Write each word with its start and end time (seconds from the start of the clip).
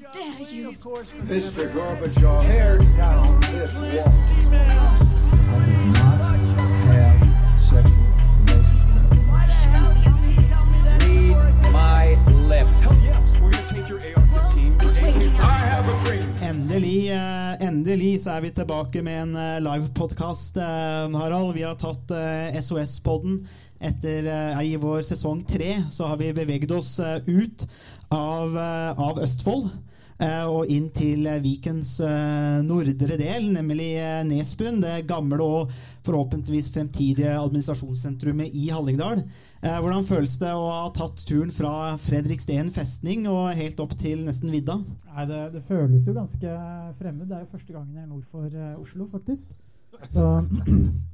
dare 0.00 0.40
you? 0.48 0.72
Mr. 0.72 1.68
Gorbachev, 1.74 2.42
tear 2.42 2.78
down 2.96 3.40
this 3.92 4.46
wall. 4.46 5.10
Have 6.88 7.60
sexual 7.60 8.08
relations 8.40 8.82
with 8.86 8.96
her. 8.96 9.16
Why 9.28 9.44
should 9.48 9.76
you 9.76 10.40
tell 10.48 10.64
me 10.72 10.78
that? 10.88 11.04
Read 11.04 11.72
my 11.72 12.16
lips. 12.48 12.82
Hell 12.82 12.96
yes, 13.04 13.38
we're 13.40 13.50
gonna 13.50 13.66
take 13.66 13.88
your 13.88 14.00
AR-15. 14.00 15.40
I 15.40 15.58
have 15.68 15.88
a 15.88 16.04
dream. 16.04 16.24
Endelig, 16.42 17.10
eh, 17.10 17.68
endelig 17.68 18.22
så 18.22 18.30
er 18.30 18.40
vi 18.40 18.50
tilbake 18.50 19.02
med 19.02 19.22
en 19.22 19.36
eh, 19.36 19.60
livepodkast, 19.60 20.56
eh, 20.56 21.18
Harald. 21.20 21.54
Vi 21.54 21.62
har 21.62 21.74
tatt 21.74 22.10
SOS-podden. 22.62 23.46
Etter 23.80 24.26
i 24.60 24.76
vår 24.76 25.00
sesong 25.02 25.40
tre 25.48 25.78
så 25.90 26.04
har 26.06 26.16
vi 26.20 26.32
beveget 26.36 26.70
oss 26.70 27.00
ut 27.26 27.64
av, 28.12 28.56
av 28.96 29.20
Østfold. 29.24 29.70
Eh, 30.22 30.46
Og 30.48 30.70
inn 30.72 30.88
til 30.94 31.26
eh, 31.28 31.40
Vikens 31.42 31.96
eh, 32.04 32.60
nordre 32.66 33.16
del, 33.20 33.50
nemlig 33.54 33.90
Nesbuen. 34.28 34.80
Det 34.82 35.06
gamle 35.08 35.40
og 35.44 35.74
forhåpentligvis 36.06 36.70
fremtidige 36.74 37.34
administrasjonssentrumet 37.36 38.54
i 38.56 38.70
Hallingdal. 38.72 39.22
Hvordan 39.60 40.06
føles 40.08 40.38
det 40.40 40.54
å 40.56 40.62
ha 40.72 40.86
tatt 40.96 41.20
turen 41.28 41.50
fra 41.52 41.92
Fredriksten 42.00 42.70
festning 42.72 43.26
og 43.28 43.50
helt 43.58 43.82
opp 43.84 43.92
til 44.00 44.22
nesten 44.24 44.48
vidda? 44.54 44.78
Nei, 45.10 45.26
det, 45.28 45.42
det 45.52 45.60
føles 45.66 46.06
jo 46.08 46.16
ganske 46.16 46.54
fremmed. 46.96 47.28
Det 47.28 47.36
er 47.36 47.44
jo 47.44 47.52
første 47.52 47.76
gangen 47.76 47.98
jeg 47.98 48.06
er 48.06 48.08
nord 48.08 48.24
for 48.30 48.56
Oslo, 48.80 49.10
faktisk. 49.12 49.52
Så 50.08 50.24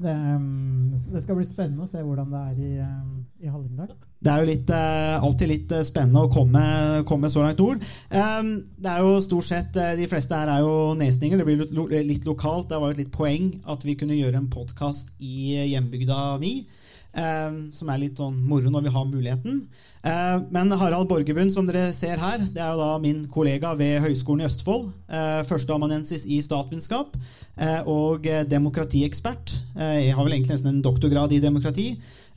det, 0.00 0.14
um, 0.36 0.90
det 0.90 1.22
skal 1.22 1.36
bli 1.36 1.44
spennende 1.44 1.84
å 1.84 1.90
se 1.90 2.00
hvordan 2.04 2.30
det 2.32 2.40
er 2.40 2.60
i, 2.64 2.70
um, 2.84 3.18
i 3.44 3.50
Hallingdal. 3.52 3.92
Det 4.20 4.28
er 4.28 4.42
jo 4.42 4.48
litt, 4.50 4.70
eh, 4.76 5.22
alltid 5.24 5.48
litt 5.48 5.70
eh, 5.72 5.84
spennende 5.88 6.26
å 6.26 6.30
komme, 6.32 6.62
komme 7.08 7.30
så 7.32 7.40
langt 7.40 7.60
nord. 7.60 7.80
Um, 8.12 8.50
det 8.76 8.90
er 8.92 9.04
jo 9.04 9.14
stort 9.24 9.48
sett, 9.48 9.76
eh, 9.80 9.94
De 9.96 10.08
fleste 10.10 10.36
her 10.36 10.50
er 10.52 10.60
jo 10.60 10.92
nesninger. 11.00 11.40
Det 11.40 11.46
blir 11.48 12.04
litt 12.04 12.28
lokalt. 12.28 12.68
Det 12.68 12.80
var 12.80 12.90
jo 12.90 12.98
et 12.98 13.00
litt 13.00 13.14
poeng 13.14 13.48
at 13.72 13.86
vi 13.88 13.96
kunne 13.96 14.18
gjøre 14.18 14.42
en 14.42 14.50
podkast 14.52 15.14
i 15.24 15.56
hjembygda 15.72 16.36
mi. 16.42 16.66
Um, 17.10 17.72
som 17.74 17.88
er 17.90 17.98
litt 17.98 18.20
sånn 18.20 18.36
moro 18.46 18.70
når 18.70 18.84
vi 18.84 18.90
har 18.94 19.06
muligheten. 19.08 19.56
Uh, 20.06 20.46
men 20.54 20.70
Harald 20.78 21.08
Borgebund, 21.10 21.50
som 21.50 21.66
dere 21.66 21.88
ser 21.90 22.22
her, 22.22 22.38
det 22.54 22.62
er 22.62 22.70
jo 22.70 22.78
da 22.78 23.00
min 23.02 23.24
kollega 23.34 23.72
ved 23.74 23.98
Høgskolen 24.04 24.44
i 24.44 24.46
Østfold. 24.46 24.92
Uh, 25.10 25.40
Førsteamanuensis 25.48 26.28
i 26.30 26.38
statsvitenskap 26.44 27.18
og 27.90 28.24
eh, 28.24 28.44
demokratiekspert. 28.48 29.52
Jeg 29.76 30.14
har 30.16 30.24
vel 30.24 30.32
egentlig 30.32 30.54
nesten 30.54 30.70
en 30.72 30.84
doktorgrad 30.84 31.32
i 31.36 31.42
demokrati. 31.42 31.90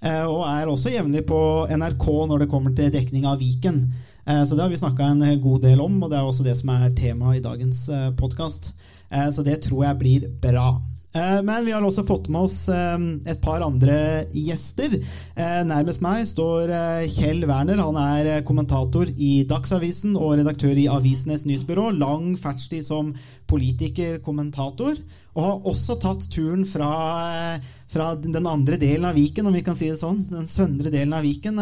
Eh, 0.03 0.25
og 0.27 0.43
er 0.49 0.67
også 0.67 0.91
jevnlig 0.91 1.23
på 1.29 1.39
NRK 1.71 2.07
når 2.29 2.43
det 2.43 2.49
kommer 2.51 2.73
til 2.75 2.91
dekning 2.91 3.27
av 3.29 3.39
Viken. 3.39 3.85
Eh, 4.25 4.43
Så 4.43 4.55
det 4.55 4.65
har 4.65 4.69
vi 4.69 4.79
snakka 4.81 5.03
en 5.13 5.41
god 5.41 5.61
del 5.61 5.79
om, 5.81 6.01
og 6.03 6.09
det 6.11 6.19
er 6.19 6.27
også 6.27 6.43
det 6.43 6.57
som 6.59 6.73
er 6.75 6.89
temaet 6.91 7.39
i 7.39 7.45
dagens 7.45 7.89
podkast. 8.17 8.73
Så 9.13 9.43
det 9.45 9.61
tror 9.61 9.83
jeg 9.85 9.97
blir 9.99 10.23
bra. 10.41 10.73
Eh, 11.13 11.41
Men 11.45 11.65
vi 11.65 11.71
har 11.71 11.85
også 11.85 12.05
fått 12.07 12.27
med 12.33 12.47
oss 12.47 12.67
eh, 12.73 13.03
et 13.29 13.41
par 13.43 13.61
andre 13.65 14.25
gjester. 14.33 14.95
Eh, 14.97 15.59
Nærmest 15.69 16.01
meg 16.01 16.25
står 16.29 16.73
Kjell 17.13 17.45
Werner. 17.49 17.81
Han 17.83 17.99
er 18.01 18.41
kommentator 18.47 19.09
i 19.13 19.43
Dagsavisen 19.49 20.17
og 20.17 20.39
redaktør 20.39 20.73
i 20.73 20.87
Avisenes 20.89 21.45
Nyhetsbyrå. 21.45 21.91
Lang 21.99 22.33
fartstid 22.39 22.87
som 22.87 23.13
politiker, 23.49 24.17
kommentator. 24.25 24.97
Og 25.33 25.41
har 25.45 25.69
også 25.69 25.99
tatt 26.01 26.25
turen 26.33 26.65
fra, 26.65 26.89
fra 27.89 28.11
den 28.21 28.49
andre 28.49 28.77
delen 28.81 29.05
av 29.09 29.17
Viken, 29.17 29.45
om 29.49 29.53
vi 29.53 29.63
kan 29.65 29.77
si 29.77 29.89
det 29.89 29.99
sånn. 30.01 30.23
Den 30.29 30.49
søndre 30.49 30.89
delen 30.93 31.13
av 31.17 31.25
Viken. 31.25 31.57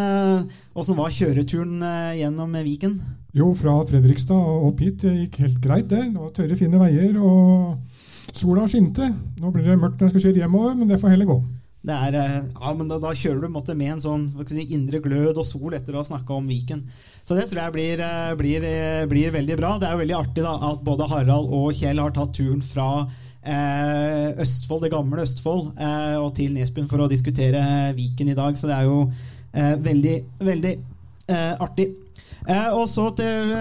Åssen 0.76 1.00
var 1.00 1.12
kjøreturen 1.16 1.80
gjennom 2.20 2.56
Viken? 2.68 2.98
Jo, 3.36 3.54
fra 3.56 3.78
Fredrikstad 3.88 4.36
og 4.36 4.72
opp 4.74 4.84
hit 4.84 5.04
det 5.06 5.14
gikk 5.22 5.40
helt 5.46 5.62
greit, 5.64 5.88
det. 5.92 6.04
Det 6.12 6.20
var 6.20 6.36
tørre, 6.36 6.60
fine 6.60 6.80
veier, 6.84 7.16
og 7.24 8.01
sola 8.38 8.68
skinte. 8.70 9.08
Nå 9.42 9.52
blir 9.52 9.66
det 9.68 9.80
mørkt 9.80 10.00
når 10.00 10.10
jeg 10.10 10.16
skal 10.16 10.28
kjøre 10.28 10.46
hjemover, 10.46 10.76
men 10.78 10.92
det 10.92 11.00
får 11.02 11.16
heller 11.16 11.30
gå. 11.30 11.40
Er, 11.82 12.14
eh, 12.14 12.36
ja, 12.62 12.74
men 12.78 12.92
da, 12.92 13.00
da 13.02 13.14
kjører 13.18 13.42
du 13.42 13.50
måtte, 13.50 13.74
med 13.78 13.96
en 13.96 14.04
sånn 14.04 14.28
indre 14.70 15.00
glød 15.02 15.40
og 15.42 15.48
sol 15.48 15.74
etter 15.74 15.96
å 15.96 16.04
ha 16.04 16.06
snakka 16.06 16.38
om 16.38 16.50
Viken. 16.50 16.84
Så 17.26 17.38
det 17.38 17.48
tror 17.50 17.64
jeg 17.64 17.74
blir, 17.74 18.04
eh, 18.06 18.36
blir, 18.38 18.64
eh, 18.66 19.06
blir 19.10 19.34
veldig 19.34 19.58
bra. 19.58 19.78
Det 19.80 19.88
er 19.88 19.96
jo 19.96 20.04
veldig 20.04 20.20
artig 20.20 20.46
da, 20.46 20.54
at 20.72 20.84
både 20.86 21.10
Harald 21.10 21.50
og 21.50 21.74
Kjell 21.74 22.02
har 22.02 22.14
tatt 22.14 22.34
turen 22.38 22.62
fra 22.62 23.08
eh, 23.42 24.30
Østfold, 24.42 24.86
det 24.86 24.92
gamle 24.94 25.24
Østfold 25.26 25.72
eh, 25.80 26.18
og 26.22 26.34
til 26.38 26.54
Nesbyen 26.54 26.90
for 26.90 27.02
å 27.02 27.10
diskutere 27.10 27.64
Viken 27.98 28.30
i 28.30 28.38
dag. 28.38 28.58
Så 28.58 28.70
det 28.70 28.78
er 28.78 28.90
jo 28.90 29.02
eh, 29.54 29.76
veldig, 29.82 30.18
veldig 30.46 30.78
artig. 31.32 31.86
Og 32.76 32.88
så 32.90 33.06
til 33.16 33.52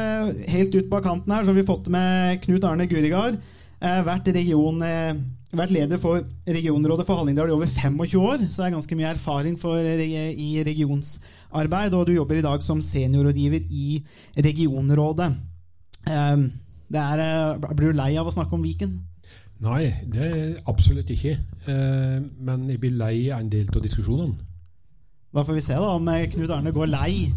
helt 0.50 0.74
ut 0.74 0.86
på 0.90 0.98
kanten 1.04 1.30
her 1.30 1.44
så 1.44 1.52
har 1.52 1.58
vi 1.60 1.66
fått 1.68 1.90
med 1.92 2.40
Knut 2.42 2.64
Arne 2.66 2.88
Gurigard. 2.90 3.36
Eh, 3.80 4.00
vært, 4.04 4.26
region, 4.36 4.82
eh, 4.84 5.14
vært 5.56 5.72
leder 5.72 6.00
for 6.00 6.20
regionrådet 6.44 7.06
for 7.08 7.16
Hallingdal 7.16 7.48
i 7.48 7.54
over 7.54 7.66
25 7.66 8.20
år, 8.20 8.42
så 8.44 8.60
det 8.60 8.66
er 8.66 8.74
ganske 8.76 8.98
mye 8.98 9.12
erfaring 9.14 9.56
for, 9.58 9.76
i 9.80 10.50
regionsarbeid. 10.66 11.94
Og 11.96 12.06
du 12.06 12.12
jobber 12.12 12.36
i 12.36 12.44
dag 12.44 12.62
som 12.62 12.82
seniorrådgiver 12.84 13.64
i 13.70 14.02
regionrådet. 14.36 15.30
Eh, 16.06 16.36
det 16.90 17.00
er, 17.00 17.24
eh, 17.24 17.72
blir 17.72 17.92
du 17.92 17.96
lei 17.96 18.16
av 18.18 18.26
å 18.26 18.34
snakke 18.34 18.52
om 18.52 18.62
Viken? 18.62 18.92
Nei, 19.60 19.94
det 20.08 20.26
er 20.26 20.60
absolutt 20.68 21.10
ikke. 21.12 21.38
Eh, 21.68 22.20
men 22.40 22.68
jeg 22.68 22.80
blir 22.80 22.96
lei 22.96 23.30
av 23.30 23.40
en 23.40 23.48
del 23.48 23.68
av 23.68 23.82
diskusjonene. 23.84 24.36
Da 25.32 25.44
får 25.46 25.54
vi 25.54 25.62
se 25.62 25.76
da 25.78 25.94
om 25.94 26.08
eh, 26.08 26.26
Knut 26.32 26.50
Arne 26.50 26.72
går 26.74 26.88
lei 26.90 27.30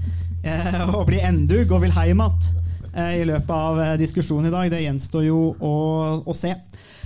eh, 0.44 0.80
og 0.96 1.06
blir 1.08 1.24
endug 1.28 1.72
og 1.72 1.84
vil 1.84 1.94
hjem 1.94 2.24
igjen 2.24 2.40
eh, 2.42 2.60
i 2.94 3.26
løpet 3.26 3.54
av 3.54 3.82
eh, 3.82 3.96
diskusjonen 4.02 4.50
i 4.50 4.54
dag. 4.54 4.72
Det 4.72 4.84
gjenstår 4.84 5.28
jo 5.28 5.44
å, 5.58 5.76
å 6.26 6.36
se. 6.38 6.54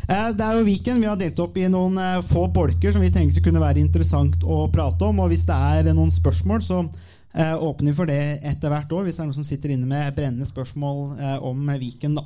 Eh, 0.07 0.29
det 0.35 0.43
er 0.45 0.57
jo 0.57 0.67
Viken 0.67 1.01
vi 1.03 1.09
har 1.09 1.19
delt 1.19 1.39
opp 1.43 1.57
i 1.59 1.67
noen 1.71 1.97
eh, 1.99 2.21
få 2.25 2.47
bolker 2.53 2.95
som 2.95 3.03
vi 3.03 3.11
tenkte 3.13 3.43
kunne 3.43 3.63
være 3.63 3.83
interessant 3.83 4.43
å 4.43 4.65
prate 4.73 5.09
om. 5.09 5.23
Og 5.23 5.31
hvis 5.33 5.47
det 5.49 5.57
er 5.57 5.91
noen 5.93 6.13
spørsmål, 6.13 6.63
så 6.63 6.81
eh, 6.83 7.55
åpner 7.55 7.91
vi 7.91 7.97
for 7.97 8.09
det 8.09 8.21
etter 8.47 8.71
hvert 8.71 8.91
år. 8.91 9.05
Hvis 9.07 9.19
det 9.19 9.25
er 9.25 9.29
noen 9.29 9.39
som 9.39 9.47
sitter 9.47 9.75
inne 9.75 9.89
med 9.89 10.15
brennende 10.15 10.47
spørsmål 10.47 11.03
eh, 11.19 11.37
om 11.47 11.71
Viken. 11.79 12.15
da. 12.19 12.25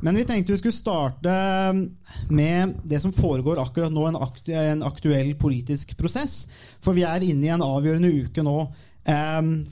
Men 0.00 0.16
vi 0.16 0.24
tenkte 0.24 0.54
vi 0.54 0.58
skulle 0.60 0.76
starte 0.76 1.32
med 2.30 2.74
det 2.86 3.00
som 3.02 3.12
foregår 3.12 3.60
akkurat 3.62 3.92
nå, 3.92 4.06
en, 4.08 4.82
aktuell 4.86 5.34
politisk 5.40 5.96
prosess. 5.98 6.46
For 6.80 6.96
vi 6.96 7.04
er 7.06 7.24
inne 7.26 7.48
i 7.48 7.52
en 7.54 7.64
avgjørende 7.66 8.12
uke 8.22 8.44
nå 8.46 8.56
eh, 8.62 8.76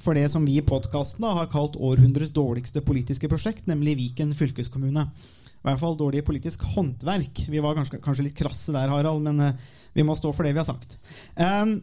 for 0.00 0.16
det 0.16 0.30
som 0.32 0.44
vi 0.48 0.54
i 0.56 0.64
podkasten 0.64 1.26
har 1.28 1.50
kalt 1.52 1.74
århundrets 1.76 2.32
dårligste 2.32 2.80
politiske 2.80 3.28
prosjekt, 3.28 3.66
nemlig 3.68 3.98
Viken 3.98 4.30
fylkeskommune. 4.32 5.02
I 5.04 5.66
hvert 5.66 5.82
fall 5.82 5.98
dårlig 5.98 6.22
politisk 6.24 6.62
håndverk. 6.72 7.42
Vi 7.50 7.60
var 7.60 7.76
kanskje, 7.76 8.00
kanskje 8.00 8.28
litt 8.28 8.38
krasse 8.38 8.72
der, 8.72 8.88
Harald, 8.88 9.20
men 9.26 9.42
eh, 9.42 9.68
vi 9.96 10.04
må 10.06 10.16
stå 10.16 10.30
for 10.32 10.46
det 10.46 10.54
vi 10.54 10.62
har 10.62 10.68
sagt. 10.68 10.96
Eh, 11.36 11.76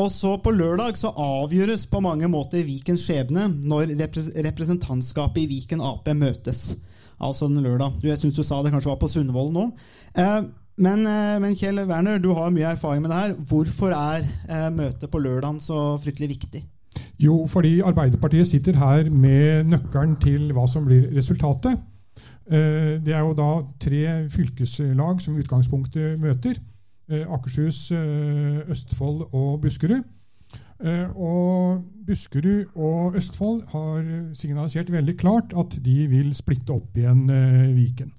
og 0.00 0.10
så 0.10 0.36
På 0.42 0.50
lørdag 0.50 0.96
så 0.98 1.12
avgjøres 1.14 1.86
på 1.86 2.00
mange 2.02 2.26
måter 2.30 2.64
Vikens 2.66 3.04
skjebne 3.06 3.46
når 3.62 3.94
representantskapet 4.46 5.44
i 5.44 5.48
Viken 5.52 5.82
Ap 5.84 6.08
møtes. 6.18 6.76
Altså 7.22 7.48
den 7.48 7.62
lørdag. 7.62 8.00
Jeg 8.02 8.18
syns 8.18 8.38
du 8.38 8.42
sa 8.42 8.58
det 8.62 8.72
kanskje 8.74 8.90
var 8.90 9.00
på 9.02 9.10
Sundvolden 9.10 9.60
nå. 9.60 9.66
Eh, 10.18 10.40
men, 10.82 11.06
eh, 11.06 11.38
men 11.38 11.54
Kjell 11.54 11.78
Werner, 11.86 12.18
du 12.18 12.32
har 12.34 12.50
mye 12.50 12.72
erfaring 12.74 13.02
med 13.04 13.12
det 13.12 13.20
her. 13.20 13.34
Hvorfor 13.50 13.94
er 13.94 14.24
eh, 14.48 14.70
møtet 14.74 15.10
på 15.10 15.22
lørdag 15.22 15.62
så 15.62 15.94
fryktelig 16.02 16.34
viktig? 16.34 16.64
Jo, 17.18 17.46
fordi 17.46 17.80
Arbeiderpartiet 17.80 18.46
sitter 18.46 18.76
her 18.78 19.10
med 19.10 19.70
nøkkelen 19.70 20.16
til 20.22 20.50
hva 20.52 20.66
som 20.70 20.86
blir 20.88 21.06
resultatet. 21.14 21.78
Eh, 22.50 23.00
Det 23.04 23.14
er 23.14 23.20
jo 23.20 23.34
da 23.34 23.62
tre 23.80 24.28
fylkeslag 24.30 25.20
som 25.20 25.36
utgangspunktet 25.36 26.18
møter. 26.20 26.58
Eh, 27.08 27.24
Akershus, 27.28 27.90
eh, 27.92 28.70
Østfold 28.70 29.28
og 29.32 29.60
Buskerud. 29.60 30.02
Og 31.16 31.82
Buskerud 32.06 32.64
og 32.74 33.14
Østfold 33.16 33.62
har 33.68 34.34
signalisert 34.34 34.90
veldig 34.92 35.16
klart 35.16 35.54
at 35.56 35.78
de 35.84 36.06
vil 36.10 36.34
splitte 36.34 36.74
opp 36.74 36.96
igjen 36.96 37.26
Viken. 37.74 38.10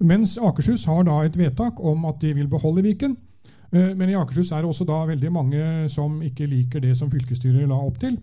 Mens 0.00 0.38
Akershus 0.38 0.84
har 0.84 1.02
da 1.02 1.18
et 1.20 1.36
vedtak 1.36 1.80
om 1.84 2.04
at 2.04 2.20
de 2.20 2.32
vil 2.34 2.48
beholde 2.48 2.82
Viken. 2.82 3.16
Men 3.72 4.08
i 4.08 4.14
Akershus 4.14 4.52
er 4.52 4.62
det 4.62 4.70
også 4.70 4.86
da 4.86 5.04
veldig 5.04 5.32
mange 5.32 5.88
som 5.88 6.22
ikke 6.22 6.46
liker 6.46 6.80
det 6.80 6.96
som 6.96 7.10
fylkesstyret 7.10 7.68
la 7.68 7.74
opp 7.74 7.98
til. 7.98 8.16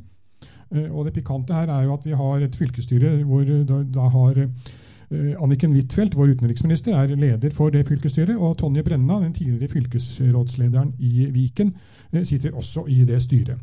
Eh, 0.72 0.88
Og 0.92 1.06
det 1.06 1.14
pikante 1.14 1.54
her 1.54 1.68
er 1.70 1.84
jo 1.84 1.94
at 1.94 2.06
vi 2.06 2.12
har 2.16 2.46
et 2.46 2.56
fylkesstyre 2.56 3.24
hvor 3.24 3.44
da, 3.46 3.82
da 3.84 4.08
har 4.14 4.38
eh, 4.46 5.36
Anniken 5.44 5.74
Huitfeldt, 5.76 6.16
vår 6.16 6.38
utenriksminister, 6.38 6.96
er 6.96 7.16
leder 7.16 7.52
for 7.52 7.70
det 7.70 7.88
fylkesstyret. 7.88 8.38
Og 8.38 8.58
Tonje 8.58 8.84
Brenna, 8.84 9.20
den 9.20 9.34
tidligere 9.34 9.68
fylkesrådslederen 9.68 10.94
i 11.00 11.28
Viken, 11.34 11.74
eh, 12.14 12.24
sitter 12.24 12.56
også 12.56 12.86
i 12.88 13.04
det 13.06 13.22
styret. 13.22 13.60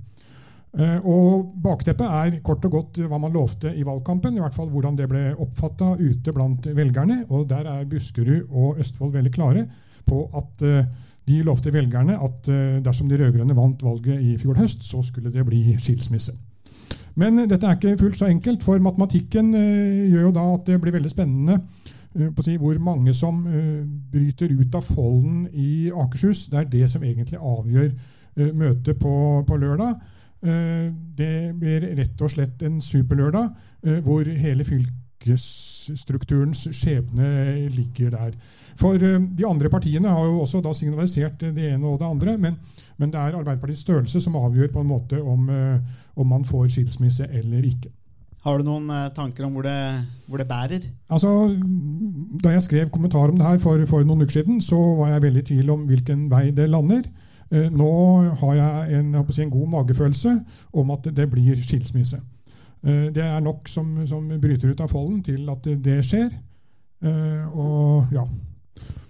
Eh, 0.79 0.99
Og 1.09 1.55
Bakteppet 1.65 2.07
er 2.07 2.41
kort 2.45 2.65
og 2.69 2.71
godt 2.71 3.01
hva 3.09 3.19
man 3.19 3.33
lovte 3.33 3.73
i 3.75 3.83
valgkampen, 3.83 4.37
i 4.37 4.41
hvert 4.41 4.55
fall 4.55 4.69
hvordan 4.69 4.97
det 4.99 5.09
ble 5.09 5.23
oppfatta 5.41 5.95
ute 5.97 6.33
blant 6.33 6.69
velgerne. 6.77 7.25
og 7.31 7.49
Der 7.49 7.65
er 7.65 7.87
Buskerud 7.89 8.51
og 8.51 8.79
Østfold 8.79 9.13
veldig 9.13 9.33
klare 9.33 9.65
på 10.07 10.27
at 10.37 10.63
eh, 10.63 10.85
de 11.29 11.43
lovte 11.45 11.73
velgerne 11.73 12.19
at 12.21 12.49
eh, 12.49 12.83
dersom 12.85 13.09
de 13.09 13.17
rød-grønne 13.17 13.57
vant 13.57 13.83
valget 13.83 14.21
i 14.21 14.37
fjor 14.37 14.61
høst, 14.61 14.85
så 14.85 15.03
skulle 15.03 15.33
det 15.33 15.45
bli 15.47 15.77
skilsmisse. 15.79 16.33
Men 17.19 17.41
dette 17.50 17.67
er 17.67 17.79
ikke 17.79 17.99
fullt 17.99 18.20
så 18.20 18.29
enkelt, 18.31 18.62
for 18.62 18.79
matematikken 18.82 19.50
eh, 19.59 20.05
gjør 20.12 20.29
jo 20.29 20.35
da 20.37 20.44
at 20.55 20.69
det 20.69 20.79
blir 20.82 20.94
veldig 20.94 21.11
spennende 21.11 21.56
eh, 21.59 22.29
si, 22.44 22.55
hvor 22.61 22.79
mange 22.82 23.15
som 23.17 23.41
eh, 23.50 23.82
bryter 24.12 24.55
ut 24.55 24.79
av 24.79 24.87
folden 24.87 25.49
i 25.50 25.91
Akershus. 25.91 26.47
Det 26.53 26.61
er 26.61 26.70
det 26.76 26.85
som 26.93 27.05
egentlig 27.05 27.41
avgjør 27.41 27.91
møtet 28.55 29.00
på, 29.03 29.12
på 29.43 29.56
lørdag. 29.59 29.97
Det 31.19 31.31
blir 31.59 31.88
rett 31.99 32.20
og 32.23 32.31
slett 32.31 32.61
en 32.62 32.76
superlørdag 32.79 34.05
hvor 34.06 34.29
hele 34.31 34.62
fylkesstrukturens 35.19 36.69
skjebne 36.75 37.69
ligger 37.75 38.11
der. 38.11 38.35
For 38.79 38.94
eh, 38.94 39.20
de 39.20 39.47
andre 39.47 39.69
partiene 39.70 40.09
har 40.09 40.25
jo 40.26 40.41
også 40.43 40.61
da 40.62 40.73
signalisert 40.75 41.41
det 41.41 41.73
ene 41.73 41.87
og 41.87 41.99
det 42.00 42.06
andre, 42.09 42.37
men, 42.38 42.56
men 42.97 43.11
det 43.11 43.19
er 43.19 43.38
Arbeiderpartiets 43.38 43.82
størrelse 43.82 44.20
som 44.20 44.37
avgjør 44.37 44.73
på 44.73 44.81
en 44.81 44.91
måte 44.91 45.20
om, 45.23 45.49
eh, 45.50 45.79
om 46.17 46.26
man 46.26 46.44
får 46.44 46.69
skilsmisse 46.69 47.29
eller 47.32 47.65
ikke. 47.65 47.91
Har 48.44 48.59
du 48.59 48.65
noen 48.69 48.88
eh, 48.94 49.09
tanker 49.15 49.47
om 49.47 49.56
hvor 49.56 49.67
det, 49.67 50.05
hvor 50.29 50.38
det 50.38 50.49
bærer? 50.49 50.85
Altså, 51.11 51.32
Da 52.43 52.55
jeg 52.55 52.62
skrev 52.62 52.91
kommentar 52.91 53.29
om 53.29 53.38
det 53.38 53.47
her 53.47 53.59
for, 53.59 53.82
for 53.87 54.05
noen 54.06 54.23
uker 54.23 54.41
siden, 54.41 54.61
så 54.62 54.79
var 55.00 55.14
jeg 55.14 55.26
veldig 55.26 55.43
i 55.43 55.49
tvil 55.55 55.75
om 55.75 55.87
hvilken 55.88 56.29
vei 56.31 56.50
det 56.55 56.71
lander. 56.71 57.03
Eh, 57.50 57.69
Nå 57.75 57.91
har 58.41 58.55
jeg 58.55 59.00
en, 59.00 59.14
jeg 59.14 59.35
si, 59.35 59.43
en 59.43 59.50
god 59.50 59.69
magefølelse 59.75 60.38
om 60.73 60.94
at 60.94 61.11
det 61.17 61.31
blir 61.32 61.59
skilsmisse. 61.59 62.21
Eh, 62.88 63.08
Det 63.14 63.25
er 63.25 63.40
nok 63.44 63.69
som, 63.69 63.94
som 64.08 64.29
bryter 64.40 64.73
ut 64.73 64.81
av 64.85 64.93
folden 64.93 65.23
til 65.26 65.49
at 65.52 65.70
det 65.85 66.00
skjer. 66.06 66.31
Eh, 67.05 67.58
Og 67.58 68.14
ja. 68.14 68.26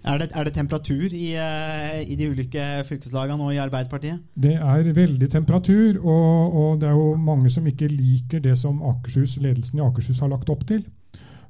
Er 0.07 0.17
det, 0.17 0.29
er 0.33 0.47
det 0.47 0.53
temperatur 0.55 1.11
i, 1.11 1.33
eh, 1.35 1.97
i 2.07 2.15
de 2.15 2.29
ulike 2.31 2.63
fylkeslagene 2.87 3.43
og 3.43 3.51
i 3.53 3.59
Arbeiderpartiet? 3.59 4.21
Det 4.33 4.55
er 4.55 4.93
veldig 4.95 5.27
temperatur, 5.29 5.99
og, 5.99 6.55
og 6.55 6.79
det 6.81 6.87
er 6.87 6.95
jo 6.95 7.15
mange 7.19 7.51
som 7.51 7.67
ikke 7.67 7.89
liker 7.91 8.39
det 8.39 8.55
som 8.57 8.79
Akershus, 8.81 9.37
ledelsen 9.43 9.81
i 9.81 9.83
Akershus 9.83 10.21
har 10.23 10.31
lagt 10.31 10.49
opp 10.49 10.63
til. 10.67 10.85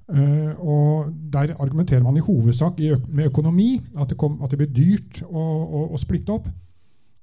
Uh, 0.09 0.57
og 0.57 1.13
Der 1.31 1.53
argumenterer 1.61 2.01
man 2.01 2.17
i 2.17 2.25
hovedsak 2.25 2.79
i 2.81 2.89
øk 2.95 3.05
med 3.13 3.29
økonomi, 3.29 3.79
at 4.01 4.09
det, 4.09 4.17
kom, 4.17 4.39
at 4.41 4.49
det 4.49 4.57
blir 4.57 4.73
dyrt 4.73 5.21
å, 5.29 5.43
å, 5.69 5.83
å 5.93 6.01
splitte 6.01 6.33
opp. 6.33 6.49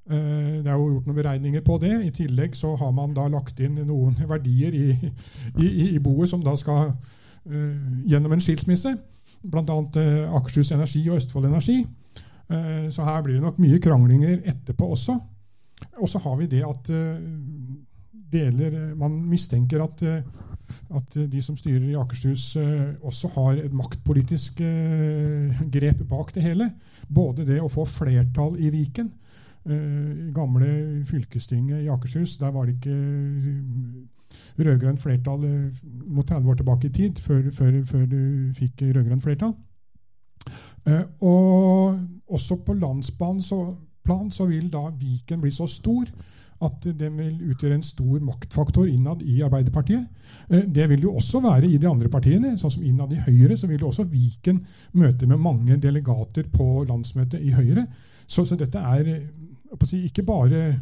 Eh, 0.06 0.62
det 0.62 0.70
er 0.70 0.76
jo 0.76 0.90
gjort 0.94 1.08
noen 1.08 1.18
beregninger 1.18 1.64
på 1.66 1.78
det. 1.82 1.92
I 2.06 2.14
tillegg 2.14 2.56
så 2.58 2.74
har 2.78 2.92
man 2.94 3.14
da 3.16 3.26
lagt 3.32 3.60
inn 3.60 3.78
noen 3.86 4.16
verdier 4.32 4.74
i, 4.74 4.88
i, 5.58 5.68
i, 5.90 5.98
boet 6.02 6.30
som 6.30 6.44
da 6.44 6.54
skal 6.58 6.92
uh, 6.92 8.02
gjennom 8.06 8.36
en 8.36 8.42
skilsmisse. 8.42 8.94
Bl.a. 9.46 9.62
Uh, 9.66 10.36
Akershus 10.38 10.72
Energi 10.76 11.04
og 11.10 11.20
Østfold 11.20 11.50
Energi. 11.50 11.80
Uh, 12.50 12.86
så 12.94 13.06
her 13.06 13.24
blir 13.26 13.38
det 13.38 13.46
nok 13.46 13.58
mye 13.62 13.82
kranglinger 13.82 14.44
etterpå 14.46 14.92
også. 14.94 15.18
Og 16.00 16.08
så 16.08 16.22
har 16.24 16.38
vi 16.40 16.48
det 16.50 16.62
at 16.64 16.92
uh, 16.94 17.18
deler 18.32 18.94
Man 18.98 19.18
mistenker 19.30 19.82
at, 19.84 20.02
eh, 20.06 20.22
at 20.98 21.18
de 21.30 21.42
som 21.42 21.56
styrer 21.58 21.90
i 21.90 21.98
Akershus, 21.98 22.56
eh, 22.60 22.94
også 23.06 23.30
har 23.36 23.62
et 23.62 23.76
maktpolitisk 23.76 24.60
eh, 24.64 25.62
grep 25.72 26.02
bak 26.08 26.34
det 26.34 26.44
hele. 26.46 26.70
Både 27.08 27.46
det 27.46 27.60
å 27.62 27.70
få 27.72 27.86
flertall 27.88 28.58
i 28.58 28.72
Viken. 28.74 29.10
Eh, 29.66 30.32
gamle 30.34 31.04
fylkestinget 31.08 31.82
i 31.82 31.88
Akershus, 31.90 32.36
der 32.38 32.52
var 32.54 32.66
det 32.66 32.76
ikke 32.76 32.98
rød-grønt 34.58 35.00
flertall 35.02 35.44
eh, 35.44 35.80
mot 36.06 36.26
30 36.26 36.50
år 36.50 36.60
tilbake 36.60 36.86
i 36.86 36.92
tid, 36.94 37.18
før, 37.22 37.50
før, 37.52 37.80
før 37.88 38.04
du 38.06 38.20
fikk 38.54 38.84
rød-grønt 38.94 39.24
flertall. 39.24 39.56
Eh, 40.86 41.02
Og 41.20 41.98
også 42.28 42.60
på 42.66 42.76
landsplan 42.78 43.42
så, 43.42 43.60
så 44.30 44.46
vil 44.46 44.70
da 44.70 44.86
Viken 45.00 45.42
bli 45.42 45.50
så 45.50 45.66
stor 45.66 46.06
at 46.62 46.86
den 46.98 47.18
vil 47.18 47.50
utgjøre 47.50 47.76
en 47.76 47.84
stor 47.84 48.22
maktfaktor 48.24 48.86
innad 48.88 49.22
i 49.26 49.40
Arbeiderpartiet. 49.44 50.06
Eh, 50.50 50.62
Det 50.62 50.88
vil 50.88 51.02
jo 51.02 51.16
også 51.16 51.40
være 51.42 51.66
i 51.66 51.76
de 51.76 51.88
andre 51.88 52.08
partiene. 52.08 52.56
sånn 52.58 52.70
som 52.70 52.84
Innad 52.84 53.12
i 53.12 53.22
Høyre 53.26 53.56
så 53.56 53.66
vil 53.66 53.80
jo 53.80 53.88
også 53.88 54.06
Viken 54.08 54.62
møte 54.92 55.26
med 55.26 55.38
mange 55.38 55.76
delegater 55.76 56.44
på 56.52 56.84
landsmøtet 56.88 57.42
i 57.42 57.50
Høyre. 57.50 57.86
Så, 58.26 58.44
så 58.46 58.56
dette 58.56 58.78
er 58.78 59.06
eh, 59.06 59.26
ikke 59.76 60.24
bare 60.26 60.80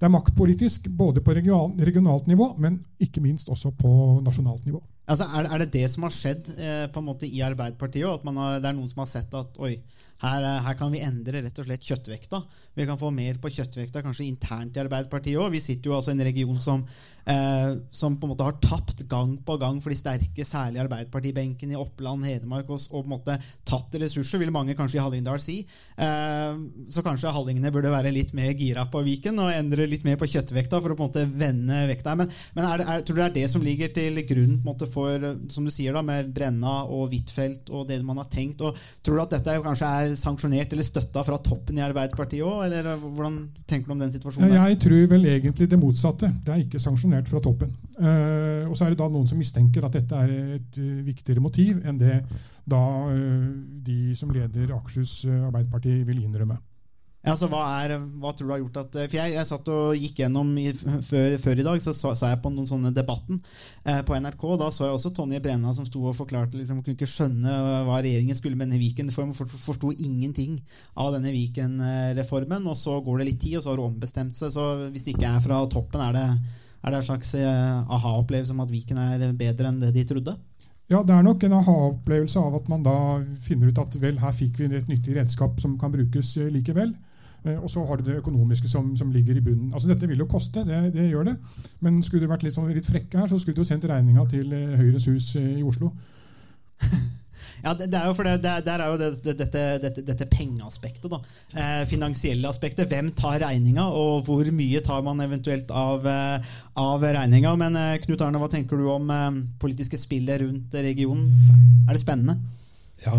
Det 0.00 0.06
er 0.06 0.08
maktpolitisk 0.08 0.88
både 0.96 1.20
på 1.20 1.34
regional, 1.36 1.74
regionalt 1.76 2.26
nivå, 2.26 2.54
men 2.58 2.78
ikke 2.98 3.20
minst 3.20 3.48
også 3.48 3.70
på 3.76 4.22
nasjonalt 4.24 4.64
nivå. 4.64 4.80
Altså, 5.06 5.26
er, 5.36 5.58
det- 5.58 5.72
det 5.72 5.90
som 5.90 6.02
har 6.06 6.10
skjedd 6.10 6.48
eh, 6.58 6.86
på 6.88 6.98
en 7.00 7.04
måte 7.04 7.26
i 7.28 7.42
Arbeiderpartiet? 7.42 8.06
At 8.08 8.24
har, 8.24 8.60
det 8.60 8.68
er 8.70 8.72
noen 8.72 8.88
som 8.88 8.98
har 9.04 9.06
sett 9.10 9.34
at 9.34 9.58
oi, 9.60 9.74
her, 10.22 10.42
eh, 10.42 10.62
her 10.64 10.74
kan 10.74 10.90
vi 10.90 11.00
endre 11.04 11.42
rett 11.42 11.58
og 11.58 11.64
slett 11.66 11.84
kjøttvekta. 11.84 12.40
Vi 12.80 12.88
kan 12.88 12.98
få 13.00 13.10
mer 13.12 13.36
på 13.40 13.50
kjøttvekta 13.52 14.00
kanskje 14.04 14.24
internt 14.24 14.76
i 14.78 14.80
Arbeiderpartiet 14.80 15.36
òg. 15.36 15.52
Vi 15.52 15.60
sitter 15.60 15.90
jo 15.90 15.96
altså 15.98 16.14
i 16.14 16.16
en 16.16 16.24
region 16.24 16.60
som, 16.60 16.80
eh, 17.28 17.74
som 17.92 18.16
på 18.16 18.24
en 18.24 18.32
måte 18.32 18.46
har 18.46 18.56
tapt 18.62 19.02
gang 19.10 19.36
på 19.44 19.56
gang 19.60 19.82
for 19.82 19.92
de 19.92 19.98
sterke, 19.98 20.46
særlig 20.48 20.80
Arbeiderpartibenken 20.80 21.74
i 21.74 21.76
Oppland, 21.76 22.24
Hedmark, 22.24 22.70
og, 22.70 22.80
og 22.90 23.04
på 23.04 23.10
en 23.10 23.12
måte 23.12 23.36
tatt 23.68 23.98
ressurser, 24.00 24.40
vil 24.40 24.52
mange 24.54 24.74
kanskje 24.78 24.96
i 24.96 25.02
Hallingdal 25.04 25.40
si. 25.42 25.58
Eh, 26.00 26.62
så 26.88 27.04
kanskje 27.04 27.34
hallingene 27.34 27.72
burde 27.74 27.92
være 27.92 28.14
litt 28.14 28.32
mer 28.36 28.54
gira 28.56 28.86
på 28.88 29.04
Viken 29.04 29.38
og 29.44 29.52
endre 29.52 29.88
litt 29.90 30.06
mer 30.08 30.16
på 30.16 30.30
kjøttvekta 30.30 30.80
for 30.80 30.94
å 30.94 30.96
på 30.96 31.04
en 31.04 31.12
måte 31.12 31.26
vende 31.28 31.82
vekta. 31.92 32.16
Men, 32.16 32.32
men 32.56 32.70
er 32.70 32.86
er, 32.86 33.04
tror 33.04 33.18
du 33.18 33.20
det 33.20 33.28
er 33.28 33.36
det 33.42 33.50
som 33.52 33.64
ligger 33.64 33.92
til 33.92 34.22
grunn 34.24 34.56
på 34.56 34.64
en 34.64 34.70
måte 34.70 34.88
for, 34.88 35.28
som 35.52 35.68
du 35.68 35.74
sier 35.74 35.92
da, 35.92 36.02
med 36.06 36.32
Brenna 36.34 36.80
og 36.88 37.12
Huitfeldt 37.12 37.68
og 37.74 37.86
det 37.90 38.00
man 38.06 38.22
har 38.22 38.32
tenkt? 38.32 38.64
og 38.64 38.76
Tror 39.04 39.20
du 39.20 39.24
at 39.26 39.36
dette 39.36 39.60
kanskje 39.64 39.92
er 40.00 40.16
sanksjonert 40.18 40.72
eller 40.72 40.86
støtta 40.86 41.24
fra 41.26 41.38
toppen 41.44 41.78
i 41.78 41.84
Arbeiderpartiet 41.84 42.46
òg? 42.46 42.69
Eller 42.70 42.92
eh, 42.92 43.02
hvordan 43.02 43.36
tenker 43.66 43.90
du 43.90 43.94
om 43.96 44.02
den 44.02 44.12
situasjonen? 44.14 44.54
Jeg 44.54 44.78
tror 44.84 45.08
vel 45.10 45.26
egentlig 45.32 45.68
det 45.70 45.78
motsatte. 45.80 46.30
Det 46.44 46.54
er 46.54 46.62
ikke 46.62 46.82
sanksjonert 46.82 47.28
fra 47.30 47.42
toppen. 47.42 47.72
Eh, 47.98 48.64
og 48.68 48.76
så 48.78 48.86
er 48.86 48.94
det 48.94 49.00
da 49.02 49.10
noen 49.10 49.28
som 49.28 49.40
mistenker 49.40 49.86
at 49.86 49.98
dette 49.98 50.22
er 50.24 50.34
et 50.60 50.80
eh, 50.80 51.02
viktigere 51.06 51.42
motiv 51.42 51.82
enn 51.84 51.98
det 52.00 52.20
da 52.70 52.80
de 53.82 54.14
som 54.14 54.30
leder 54.30 54.70
Akershus 54.76 55.24
Arbeiderparti 55.26 55.96
vil 56.06 56.20
innrømme. 56.22 56.54
Ja, 57.20 57.34
så 57.36 57.50
hva, 57.52 57.60
er, 57.82 57.92
hva 58.16 58.30
tror 58.32 58.48
du 58.48 58.52
har 58.54 58.60
gjort 58.62 58.78
at 58.80 58.94
For 58.96 59.14
jeg, 59.18 59.34
jeg 59.34 59.48
satt 59.48 59.66
og 59.68 59.98
gikk 59.98 60.22
gjennom 60.22 60.54
i, 60.56 60.70
før, 60.72 61.34
før 61.42 61.58
i 61.60 61.66
dag, 61.66 61.82
så 61.84 61.92
sa 61.92 62.14
jeg 62.30 62.40
på 62.40 62.52
noen 62.54 62.68
sånne 62.68 62.94
debatten 62.96 63.36
eh, 63.84 64.00
på 64.08 64.16
NRK. 64.16 64.46
Da 64.62 64.70
så 64.72 64.86
jeg 64.86 64.96
også 64.96 65.12
Tonje 65.18 65.42
Brenna 65.44 65.74
som 65.76 65.84
sto 65.84 66.00
og 66.00 66.16
forklarte 66.16 66.56
liksom, 66.56 66.80
kunne 66.80 66.96
ikke 66.96 67.10
skjønne 67.10 67.58
hva 67.84 67.98
regjeringen 68.00 68.38
skulle 68.38 68.56
med 68.56 68.70
denne 68.70 68.80
Viken-reformen. 68.80 69.36
For, 69.36 69.52
forsto 69.52 69.92
ingenting 69.98 70.56
av 70.96 71.12
denne 71.18 71.34
Viken-reformen. 71.34 72.64
Og 72.64 72.78
så 72.80 72.96
går 73.04 73.20
det 73.20 73.28
litt 73.28 73.42
tid, 73.44 73.58
og 73.58 73.66
så 73.66 73.74
har 73.74 73.84
hun 73.84 73.92
ombestemt 73.92 74.40
seg. 74.40 74.54
Så 74.56 74.66
hvis 74.86 75.04
det 75.04 75.18
ikke 75.18 75.34
er 75.34 75.44
fra 75.44 75.60
toppen, 75.76 76.00
er 76.06 76.16
det, 76.16 76.24
er 76.80 76.88
det 76.94 77.02
en 77.02 77.08
slags 77.10 77.34
eh, 77.36 77.92
aha-opplevelse 77.98 78.56
om 78.56 78.64
at 78.64 78.72
Viken 78.72 79.02
er 79.04 79.26
bedre 79.36 79.68
enn 79.68 79.84
det 79.84 79.92
de 79.98 80.06
trodde? 80.08 80.38
Ja, 80.90 81.04
Det 81.04 81.14
er 81.14 81.22
nok 81.22 81.44
en 81.44 81.58
aha-opplevelse 81.60 82.40
av 82.40 82.56
at 82.58 82.72
man 82.72 82.80
da 82.82 82.96
finner 83.44 83.68
ut 83.68 83.78
at 83.78 84.00
vel, 84.00 84.16
her 84.24 84.32
fikk 84.34 84.56
vi 84.58 84.72
et 84.72 84.88
nyttig 84.88 85.20
redskap 85.20 85.60
som 85.62 85.76
kan 85.78 85.92
brukes 85.92 86.32
eh, 86.40 86.48
likevel. 86.56 86.96
Eh, 87.44 87.56
Og 87.62 87.70
så 87.72 87.84
har 87.88 87.96
du 87.96 88.04
det 88.10 88.18
økonomiske 88.20 88.68
som, 88.68 88.90
som 88.96 89.12
ligger 89.14 89.36
i 89.36 89.44
bunnen. 89.44 89.70
Altså 89.72 89.88
Dette 89.88 90.08
vil 90.10 90.18
jo 90.20 90.26
koste, 90.28 90.64
det, 90.68 90.92
det 90.94 91.08
gjør 91.10 91.24
det. 91.30 91.36
Men 91.80 92.02
skulle 92.02 92.26
du 92.26 92.30
vært 92.32 92.42
litt, 92.44 92.54
sånn, 92.56 92.68
litt 92.74 92.86
frekke 92.88 93.18
her, 93.22 93.28
så 93.30 93.38
skulle 93.40 93.56
du 93.56 93.62
jo 93.64 93.70
sendt 93.70 93.86
regninga 93.88 94.26
til 94.28 94.52
eh, 94.52 94.76
Høyres 94.80 95.06
hus 95.12 95.34
eh, 95.40 95.56
i 95.60 95.64
Oslo. 95.64 95.92
Ja, 97.60 97.74
det, 97.76 97.90
er 97.92 98.06
jo 98.08 98.14
for 98.16 98.24
det, 98.24 98.38
det, 98.40 98.48
er- 98.48 98.62
der 98.64 98.80
er 98.80 98.88
jo 98.88 98.96
det, 98.96 99.08
det, 99.24 99.32
dette, 99.36 99.62
dette, 99.82 100.02
dette 100.08 100.26
pengeaspektet. 100.32 101.10
da. 101.12 101.18
Eh, 101.52 101.82
finansielle 101.90 102.48
aspektet. 102.48 102.88
Hvem 102.88 103.10
tar 103.12 103.36
regninga, 103.42 103.84
og 103.92 104.22
hvor 104.24 104.48
mye 104.56 104.80
tar 104.84 105.02
man 105.04 105.20
eventuelt 105.20 105.68
av, 105.76 106.06
av 106.80 107.04
regninga? 107.04 107.52
Men 107.60 107.76
eh, 107.76 107.98
Knut 108.06 108.24
Arne, 108.24 108.40
hva 108.40 108.48
tenker 108.48 108.80
du 108.80 108.86
om 108.88 109.12
eh, 109.12 109.28
politiske 109.60 110.00
spillet 110.00 110.40
rundt 110.40 110.72
regionen? 110.80 111.28
Er 111.84 111.92
det 111.92 112.00
spennende? 112.00 112.38
Ja, 113.04 113.18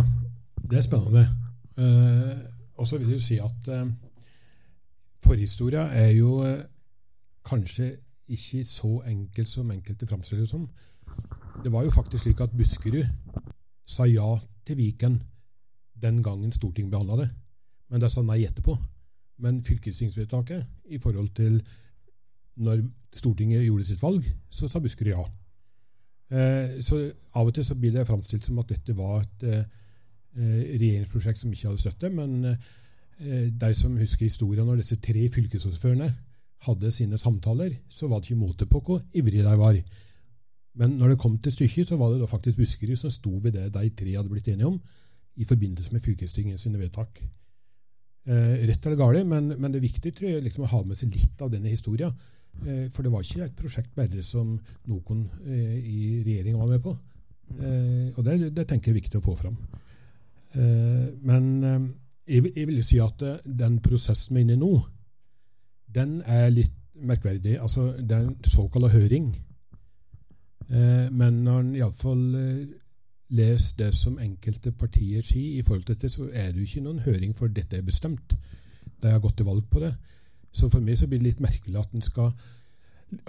det 0.72 0.82
er 0.82 0.88
spennende. 0.90 1.28
Eh, 1.78 2.34
og 2.82 2.90
så 2.90 2.98
vil 2.98 3.12
jeg 3.14 3.22
jo 3.22 3.28
si 3.28 3.38
at 3.46 3.70
eh, 3.78 3.86
forhistoria 5.24 5.88
er 5.96 6.12
jo 6.16 6.40
eh, 6.46 6.64
kanskje 7.46 7.92
ikke 8.32 8.64
så 8.68 9.02
enkel 9.12 9.46
som 9.46 9.72
enkelte 9.72 10.08
framstiller 10.08 10.46
det 10.46 10.50
som. 10.50 10.68
Det 11.64 11.72
var 11.72 11.84
jo 11.84 11.92
faktisk 11.94 12.24
slik 12.24 12.42
at 12.42 12.54
Buskerud 12.58 13.06
sa 13.86 14.08
ja 14.08 14.38
til 14.66 14.78
Viken 14.78 15.20
den 16.02 16.24
gangen 16.24 16.52
Stortinget 16.52 16.92
behandla 16.92 17.24
det. 17.24 17.30
Men 17.90 18.02
de 18.02 18.10
sa 18.10 18.24
nei 18.26 18.46
etterpå. 18.48 18.78
Men 19.44 19.64
fylkestingsvedtaket 19.64 20.66
i 20.96 20.98
forhold 21.02 21.30
til 21.36 21.60
når 22.62 22.84
Stortinget 23.16 23.66
gjorde 23.66 23.86
sitt 23.86 24.02
valg, 24.02 24.26
så 24.50 24.68
sa 24.68 24.80
Buskerud 24.80 25.14
ja. 25.14 25.24
Eh, 26.32 26.80
så 26.80 27.02
av 27.36 27.50
og 27.50 27.54
til 27.54 27.66
så 27.68 27.76
blir 27.76 27.92
det 27.92 28.08
framstilt 28.08 28.46
som 28.46 28.60
at 28.62 28.70
dette 28.72 28.96
var 28.96 29.20
et 29.20 29.44
eh, 29.50 29.66
eh, 30.38 30.62
regjeringsprosjekt 30.80 31.42
som 31.42 31.52
ikke 31.52 31.68
hadde 31.68 31.82
støtte, 31.82 32.12
men 32.16 32.46
eh, 32.46 32.70
de 33.22 33.72
som 33.78 33.98
husker 34.00 34.26
historien 34.26 34.66
når 34.66 34.82
disse 34.82 34.98
tre 35.04 35.28
fylkesordførerne 35.30 36.08
hadde 36.66 36.92
sine 36.94 37.18
samtaler, 37.18 37.74
så 37.90 38.08
var 38.10 38.22
det 38.22 38.32
ikke 38.32 38.42
måte 38.42 38.66
på 38.70 38.82
hvor 38.86 39.02
ivrige 39.18 39.46
de 39.46 39.54
var. 39.58 39.78
Men 40.78 40.98
når 40.98 41.14
det 41.14 41.20
kom 41.20 41.38
til 41.38 41.54
stykket, 41.54 41.90
så 41.90 41.98
var 42.00 42.14
det 42.14 42.22
da 42.22 42.30
faktisk 42.30 42.58
Buskerud 42.58 43.00
som 43.00 43.12
sto 43.14 43.34
ved 43.44 43.56
det 43.58 43.68
de 43.74 43.90
tre 43.98 44.14
hadde 44.16 44.32
blitt 44.32 44.48
enige 44.52 44.70
om 44.70 44.78
i 45.42 45.48
forbindelse 45.48 45.94
med 45.94 46.04
fylkestinget 46.04 46.60
sine 46.60 46.80
vedtak. 46.80 47.22
Eh, 48.28 48.62
rett 48.70 48.86
eller 48.86 49.00
galt, 49.00 49.26
men, 49.28 49.56
men 49.58 49.72
det 49.72 49.82
er 49.82 49.88
viktig 49.88 50.14
tror 50.14 50.30
jeg, 50.30 50.44
liksom, 50.46 50.68
å 50.68 50.72
ha 50.72 50.82
med 50.86 50.98
seg 51.00 51.10
litt 51.12 51.42
av 51.42 51.50
denne 51.52 51.72
historien. 51.72 52.14
Eh, 52.62 52.86
For 52.94 53.04
det 53.04 53.12
var 53.12 53.26
ikke 53.26 53.48
et 53.48 53.58
prosjekt 53.58 53.96
bare 53.98 54.22
som 54.24 54.54
noen 54.92 55.24
eh, 55.46 55.78
i 55.82 56.02
regjeringa 56.26 56.62
var 56.62 56.70
med 56.76 56.84
på. 56.86 56.94
Eh, 57.58 58.12
Og 58.14 58.24
det, 58.28 58.38
det 58.54 58.68
tenker 58.70 58.92
jeg 58.92 58.98
er 58.98 59.02
viktig 59.02 59.20
å 59.20 59.26
få 59.26 59.36
fram. 59.40 59.58
Eh, 60.54 61.08
Men 61.26 61.50
eh, 61.64 61.90
jeg, 62.28 62.52
jeg 62.56 62.68
vil 62.68 62.84
si 62.86 63.00
at 63.04 63.24
eh, 63.28 63.40
den 63.46 63.80
prosessen 63.84 64.36
vi 64.36 64.42
er 64.42 64.46
inne 64.46 64.60
i 64.60 64.62
nå, 64.62 64.72
den 65.92 66.20
er 66.26 66.50
litt 66.54 66.78
merkverdig. 67.02 67.58
Altså, 67.60 67.92
det 67.98 68.18
er 68.18 68.28
en 68.28 68.38
såkalt 68.46 68.92
høring. 68.94 69.32
Eh, 70.70 71.08
Men 71.12 71.44
når 71.44 71.60
en 71.60 71.76
iallfall 71.76 72.24
leser 73.32 73.78
det 73.78 73.92
som 73.96 74.20
enkelte 74.20 74.74
partier 74.76 75.24
sier 75.24 75.60
i 75.60 75.62
forhold 75.66 75.86
til 75.88 75.96
dette, 75.96 76.10
så 76.12 76.28
er 76.34 76.52
det 76.52 76.62
jo 76.62 76.68
ikke 76.68 76.84
noen 76.88 77.04
høring, 77.06 77.36
for 77.36 77.48
dette 77.48 77.78
er 77.78 77.88
bestemt. 77.88 78.36
De 79.02 79.12
har 79.12 79.22
gått 79.24 79.38
til 79.40 79.48
valg 79.48 79.68
på 79.72 79.80
det. 79.80 79.94
Så 80.52 80.70
for 80.70 80.84
meg 80.84 81.00
så 81.00 81.08
blir 81.08 81.22
det 81.22 81.30
litt 81.30 81.44
merkelig 81.44 81.80
at 81.80 81.96
en 81.96 82.04
skal 82.04 82.34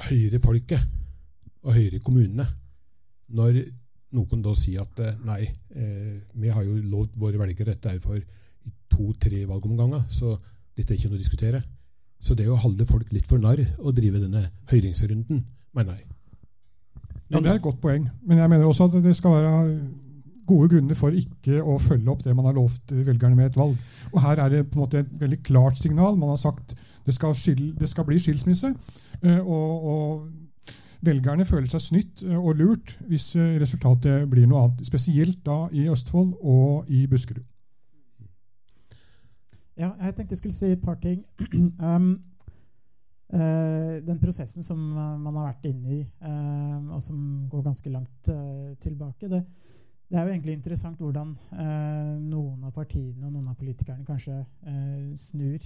høre 0.09 0.39
folket 0.43 0.83
og 1.63 1.75
høre 1.75 1.99
kommunene 2.03 2.47
når 3.35 3.63
noen 4.17 4.43
da 4.45 4.53
sier 4.59 4.83
at 4.83 5.01
eh, 5.01 5.21
nei, 5.25 5.43
eh, 5.79 6.17
vi 6.37 6.51
har 6.53 6.65
jo 6.67 6.77
lovt 6.77 7.17
våre 7.21 7.41
velgere 7.41 7.73
dette 7.73 7.95
her 7.95 8.03
for 8.03 8.21
to-tre 8.93 9.43
valgomganger, 9.49 10.05
så 10.13 10.37
dette 10.77 10.93
er 10.95 11.01
ikke 11.01 11.11
noe 11.13 11.19
å 11.19 11.25
diskutere. 11.25 11.63
Så 12.23 12.37
det 12.39 12.47
å 12.47 12.61
holde 12.63 12.87
folk 12.87 13.09
litt 13.13 13.27
for 13.27 13.43
narr 13.43 13.65
å 13.83 13.91
drive 13.97 14.21
denne 14.23 14.45
høringsrunden, 14.71 15.43
mener 15.75 15.97
jeg. 15.99 16.07
Ja, 17.33 17.41
Det 17.41 17.49
er 17.51 17.57
et 17.59 17.65
godt 17.65 17.81
poeng. 17.83 18.07
Men 18.29 18.39
jeg 18.39 18.51
mener 18.53 18.69
også 18.69 18.91
at 18.91 19.03
det 19.03 19.17
skal 19.17 19.33
være 19.33 19.53
gode 20.47 20.69
grunner 20.75 20.99
for 20.99 21.15
ikke 21.17 21.63
å 21.65 21.79
følge 21.81 22.11
opp 22.13 22.23
det 22.25 22.35
man 22.37 22.45
har 22.49 22.57
lovt 22.57 22.93
velgerne 22.93 23.39
med 23.39 23.51
et 23.51 23.57
valg. 23.57 23.77
Og 24.13 24.21
Her 24.21 24.43
er 24.45 24.53
det 24.53 24.63
på 24.69 24.77
en 24.79 24.83
måte 24.85 25.01
et 25.01 25.13
veldig 25.21 25.39
klart 25.47 25.79
signal. 25.81 26.19
Man 26.21 26.33
har 26.35 26.41
sagt 26.43 26.75
det 27.07 27.15
skal, 27.17 27.35
skil, 27.35 27.73
det 27.79 27.89
skal 27.91 28.05
bli 28.07 28.19
skilsmisse. 28.23 28.75
eh, 29.23 29.39
Og, 29.41 29.87
og 29.95 30.27
velgerne 31.03 31.47
føler 31.49 31.67
seg 31.71 31.83
snytt 31.83 32.23
eh, 32.27 32.37
og 32.39 32.59
lurt 32.61 32.97
hvis 33.09 33.33
eh, 33.37 33.57
resultatet 33.63 34.29
blir 34.31 34.47
noe 34.47 34.67
annet. 34.67 34.85
Spesielt 34.87 35.41
da 35.47 35.65
i 35.73 35.89
Østfold 35.91 36.37
og 36.43 36.91
i 36.93 37.07
Buskerud. 37.11 37.47
Ja, 39.81 39.89
jeg 40.05 40.15
tenkte 40.15 40.35
jeg 40.35 40.43
skulle 40.43 40.55
si 40.55 40.69
et 40.75 40.85
par 40.85 40.99
ting. 41.01 41.23
um, 41.89 42.09
uh, 43.33 43.95
den 44.05 44.19
prosessen 44.21 44.65
som 44.65 44.81
eh, 44.93 45.13
man 45.23 45.39
har 45.39 45.53
vært 45.53 45.69
inne 45.71 45.95
i, 45.97 46.01
uh, 46.27 46.91
og 46.93 47.01
som 47.01 47.21
går 47.49 47.65
ganske 47.65 47.93
langt 47.93 48.33
uh, 48.33 48.75
tilbake, 48.85 49.31
det, 49.33 49.41
det 50.13 50.19
er 50.19 50.27
jo 50.27 50.35
egentlig 50.35 50.59
interessant 50.59 51.01
hvordan 51.01 51.31
noen 52.21 52.67
av 52.69 52.73
partiene 52.77 53.25
og 53.25 53.31
noen 53.33 53.47
av 53.49 53.55
politikerne 53.57 54.05
kanskje 54.05 54.35
snur 55.17 55.63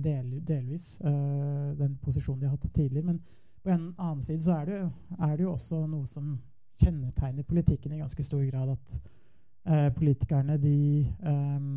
del, 0.00 0.30
delvis 0.48 0.86
den 1.76 1.98
posisjonen 2.00 2.40
de 2.40 2.48
har 2.48 2.54
hatt 2.54 2.70
tidligere. 2.70 3.10
Men 3.10 3.18
på 3.60 3.74
en 3.74 3.90
annen 3.98 4.22
side 4.24 4.46
så 4.46 4.54
er 4.62 4.70
det, 4.70 4.78
jo, 4.80 4.88
er 5.28 5.34
det 5.36 5.44
jo 5.44 5.52
også 5.52 5.82
noe 5.92 6.08
som 6.08 6.30
kjennetegner 6.80 7.44
politikken 7.44 7.92
i 7.92 8.00
ganske 8.00 8.24
stor 8.24 8.48
grad. 8.48 8.72
At 8.72 9.92
politikerne 9.98 10.56
de 10.62 10.78
eh, 11.04 11.68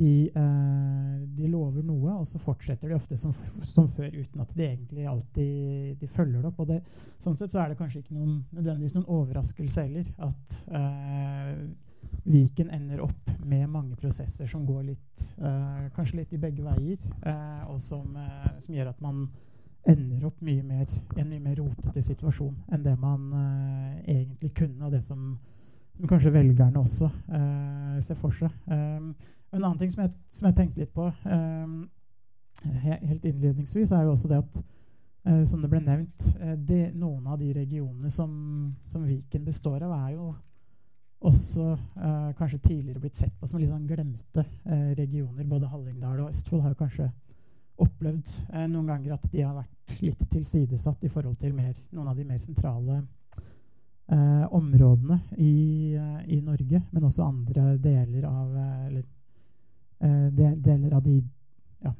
de, 0.00 0.30
eh, 0.32 1.16
de 1.36 1.48
lover 1.52 1.84
noe, 1.84 2.14
og 2.22 2.24
så 2.28 2.40
fortsetter 2.40 2.88
de 2.88 2.96
ofte 2.96 3.18
som, 3.20 3.34
som 3.74 3.88
før 3.90 4.14
uten 4.16 4.40
at 4.40 4.54
de 4.56 4.64
egentlig 4.64 5.06
alltid 5.10 6.00
de 6.00 6.08
følger 6.08 6.40
det 6.40 6.48
opp. 6.48 6.62
og 6.64 6.70
det, 6.72 6.80
Sånn 7.20 7.36
sett 7.36 7.52
så 7.52 7.60
er 7.62 7.72
det 7.72 7.78
kanskje 7.80 8.00
ikke 8.00 8.16
noen, 8.16 8.40
nødvendigvis 8.54 8.96
noen 8.96 9.10
overraskelse 9.20 9.86
heller 9.86 10.10
at 10.30 10.58
eh, 10.80 11.54
Viken 12.30 12.68
ender 12.74 13.00
opp 13.04 13.30
med 13.48 13.68
mange 13.70 13.96
prosesser 13.96 14.48
som 14.50 14.64
går 14.68 14.82
litt, 14.88 15.22
eh, 15.40 15.86
kanskje 15.96 16.18
litt 16.18 16.32
i 16.36 16.40
begge 16.42 16.64
veier, 16.64 17.00
eh, 17.26 17.62
og 17.70 17.78
som, 17.80 18.16
eh, 18.16 18.50
som 18.60 18.74
gjør 18.74 18.90
at 18.90 19.00
man 19.04 19.22
ender 19.88 20.26
opp 20.28 20.40
mye 20.44 20.62
mer, 20.66 20.88
i 21.16 21.22
en 21.22 21.30
mye 21.30 21.44
mer 21.44 21.60
rotete 21.60 22.02
situasjon 22.04 22.56
enn 22.74 22.84
det 22.84 22.96
man 23.00 23.30
eh, 23.36 24.00
egentlig 24.16 24.52
kunne, 24.58 24.84
og 24.84 24.92
det 24.92 25.00
som, 25.04 25.32
som 25.96 26.10
kanskje 26.10 26.34
velgerne 26.34 26.82
også 26.82 27.08
eh, 27.08 28.00
ser 28.04 28.18
for 28.20 28.36
seg. 28.36 28.52
Um, 28.68 29.14
en 29.50 29.64
annen 29.64 29.78
ting 29.78 29.90
som 29.90 30.04
jeg, 30.04 30.14
som 30.30 30.48
jeg 30.48 30.58
tenkte 30.58 30.84
litt 30.84 30.92
på 30.94 31.06
um, 31.06 31.80
helt 32.84 33.24
innledningsvis, 33.24 33.92
er 33.92 34.04
jo 34.06 34.14
også 34.14 34.30
det 34.30 34.38
at 34.42 34.60
eh, 34.60 35.42
som 35.48 35.62
det 35.62 35.70
ble 35.72 35.80
nevnt, 35.84 36.26
eh, 36.40 36.56
det, 36.56 36.82
noen 36.98 37.26
av 37.26 37.38
de 37.40 37.50
regionene 37.56 38.12
som, 38.12 38.30
som 38.84 39.06
Viken 39.08 39.46
består 39.46 39.82
av, 39.86 39.94
er 39.96 40.16
jo 40.18 40.30
også 41.20 41.66
eh, 41.72 42.30
kanskje 42.38 42.62
tidligere 42.64 43.00
blitt 43.02 43.18
sett 43.18 43.34
på 43.38 43.48
som 43.48 43.60
litt 43.60 43.70
sånn 43.70 43.88
glemte 43.88 44.44
eh, 44.44 44.90
regioner. 44.96 45.44
Både 45.48 45.68
Hallingdal 45.68 46.22
og 46.22 46.30
Østfold 46.30 46.64
har 46.64 46.74
jo 46.74 46.80
kanskje 46.80 47.10
opplevd 47.80 48.34
eh, 48.54 48.66
noen 48.72 48.88
ganger 48.88 49.16
at 49.16 49.28
de 49.32 49.44
har 49.44 49.56
vært 49.56 50.00
litt 50.04 50.24
tilsidesatt 50.32 51.04
i 51.04 51.12
forhold 51.12 51.38
til 51.40 51.56
mer, 51.56 51.74
noen 51.92 52.12
av 52.12 52.16
de 52.16 52.24
mer 52.28 52.40
sentrale 52.40 53.00
eh, 53.00 54.44
områdene 54.56 55.20
i, 55.36 55.96
i 56.28 56.40
Norge, 56.44 56.82
men 56.90 57.08
også 57.08 57.26
andre 57.26 57.74
deler 57.82 58.28
av 58.28 58.56
eller, 58.88 59.04
deler 60.00 60.94
av 60.96 61.02
de 61.04 61.18
ja, 61.84 61.92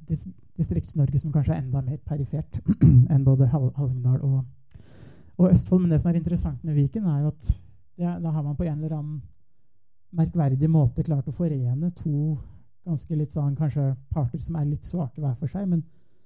Distrikts-Norge 0.56 1.18
som 1.20 1.32
kanskje 1.32 1.54
er 1.54 1.62
enda 1.62 1.82
mer 1.84 1.98
perifert 2.04 2.60
enn 3.12 3.24
både 3.24 3.48
Hall- 3.52 3.72
Hallingdal 3.76 4.20
og, 4.26 4.40
og 5.40 5.50
Østfold. 5.50 5.84
Men 5.84 5.94
det 5.94 6.00
som 6.02 6.10
er 6.12 6.20
interessant 6.20 6.64
med 6.64 6.76
Viken, 6.76 7.08
er 7.08 7.24
jo 7.24 7.32
at 7.32 7.50
ja, 8.00 8.16
da 8.20 8.32
har 8.32 8.44
man 8.44 8.56
på 8.56 8.66
en 8.68 8.78
eller 8.78 8.96
annen 8.96 9.20
merkverdig 10.16 10.68
måte 10.70 11.04
klart 11.06 11.28
å 11.30 11.34
forene 11.34 11.92
to 11.96 12.34
ganske 12.86 13.16
litt 13.16 13.32
sånn 13.34 13.56
kanskje 13.58 13.92
parter 14.10 14.40
som 14.42 14.56
er 14.58 14.68
litt 14.70 14.86
svake 14.88 15.20
hver 15.20 15.36
for 15.38 15.50
seg, 15.50 15.68
men 15.70 15.82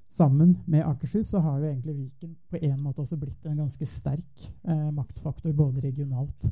sammen 0.08 0.54
med 0.70 0.86
Akershus 0.86 1.32
så 1.32 1.40
har 1.44 1.58
jo 1.58 1.68
egentlig 1.68 1.96
Viken 1.98 2.36
på 2.50 2.60
en 2.62 2.78
måte 2.80 3.02
også 3.02 3.18
blitt 3.20 3.48
en 3.50 3.58
ganske 3.64 3.88
sterk 3.88 4.46
eh, 4.62 4.90
maktfaktor 4.94 5.52
både 5.56 5.82
regionalt 5.84 6.46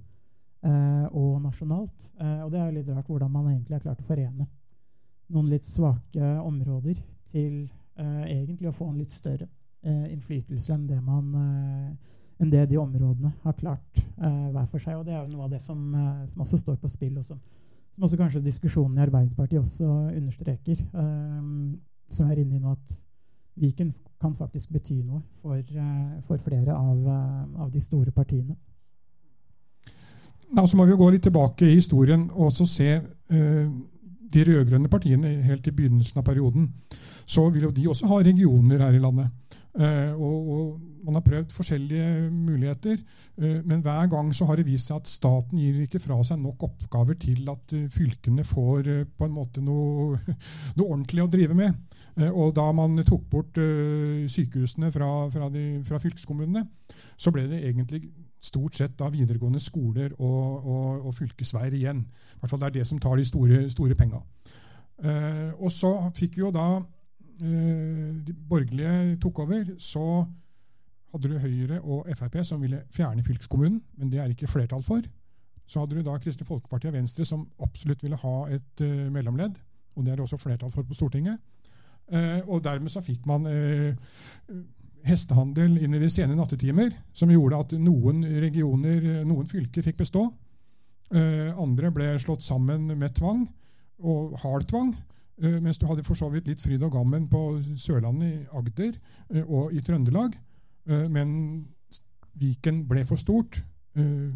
eh, 0.66 1.06
og 1.08 1.38
nasjonalt. 1.44 2.10
Eh, 2.18 2.40
og 2.42 2.50
det 2.52 2.60
er 2.60 2.66
jo 2.66 2.76
litt 2.80 2.90
rart 2.90 3.08
hvordan 3.08 3.32
man 3.32 3.52
egentlig 3.52 3.78
har 3.78 3.86
klart 3.86 4.02
å 4.02 4.08
forene 4.08 4.48
noen 5.32 5.50
litt 5.52 5.66
svake 5.66 6.32
områder 6.42 6.98
til 7.30 7.62
eh, 7.96 8.24
egentlig 8.28 8.70
å 8.70 8.76
få 8.76 8.90
en 8.90 8.98
litt 9.00 9.12
større 9.12 9.48
eh, 9.82 10.08
innflytelse 10.12 10.74
enn 10.74 10.88
det 10.90 11.00
man 11.04 11.30
eh, 11.38 12.18
enn 12.42 12.50
det 12.50 12.64
de 12.72 12.78
områdene 12.80 13.30
har 13.44 13.56
klart 13.58 14.02
eh, 14.02 14.48
hver 14.52 14.66
for 14.66 14.82
seg. 14.82 14.98
Og 14.98 15.06
det 15.06 15.14
er 15.14 15.22
jo 15.22 15.32
noe 15.34 15.46
av 15.46 15.54
det 15.54 15.62
som, 15.62 15.78
eh, 15.94 16.24
som 16.30 16.42
også 16.44 16.58
står 16.60 16.80
på 16.82 16.90
spill, 16.90 17.14
og 17.20 17.26
som, 17.26 17.38
som 17.94 18.08
også 18.08 18.18
kanskje 18.18 18.44
diskusjonen 18.44 18.98
i 18.98 19.04
Arbeiderpartiet 19.04 19.62
også 19.62 19.88
understreker. 20.16 20.82
eh, 20.82 21.48
som 22.12 22.28
er 22.28 22.42
inne 22.42 22.58
i 22.58 22.60
nå 22.60 22.74
at 22.74 22.98
Viken 23.62 23.90
kan 24.20 24.32
faktisk 24.32 24.70
bety 24.72 25.02
noe 25.04 25.20
for, 25.36 25.60
for 26.24 26.40
flere 26.40 26.72
av, 26.72 27.08
av 27.60 27.70
de 27.72 27.80
store 27.84 28.12
partiene. 28.16 28.54
Ja, 30.56 30.64
så 30.66 30.76
må 30.76 30.86
vi 30.88 30.96
gå 30.96 31.08
litt 31.12 31.24
tilbake 31.24 31.68
i 31.68 31.76
historien 31.76 32.26
og 32.32 32.52
se 32.52 32.88
eh, 32.96 33.68
de 34.32 34.44
rød-grønne 34.48 34.90
partiene 34.92 35.34
helt 35.46 35.66
i 35.66 35.74
begynnelsen 35.74 36.20
av 36.22 36.26
perioden. 36.26 36.70
Så 37.26 37.48
vil 37.50 37.68
jo 37.68 37.74
de 37.74 37.88
også 37.90 38.08
ha 38.10 38.22
regioner 38.22 38.82
her 38.82 38.96
i 38.96 39.02
landet. 39.02 39.30
Eh, 39.72 40.12
og, 40.20 40.48
og 40.52 40.80
Man 41.02 41.16
har 41.16 41.24
prøvd 41.26 41.50
forskjellige 41.50 42.30
muligheter, 42.30 43.00
eh, 43.38 43.56
men 43.66 43.80
hver 43.82 44.06
gang 44.06 44.28
så 44.34 44.46
har 44.46 44.60
det 44.60 44.68
vist 44.68 44.86
seg 44.86 45.00
at 45.00 45.08
staten 45.10 45.58
gir 45.58 45.80
ikke 45.82 45.98
fra 45.98 46.20
seg 46.22 46.38
nok 46.38 46.62
oppgaver 46.62 47.16
til 47.18 47.48
at 47.50 47.74
eh, 47.74 47.88
fylkene 47.90 48.44
får 48.46 48.90
på 49.18 49.26
en 49.26 49.34
måte 49.34 49.64
noe, 49.66 50.20
noe 50.76 50.86
ordentlig 50.86 51.24
å 51.24 51.30
drive 51.32 51.56
med. 51.58 51.74
Og 52.28 52.52
da 52.54 52.68
man 52.76 53.00
tok 53.08 53.24
bort 53.32 53.58
eh, 53.58 54.28
sykehusene 54.30 54.92
fra, 54.94 55.10
fra, 55.32 55.48
de, 55.50 55.80
fra 55.88 55.98
fylkeskommunene, 55.98 56.62
så 57.16 57.34
ble 57.34 57.48
det 57.50 57.64
egentlig 57.66 58.04
stort 58.42 58.74
sett 58.74 58.98
da 58.98 59.10
videregående 59.12 59.60
skoler 59.62 60.14
og, 60.18 60.66
og, 60.66 61.06
og 61.06 61.14
fylkesveier 61.14 61.76
igjen. 61.78 62.02
I 62.02 62.40
hvert 62.40 62.50
fall 62.50 62.62
det 62.64 62.70
er 62.70 62.76
det 62.80 62.86
som 62.88 63.00
tar 63.02 63.16
de 63.20 63.26
store, 63.26 63.62
store 63.70 63.96
penga. 63.98 64.22
Eh, 65.02 65.50
og 65.62 65.70
så 65.72 65.92
fikk 66.16 66.40
jo 66.42 66.50
da 66.54 66.66
eh, 66.78 68.10
de 68.26 68.34
borgerlige 68.48 69.16
tok 69.22 69.44
over, 69.46 69.74
så 69.78 70.06
hadde 71.12 71.28
du 71.28 71.38
Høyre 71.38 71.80
og 71.82 72.08
Frp 72.16 72.38
som 72.46 72.62
ville 72.62 72.82
fjerne 72.92 73.24
fylkeskommunen, 73.26 73.80
men 74.00 74.12
det 74.12 74.22
er 74.22 74.32
ikke 74.32 74.50
flertall 74.50 74.82
for. 74.82 75.04
Så 75.66 75.82
hadde 75.82 75.96
du 75.96 76.04
da 76.06 76.18
Kristelig 76.20 76.48
Folkeparti 76.48 76.90
og 76.90 76.96
Venstre 76.96 77.24
som 77.28 77.44
absolutt 77.62 78.02
ville 78.02 78.18
ha 78.18 78.36
et 78.52 78.84
eh, 78.84 79.08
mellomledd, 79.12 79.58
og 79.96 80.04
det 80.04 80.12
er 80.12 80.20
det 80.20 80.26
også 80.26 80.40
flertall 80.40 80.72
for 80.72 80.88
på 80.88 80.96
Stortinget. 80.98 81.38
Eh, 82.12 82.40
og 82.48 82.64
dermed 82.64 82.90
så 82.92 83.00
fikk 83.04 83.26
man 83.30 83.46
eh, 83.46 83.94
hestehandel 85.06 85.78
inn 85.82 85.94
i 85.96 86.00
de 86.02 86.10
sene 86.12 86.36
nattetimer, 86.38 86.92
som 87.12 87.30
gjorde 87.32 87.58
at 87.58 87.74
noen 87.80 88.22
regioner, 88.42 89.22
noen 89.26 89.48
fylker 89.50 89.84
fikk 89.86 90.02
bestå. 90.02 90.26
Eh, 91.12 91.50
andre 91.60 91.90
ble 91.92 92.12
slått 92.22 92.44
sammen 92.44 92.86
med 92.96 93.14
tvang, 93.18 93.42
og 94.02 94.36
hard 94.42 94.68
tvang. 94.70 94.94
Eh, 95.42 95.58
mens 95.60 95.78
du 95.80 95.86
hadde 95.88 96.04
for 96.06 96.18
så 96.18 96.30
vidt 96.32 96.48
litt 96.48 96.62
fryd 96.62 96.82
og 96.86 96.94
gammen 96.94 97.26
på 97.30 97.42
Sørlandet, 97.80 98.32
i 98.32 98.58
Agder 98.58 98.94
eh, 99.34 99.44
og 99.44 99.74
i 99.74 99.82
Trøndelag. 99.84 100.38
Eh, 100.88 101.06
men 101.12 101.34
Viken 102.40 102.86
ble 102.88 103.04
for 103.04 103.20
stort. 103.20 103.60
Eh, 103.98 104.32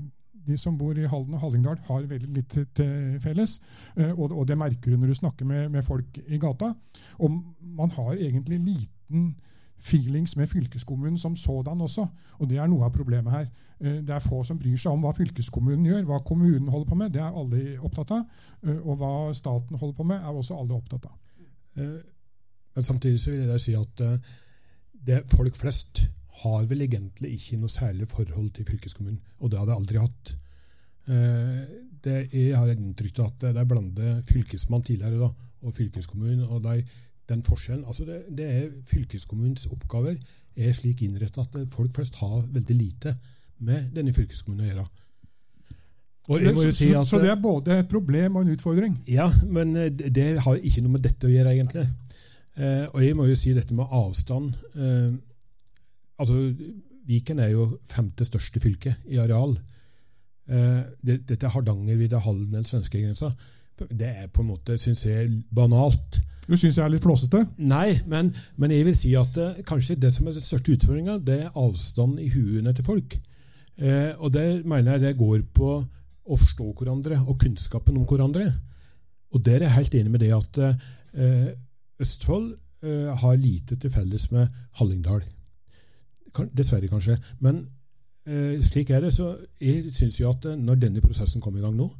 de 0.46 0.56
som 0.60 0.76
bor 0.78 0.94
i 0.94 1.08
Halden 1.10 1.34
og 1.34 1.42
Hallingdal, 1.42 1.80
har 1.88 2.04
veldig 2.06 2.32
litt 2.34 2.58
til- 2.74 3.18
felles. 3.22 3.60
Eh, 3.96 4.12
og, 4.12 4.46
det 4.46 4.58
merker 4.58 4.92
du 4.92 4.96
når 4.96 5.08
du 5.10 5.18
snakker 5.18 5.46
med 5.46 5.84
folk 5.84 6.18
i 6.28 6.38
gata. 6.38 6.74
Og 7.18 7.42
man 7.60 7.90
har 7.90 8.14
egentlig 8.14 8.60
liten 8.60 9.34
feelings 9.78 10.36
med 10.36 10.48
fylkeskommunen 10.48 11.18
som 11.18 11.36
sådan 11.36 11.80
også. 11.80 12.06
Og 12.38 12.48
det 12.48 12.58
er 12.58 12.66
noe 12.66 12.84
av 12.84 12.92
problemet 12.94 13.32
her. 13.32 13.46
Eh, 13.80 14.00
Det 14.02 14.10
er 14.10 14.24
få 14.24 14.42
som 14.44 14.58
bryr 14.58 14.76
seg 14.76 14.92
om 14.92 15.02
hva 15.04 15.12
fylkeskommunen 15.12 15.84
gjør. 15.84 16.04
Hva 16.04 16.18
kommunen 16.24 16.68
holder 16.68 16.88
på 16.88 16.94
med, 16.96 17.12
det 17.12 17.20
er 17.20 17.32
alle 17.32 17.78
opptatt 17.80 18.10
av. 18.10 18.24
Eh, 18.62 18.78
Og 18.86 18.96
hva 18.96 19.32
staten 19.34 19.76
holder 19.76 19.96
på 19.96 20.04
med, 20.04 20.16
er 20.20 20.32
også 20.32 20.58
alle 20.58 20.74
opptatt 20.74 21.06
av. 21.06 21.16
Eh, 21.76 22.02
Men 22.76 22.84
samtidig 22.84 23.20
så 23.20 23.30
vil 23.30 23.48
jeg 23.48 23.60
si 23.60 23.74
at 23.74 24.00
det, 25.06 25.22
folk 25.32 25.54
flest 25.56 26.02
har 26.42 26.66
vel 26.66 26.82
egentlig 26.82 27.30
ikke 27.32 27.56
noe 27.56 27.68
særlig 27.72 28.08
forhold 28.08 28.50
til 28.52 28.64
fylkeskommunen. 28.64 29.20
Og 29.40 29.50
det 29.50 29.58
har 29.58 29.66
de 29.66 29.72
aldri 29.72 29.96
hatt. 29.96 30.34
Det, 31.06 32.28
jeg 32.34 32.52
har 32.56 32.68
inntrykk 32.68 33.18
av 33.18 33.26
at 33.30 33.40
det 33.40 33.56
er 33.62 33.64
blandet 33.64 34.24
fylkesmann 34.28 34.82
tidligere 34.82 35.18
da, 35.22 35.30
og 35.62 35.72
fylkeskommunen. 35.72 36.44
og 36.44 36.62
de, 36.62 36.84
den 37.28 37.42
forskjellen, 37.42 37.84
altså 37.84 38.04
det, 38.06 38.20
det 38.38 38.46
er 38.46 38.68
Fylkeskommunens 38.86 39.66
oppgaver 39.74 40.14
er 40.56 40.76
slik 40.76 41.02
innrettet 41.02 41.42
at 41.42 41.72
folk 41.72 41.94
flest 41.94 42.20
har 42.22 42.44
veldig 42.52 42.76
lite 42.76 43.16
med 43.66 43.90
denne 43.96 44.14
fylkeskommunen 44.14 44.66
å 44.66 44.70
gjøre. 44.70 44.86
Så, 46.26 46.72
si 46.74 46.88
at, 46.96 47.06
så 47.06 47.20
det 47.22 47.30
er 47.30 47.38
både 47.38 47.76
et 47.80 47.90
problem 47.90 48.38
og 48.38 48.46
en 48.46 48.56
utfordring. 48.56 48.96
ja, 49.06 49.28
men 49.46 49.76
eh, 49.76 49.92
det 49.92 50.10
det 50.14 50.26
har 50.42 50.58
ikke 50.58 50.82
noe 50.82 50.96
med 50.96 51.04
dette 51.06 51.28
å 51.28 51.30
gjøre, 51.30 51.54
egentlig. 51.54 51.86
Eh, 52.56 52.86
og 52.90 53.02
jeg 53.04 53.16
må 53.16 53.28
jo 53.28 53.36
si 53.38 53.52
dette 53.54 53.74
med 53.76 53.92
avstand. 53.94 54.54
Eh, 54.74 55.12
altså, 56.18 56.40
Viken 57.06 57.38
er 57.38 57.52
jo 57.52 57.68
femte 57.86 58.26
største 58.26 58.60
fylke 58.60 58.96
i 59.06 59.20
areal. 59.22 59.54
Eh, 60.50 60.80
det, 61.06 61.20
dette 61.28 61.46
er 61.46 61.54
Hardangervidda, 61.54 62.18
Halden 62.24 62.54
eller 62.56 62.66
svenskegrensa. 62.66 63.30
Det 63.86 64.08
er 64.08 64.26
på 64.32 64.42
en 64.42 64.50
måte, 64.50 64.78
syns 64.80 65.04
jeg, 65.06 65.30
banalt. 65.54 66.18
Du 66.46 66.54
syns 66.54 66.76
jeg 66.78 66.84
er 66.84 66.92
litt 66.92 67.02
flåsete? 67.02 67.42
Nei, 67.66 67.90
men, 68.10 68.30
men 68.60 68.70
jeg 68.70 68.86
vil 68.86 68.96
si 68.96 69.12
at 69.18 69.32
det, 69.34 69.64
kanskje 69.66 69.98
det 69.98 70.12
som 70.14 70.28
er 70.28 70.36
den 70.36 70.44
største 70.44 70.76
utfordringa, 70.76 71.18
det 71.18 71.40
er 71.42 71.58
avstanden 71.58 72.22
i 72.22 72.30
huene 72.30 72.74
til 72.76 72.86
folk. 72.86 73.16
Eh, 73.76 74.12
og 74.16 74.30
det 74.34 74.62
mener 74.64 74.94
jeg 74.94 75.02
det 75.02 75.16
går 75.18 75.42
på 75.56 75.72
å 76.26 76.38
forstå 76.38 76.70
hverandre 76.78 77.18
og 77.26 77.38
kunnskapen 77.42 77.98
om 77.98 78.06
hverandre. 78.08 78.46
Og 79.34 79.42
der 79.42 79.60
er 79.60 79.68
jeg 79.68 79.76
helt 79.80 79.98
enig 79.98 80.14
med 80.14 80.22
det 80.22 80.32
at 80.36 80.60
eh, 80.62 81.50
Østfold 82.02 82.52
eh, 82.86 83.10
har 83.22 83.40
lite 83.42 83.76
til 83.80 83.90
felles 83.92 84.30
med 84.32 84.46
Hallingdal. 84.78 85.24
Kan, 86.34 86.50
dessverre, 86.54 86.88
kanskje. 86.92 87.18
Men 87.40 87.64
eh, 88.26 88.62
slik 88.62 88.90
er 88.90 89.02
det. 89.02 89.14
Så 89.14 89.32
jeg 89.60 89.90
syns 89.90 90.20
jo 90.20 90.30
at 90.30 90.46
eh, 90.46 90.58
når 90.58 90.82
denne 90.86 91.02
prosessen 91.04 91.42
kom 91.42 91.56
i 91.58 91.64
gang 91.64 91.74
nå, 91.76 91.90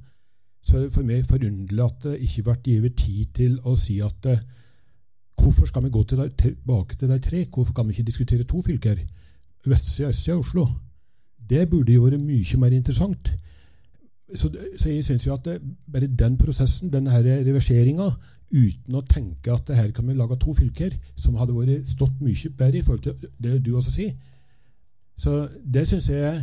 så 0.66 0.76
er 0.76 0.87
det 0.87 0.94
for 0.96 1.06
meg 1.06 1.26
forunderlig 1.26 1.85
at 1.85 2.06
det 2.08 2.16
ikke 2.26 2.42
ble 2.49 2.56
gitt 2.66 2.96
tid 2.99 3.35
til 3.38 3.58
å 3.62 3.76
si 3.78 4.00
at 4.02 4.26
eh, 4.32 4.42
hvorfor 5.38 5.68
skal 5.70 5.85
vi 5.85 5.92
gå 5.94 6.02
tilbake 6.11 6.96
til 6.99 7.12
de 7.12 7.18
tre? 7.23 7.44
Hvorfor 7.54 7.76
kan 7.76 7.87
vi 7.87 7.94
ikke 7.94 8.08
diskutere 8.11 8.49
to 8.49 8.62
fylker? 8.66 8.99
Vestsida, 9.66 10.11
østsida, 10.11 10.38
Oslo. 10.38 10.66
Det 11.38 11.68
burde 11.70 11.94
jo 11.94 12.06
vært 12.06 12.23
mye 12.23 12.58
mer 12.58 12.75
interessant. 12.75 13.30
Så, 14.35 14.50
så 14.50 14.90
jeg 14.90 15.04
syns 15.06 15.26
jo 15.26 15.37
at 15.37 15.44
det, 15.46 15.61
bare 15.92 16.11
den 16.11 16.35
prosessen, 16.38 16.90
denne 16.90 17.14
reverseringa, 17.23 18.08
uten 18.50 18.99
å 18.99 19.04
tenke 19.06 19.54
at 19.54 19.70
her 19.75 19.92
kan 19.94 20.06
vi 20.06 20.14
lage 20.18 20.38
to 20.42 20.54
fylker, 20.54 20.94
som 21.18 21.38
hadde 21.38 21.54
vært 21.54 21.87
stått 21.87 22.18
mye 22.23 22.50
bedre 22.58 22.80
i 22.80 22.82
forhold 22.82 23.06
til 23.06 23.30
det 23.42 23.61
du 23.62 23.76
også 23.78 23.94
sier, 23.94 24.14
så 25.16 25.46
det 25.62 25.87
syns 25.88 26.11
jeg 26.11 26.42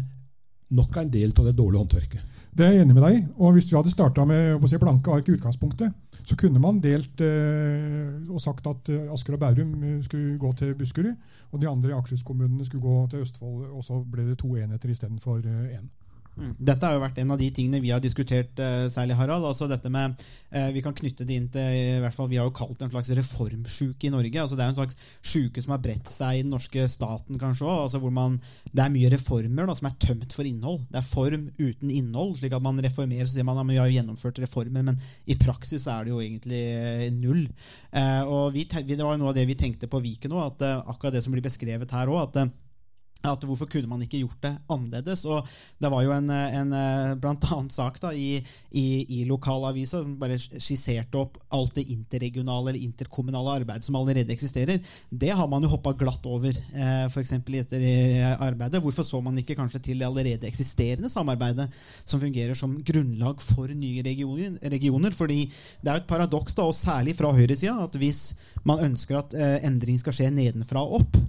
nok 0.76 1.02
en 1.02 1.12
del 1.14 1.34
av 1.34 1.50
det 1.50 1.58
dårlige 1.58 1.84
håndverket. 1.84 2.32
Det 2.54 2.66
er 2.66 2.76
jeg 2.76 2.86
enig 2.86 2.94
med 2.94 3.06
deg 3.08 3.16
i. 3.18 3.22
Og 3.42 3.56
hvis 3.56 3.72
vi 3.72 3.78
hadde 3.80 3.92
starta 3.94 4.26
med 4.30 4.60
å 4.62 4.70
si, 4.70 4.78
blanke 4.82 5.14
ark 5.14 5.30
i 5.30 5.34
utgangspunktet, 5.34 5.94
så 6.24 6.38
kunne 6.40 6.62
man 6.62 6.80
delt 6.84 7.20
eh, 7.26 8.14
og 8.30 8.40
sagt 8.42 8.68
at 8.70 8.92
eh, 8.94 9.10
Asker 9.12 9.36
og 9.36 9.42
Bærum 9.42 9.74
eh, 9.84 9.98
skulle 10.06 10.38
gå 10.40 10.54
til 10.60 10.76
Buskerud, 10.80 11.16
og 11.52 11.60
de 11.62 11.70
andre 11.70 11.98
Akershus-kommunene 11.98 12.66
skulle 12.68 12.86
gå 12.86 13.08
til 13.12 13.26
Østfold, 13.26 13.66
og 13.74 13.84
så 13.84 14.00
ble 14.06 14.30
det 14.30 14.38
to 14.40 14.54
enheter 14.56 14.94
istedenfor 14.94 15.42
én. 15.44 15.90
Mm. 16.34 16.54
Dette 16.58 16.88
har 16.88 16.96
jo 16.96 17.02
vært 17.04 17.20
en 17.22 17.32
av 17.36 17.38
de 17.38 17.48
tingene 17.54 17.82
vi 17.84 17.92
har 17.94 18.02
diskutert, 18.02 18.58
eh, 18.58 18.88
særlig 18.90 19.14
Harald. 19.20 19.46
altså 19.46 19.68
dette 19.70 19.90
med, 19.90 20.16
eh, 20.52 20.72
Vi 20.72 20.82
kan 20.82 20.94
knytte 20.94 21.26
det 21.26 21.36
inn 21.36 21.48
til 21.48 21.62
i 21.62 22.00
hvert 22.02 22.14
fall, 22.14 22.28
Vi 22.28 22.38
har 22.38 22.46
jo 22.46 22.52
kalt 22.52 22.78
det 22.80 22.86
en 22.86 22.90
slags 22.92 23.10
reformsjuke 23.10 24.06
i 24.06 24.10
Norge. 24.10 24.34
altså 24.34 24.58
Det 24.58 24.66
er 24.66 24.70
en 24.70 24.76
slags 24.76 24.96
sjuke 25.22 25.62
som 25.62 25.72
har 25.72 25.78
bredt 25.78 26.08
seg 26.08 26.40
i 26.40 26.42
den 26.42 26.52
norske 26.52 26.90
staten 26.90 27.38
kanskje 27.38 27.68
også, 27.68 27.84
altså 27.84 28.00
hvor 28.02 28.12
man, 28.12 28.42
Det 28.74 28.84
er 28.84 28.90
mye 28.90 29.12
reformer 29.12 29.68
da, 29.68 29.74
som 29.76 29.88
er 29.88 30.00
tømt 30.00 30.34
for 30.34 30.44
innhold. 30.44 30.82
Det 30.90 30.98
er 30.98 31.02
form 31.02 31.52
uten 31.60 31.92
innhold. 31.92 32.38
slik 32.38 32.54
at 32.54 32.62
man 32.62 32.82
reformerer, 32.82 33.26
så 33.26 33.34
sier 33.36 33.44
man 33.44 33.58
at 33.58 33.68
vi 33.68 33.78
har 33.78 33.90
gjennomført 33.90 34.40
reformer, 34.42 34.84
men 34.84 35.00
i 35.28 35.36
praksis 35.36 35.88
er 35.88 36.06
det 36.06 36.10
jo 36.10 36.20
egentlig 36.20 36.64
eh, 36.74 37.12
null. 37.12 37.48
Og 37.94 38.54
vi, 38.54 38.64
Det 38.64 38.98
var 38.98 39.14
jo 39.14 39.18
noe 39.22 39.30
av 39.30 39.36
det 39.36 39.46
vi 39.46 39.54
tenkte 39.54 39.88
på 39.88 40.02
Viken 40.02 40.32
òg, 40.32 40.54
at 40.60 40.88
akkurat 40.88 41.14
det 41.14 41.24
som 41.24 41.32
blir 41.32 41.44
beskrevet 41.44 41.92
her 41.92 42.08
òg. 42.08 42.52
At 43.24 43.46
Hvorfor 43.48 43.70
kunne 43.72 43.88
man 43.88 44.02
ikke 44.04 44.20
gjort 44.20 44.42
det 44.44 44.52
annerledes? 44.72 45.24
Og 45.32 45.48
Det 45.80 45.92
var 45.92 46.04
jo 46.04 46.12
en, 46.16 46.30
en 46.30 46.74
eh, 46.76 47.14
blant 47.22 47.46
annet 47.56 47.76
sak 47.76 48.00
da, 48.04 48.12
i, 48.12 48.36
i, 48.72 48.86
i 49.20 49.24
lokalavisa 49.30 50.02
som 50.04 50.18
bare 50.20 50.38
skisserte 50.40 51.20
opp 51.20 51.38
alt 51.56 51.78
det 51.78 51.86
interregionale 51.94 52.74
eller 52.74 52.84
interkommunale 52.84 53.56
arbeidet 53.62 53.88
som 53.88 53.96
allerede 54.00 54.34
eksisterer. 54.34 54.82
Det 55.10 55.32
har 55.32 55.48
man 55.52 55.64
jo 55.64 55.72
hoppa 55.72 55.94
glatt 56.00 56.26
over, 56.28 56.52
eh, 56.52 57.06
f.eks. 57.08 57.36
dette 57.48 57.80
eh, 57.80 58.26
arbeidet. 58.44 58.82
Hvorfor 58.84 59.08
så 59.08 59.22
man 59.24 59.40
ikke 59.40 59.58
kanskje 59.60 59.84
til 59.90 60.04
det 60.04 60.08
allerede 60.08 60.50
eksisterende 60.50 61.12
samarbeidet 61.12 61.70
som 62.04 62.22
fungerer 62.24 62.58
som 62.58 62.76
grunnlag 62.84 63.44
for 63.44 63.72
nye 63.72 64.04
regioner? 64.04 64.58
regioner? 64.74 65.16
Fordi 65.16 65.46
det 65.48 65.92
er 65.92 66.00
jo 66.00 66.04
et 66.04 66.12
paradoks, 66.12 66.58
da, 66.60 66.68
og 66.68 66.76
særlig 66.76 67.16
fra 67.16 67.32
høyresida, 67.36 67.78
at 67.88 67.96
hvis 68.00 68.24
man 68.68 68.84
ønsker 68.90 69.20
at 69.20 69.38
endring 69.64 70.00
skal 70.00 70.16
skje 70.16 70.32
nedenfra 70.34 70.84
og 70.84 71.02
opp, 71.02 71.24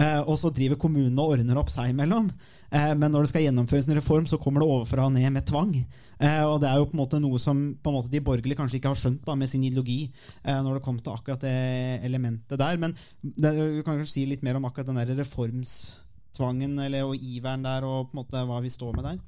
og 0.00 0.36
så 0.40 0.48
driver 0.54 0.78
kommunene 0.80 1.20
og 1.20 1.34
ordner 1.34 1.58
opp 1.60 1.70
seg 1.72 1.90
imellom. 1.92 2.30
Eh, 2.70 2.92
men 2.94 3.10
når 3.10 3.24
det 3.24 3.30
skal 3.32 3.44
gjennomføres 3.44 3.88
en 3.90 3.98
reform, 3.98 4.26
så 4.30 4.38
kommer 4.38 4.62
det 4.62 4.68
overfra 4.70 5.08
og 5.08 5.14
ned 5.16 5.32
med 5.34 5.46
tvang. 5.48 5.72
Eh, 5.74 6.44
og 6.46 6.60
det 6.62 6.68
er 6.70 6.78
jo 6.78 6.86
på 6.86 6.94
en 6.94 7.02
måte 7.02 7.20
noe 7.22 7.40
som 7.42 7.58
måte 7.82 8.12
de 8.12 8.22
borgerlige 8.22 8.58
kanskje 8.60 8.78
ikke 8.78 8.92
har 8.92 9.00
skjønt 9.00 9.24
da, 9.26 9.34
med 9.38 9.50
sin 9.50 9.64
ideologi 9.66 10.04
eh, 10.06 10.60
når 10.62 10.78
det 10.78 10.84
kommer 10.84 11.02
til 11.02 11.16
akkurat 11.16 11.42
det 11.42 12.06
elementet 12.06 12.60
der. 12.60 12.78
Men 12.78 12.94
du 13.20 13.82
kan 13.82 13.96
kanskje 13.96 14.12
si 14.12 14.26
litt 14.30 14.46
mer 14.46 14.60
om 14.60 14.68
akkurat 14.68 14.92
den 14.92 15.00
der 15.02 15.14
reformstvangen 15.18 16.78
eller, 16.86 17.08
og 17.10 17.18
iveren 17.18 17.66
der, 17.66 17.88
og 17.88 18.10
på 18.10 18.16
en 18.16 18.22
måte 18.22 18.44
hva 18.46 18.62
vi 18.62 18.70
står 18.70 18.94
med 19.00 19.08
der. 19.10 19.18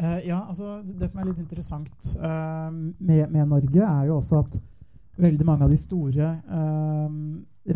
Eh, 0.00 0.18
ja, 0.28 0.42
altså 0.48 0.82
Det 0.84 1.08
som 1.10 1.22
er 1.22 1.30
litt 1.30 1.40
interessant 1.40 2.12
eh, 2.20 2.68
med, 3.00 3.24
med 3.32 3.48
Norge, 3.48 3.86
er 3.86 4.10
jo 4.10 4.20
også 4.20 4.44
at 4.44 4.60
veldig 5.20 5.48
mange 5.48 5.64
av 5.64 5.72
de 5.72 5.80
store 5.80 6.28
eh, 6.36 7.18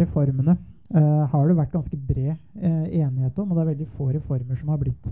reformene 0.00 0.58
eh, 0.58 0.70
har 0.94 1.48
det 1.48 1.56
vært 1.58 1.72
ganske 1.74 1.96
bred 1.98 2.32
eh, 2.34 2.86
enighet 3.00 3.38
om. 3.42 3.50
Og 3.50 3.56
det 3.56 3.62
er 3.64 3.70
veldig 3.72 3.90
få 3.90 4.08
reformer 4.14 4.58
som 4.58 4.70
har 4.70 4.78
blitt 4.78 5.08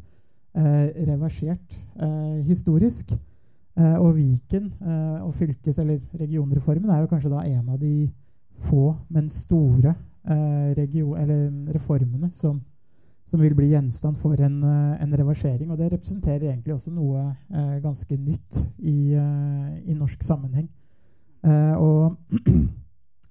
eh, 0.54 0.88
reversert 1.08 1.78
eh, 1.98 2.40
historisk. 2.46 3.14
Eh, 3.72 3.96
og 3.96 4.16
Viken 4.18 4.68
eh, 4.84 5.20
og 5.24 5.32
fylkes- 5.34 5.80
eller 5.80 6.00
regionreformen 6.20 6.90
er 6.92 7.02
jo 7.02 7.10
kanskje 7.10 7.32
da 7.32 7.44
en 7.48 7.70
av 7.72 7.78
de 7.80 8.10
få, 8.62 8.92
men 9.08 9.30
store 9.32 9.94
eh, 10.28 10.74
eller 10.76 11.72
reformene 11.72 12.30
som, 12.30 12.60
som 13.26 13.40
vil 13.40 13.56
bli 13.56 13.70
gjenstand 13.72 14.18
for 14.20 14.36
en, 14.40 14.60
eh, 14.62 15.02
en 15.02 15.16
reversering. 15.18 15.70
Og 15.70 15.78
det 15.80 15.92
representerer 15.92 16.50
egentlig 16.50 16.74
også 16.74 16.92
noe 16.92 17.24
eh, 17.50 17.78
ganske 17.82 18.16
nytt 18.16 18.60
i, 18.78 19.14
eh, 19.16 19.72
i 19.88 19.96
norsk 19.96 20.22
sammenheng. 20.22 20.68
Eh, 21.42 21.74
og 21.80 22.16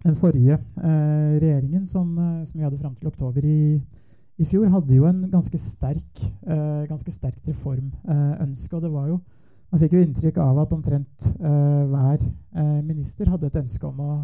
den 0.04 0.18
forrige 0.18 0.58
eh, 0.58 1.34
regjeringen 1.42 1.86
som, 1.86 2.14
eh, 2.18 2.44
som 2.48 2.60
vi 2.60 2.66
hadde 2.66 2.80
fram 2.80 2.96
til 2.98 3.10
oktober 3.12 3.46
i, 3.46 3.82
i 4.42 4.48
fjor, 4.48 4.70
hadde 4.74 4.98
jo 4.98 5.06
en 5.10 5.24
ganske 5.32 5.58
sterk, 5.62 6.24
eh, 6.48 6.84
ganske 6.90 7.14
sterk 7.14 7.38
reformønske. 7.48 8.76
og 8.76 8.82
det 8.82 8.92
var 8.92 9.08
jo 9.14 9.22
Man 9.72 9.80
fikk 9.80 9.94
jo 9.96 10.00
inntrykk 10.04 10.38
av 10.44 10.58
at 10.60 10.74
omtrent 10.76 11.26
eh, 11.40 11.84
hver 11.88 12.20
eh, 12.20 12.80
minister 12.84 13.30
hadde 13.32 13.48
et 13.48 13.56
ønske 13.56 13.88
om 13.88 14.02
å 14.04 14.16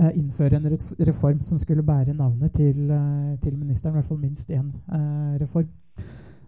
eh, 0.00 0.14
innføre 0.16 0.56
en 0.56 0.70
reform 1.04 1.42
som 1.44 1.58
skulle 1.60 1.84
bære 1.84 2.14
navnet 2.16 2.54
til, 2.56 2.78
eh, 2.88 3.34
til 3.36 3.58
ministeren. 3.58 3.92
I 3.92 4.00
hvert 4.00 4.08
fall 4.08 4.22
minst 4.22 4.48
én 4.48 4.70
eh, 4.72 5.34
reform. 5.42 5.68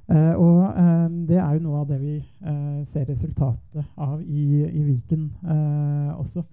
Eh, 0.09 0.35
og 0.41 0.63
eh, 0.73 1.11
det 1.29 1.37
er 1.37 1.59
jo 1.59 1.67
noe 1.67 1.83
av 1.83 1.91
det 1.91 1.99
vi 2.01 2.15
eh, 2.17 2.81
ser 2.89 3.05
resultatet 3.11 3.85
av 4.01 4.23
i, 4.25 4.65
i 4.65 4.87
Viken 4.87 5.29
eh, 5.45 6.15
også. 6.17 6.47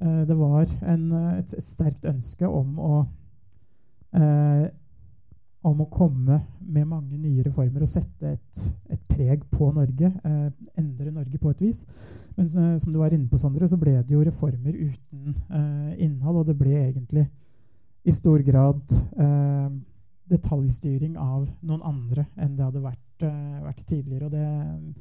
Eh, 0.00 0.22
det 0.28 0.36
var 0.38 0.64
en, 0.64 1.06
eh, 1.12 1.38
et, 1.40 1.54
et 1.56 1.64
sterkt 1.64 2.08
ønske 2.08 2.48
om 2.48 2.78
å 2.78 2.96
eh, 4.16 4.66
om 5.66 5.80
å 5.82 5.88
komme 5.90 6.38
med 6.60 6.86
mange 6.86 7.16
nye 7.18 7.42
reformer 7.46 7.82
og 7.82 7.90
sette 7.90 8.36
et, 8.36 8.60
et 8.92 9.02
preg 9.10 9.42
på 9.50 9.70
Norge. 9.74 10.10
Eh, 10.10 10.44
endre 10.78 11.14
Norge 11.14 11.40
på 11.42 11.50
et 11.50 11.64
vis. 11.64 11.82
Men 12.36 12.46
eh, 12.46 12.76
som 12.82 12.92
du 12.92 13.00
var 13.00 13.14
inne 13.14 13.26
på, 13.30 13.40
Sondre, 13.40 13.66
så 13.68 13.78
ble 13.80 13.96
det 13.98 14.14
jo 14.14 14.22
reformer 14.26 14.76
uten 14.76 15.32
eh, 15.32 16.04
innhold. 16.06 16.42
Og 16.42 16.50
det 16.50 16.58
ble 16.60 16.76
egentlig 16.84 17.26
i 18.06 18.14
stor 18.14 18.38
grad 18.46 18.82
detaljstyring 20.30 21.16
av 21.18 21.48
noen 21.66 21.82
andre 21.86 22.22
enn 22.38 22.54
det 22.54 22.62
hadde 22.62 22.82
vært 22.84 23.02
vært, 23.16 23.32
eh, 23.32 23.64
vært 23.64 23.86
tidligere. 23.86 24.24
og 24.24 24.30
det, 24.30 24.94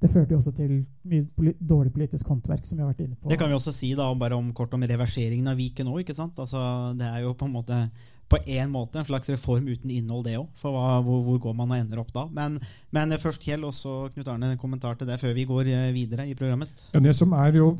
det 0.00 0.10
førte 0.10 0.32
jo 0.32 0.38
også 0.38 0.52
til 0.56 0.86
mye 1.04 1.54
dårlig 1.60 1.92
politisk 1.92 2.26
håndverk, 2.26 2.66
som 2.66 2.78
vi 2.78 2.82
har 2.82 2.92
vært 2.92 3.04
inne 3.04 3.16
på. 3.16 3.28
Det 3.28 3.38
kan 3.38 3.48
vi 3.48 3.54
også 3.54 3.72
si 3.72 3.94
da, 3.94 4.12
bare 4.14 4.36
om, 4.36 4.52
kort 4.52 4.72
om 4.74 4.82
reverseringen 4.82 5.48
av 5.48 5.56
Viken 5.56 5.88
òg. 5.88 6.08
Altså, 6.10 6.94
det 6.96 7.06
er 7.06 7.22
jo 7.22 7.34
på 7.34 7.46
en 7.46 7.52
måte 7.52 7.90
på 8.30 8.38
en 8.46 8.70
måte 8.70 8.96
en 8.98 9.04
slags 9.04 9.28
reform 9.28 9.66
uten 9.66 9.90
innhold, 9.90 10.24
det 10.24 10.36
òg. 10.38 10.46
For 10.54 10.70
hva, 10.70 11.00
hvor, 11.02 11.24
hvor 11.26 11.38
går 11.38 11.56
man 11.58 11.72
og 11.72 11.80
ender 11.80 11.98
opp 11.98 12.12
da? 12.14 12.28
Men, 12.30 12.60
men 12.94 13.16
først 13.18 13.42
Kjell, 13.42 13.64
og 13.66 13.74
så 13.74 14.06
Knut 14.14 14.28
Arne, 14.30 14.52
en 14.52 14.60
kommentar 14.60 14.94
til 14.94 15.08
det 15.10 15.18
før 15.18 15.34
vi 15.34 15.48
går 15.48 15.66
eh, 15.72 15.90
videre 15.92 16.28
i 16.30 16.36
programmet. 16.38 16.70
Ja, 16.94 17.02
det 17.02 17.16
som 17.18 17.34
er 17.34 17.58
jo 17.58 17.72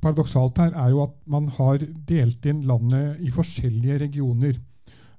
paradoksalt 0.00 0.62
her, 0.62 0.72
er 0.72 0.94
jo 0.94 1.02
at 1.04 1.12
man 1.28 1.50
har 1.58 1.84
delt 2.08 2.48
inn 2.48 2.64
landet 2.64 3.20
i 3.20 3.28
forskjellige 3.34 4.00
regioner. 4.06 4.56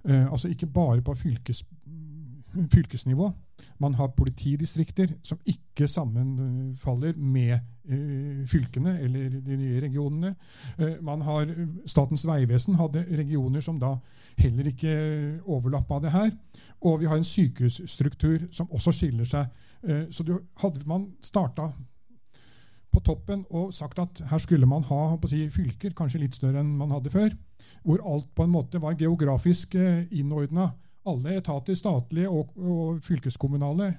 Eh, 0.10 0.26
altså 0.26 0.50
ikke 0.50 0.72
bare 0.74 1.04
på 1.06 1.14
fylkes, 1.22 1.62
fylkesnivå. 2.76 3.32
Man 3.78 3.94
har 3.94 4.14
politidistrikter 4.16 5.12
som 5.24 5.40
ikke 5.46 5.88
sammenfaller 5.88 7.18
med 7.18 7.54
eh, 7.54 8.46
fylkene 8.48 8.96
eller 9.04 9.30
de 9.44 9.58
nye 9.58 9.82
regionene. 9.84 10.34
Eh, 10.78 10.98
man 11.06 11.22
har 11.28 11.50
Statens 11.86 12.26
vegvesen 12.28 12.80
hadde 12.80 13.06
regioner 13.20 13.64
som 13.64 13.80
da 13.80 13.96
heller 14.40 14.72
ikke 14.72 14.96
overlappa 15.46 16.00
det 16.04 16.16
her. 16.16 16.32
Og 16.82 17.00
vi 17.02 17.12
har 17.12 17.20
en 17.20 17.28
sykehusstruktur 17.28 18.50
som 18.52 18.72
også 18.72 18.96
skiller 18.96 19.28
seg. 19.28 19.48
Eh, 19.84 20.08
så 20.12 20.26
hadde 20.64 20.88
man 20.88 21.10
starta 21.22 21.70
på 22.90 23.04
toppen 23.06 23.44
og 23.54 23.74
sagt 23.74 24.00
at 24.02 24.24
her 24.32 24.40
skulle 24.42 24.66
man 24.66 24.84
ha 24.88 25.14
si, 25.30 25.44
fylker, 25.54 25.94
kanskje 25.94 26.24
litt 26.24 26.36
større 26.36 26.64
enn 26.64 26.72
man 26.78 26.90
hadde 26.96 27.12
før, 27.14 27.30
hvor 27.86 28.02
alt 28.02 28.32
på 28.34 28.48
en 28.48 28.54
måte 28.56 28.82
var 28.82 28.98
geografisk 28.98 29.76
innordna. 30.10 30.72
Alle 31.08 31.38
etater, 31.40 31.78
statlige 31.80 32.30
og, 32.30 32.52
og 32.60 33.00
fylkeskommunale, 33.04 33.94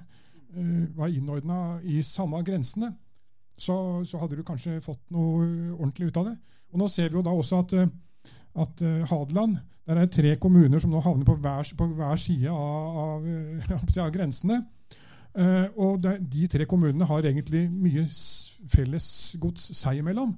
uh, 0.57 0.83
var 0.97 1.09
innordna 1.09 1.79
i 1.83 2.01
samme 2.05 2.43
grensene. 2.45 2.91
Så, 3.57 3.75
så, 4.05 4.17
hadde 4.17 4.37
du 4.39 4.45
kanskje 4.45 4.79
fått 4.81 5.01
noe 5.13 5.43
ordentlig 5.75 6.09
ut 6.09 6.19
av 6.21 6.31
det. 6.31 6.37
Og 6.71 6.81
Nå 6.81 6.87
ser 6.89 7.11
vi 7.11 7.19
jo 7.19 7.25
da 7.25 7.33
også 7.35 7.59
at, 7.61 7.75
eh, 7.77 7.91
at 8.63 8.81
uh, 8.85 9.03
Hadeland 9.11 9.59
der 9.85 9.97
er 9.97 10.05
det 10.05 10.13
tre 10.15 10.35
kommuner 10.39 10.79
som 10.79 10.91
nå 10.93 11.01
havner 11.03 11.25
på 11.25 11.35
hver, 11.41 11.67
på 11.77 11.87
hver 11.97 12.19
side 12.21 12.49
av, 12.53 12.99
av, 13.01 13.25
av 14.05 14.13
grensene. 14.13 14.61
Uh, 15.31 15.67
og 15.79 16.01
de, 16.03 16.15
de 16.21 16.47
tre 16.51 16.67
kommunene 16.69 17.07
har 17.07 17.27
egentlig 17.27 17.65
mye 17.71 18.05
fellesgods 18.71 19.71
seg 19.79 20.01
imellom, 20.01 20.33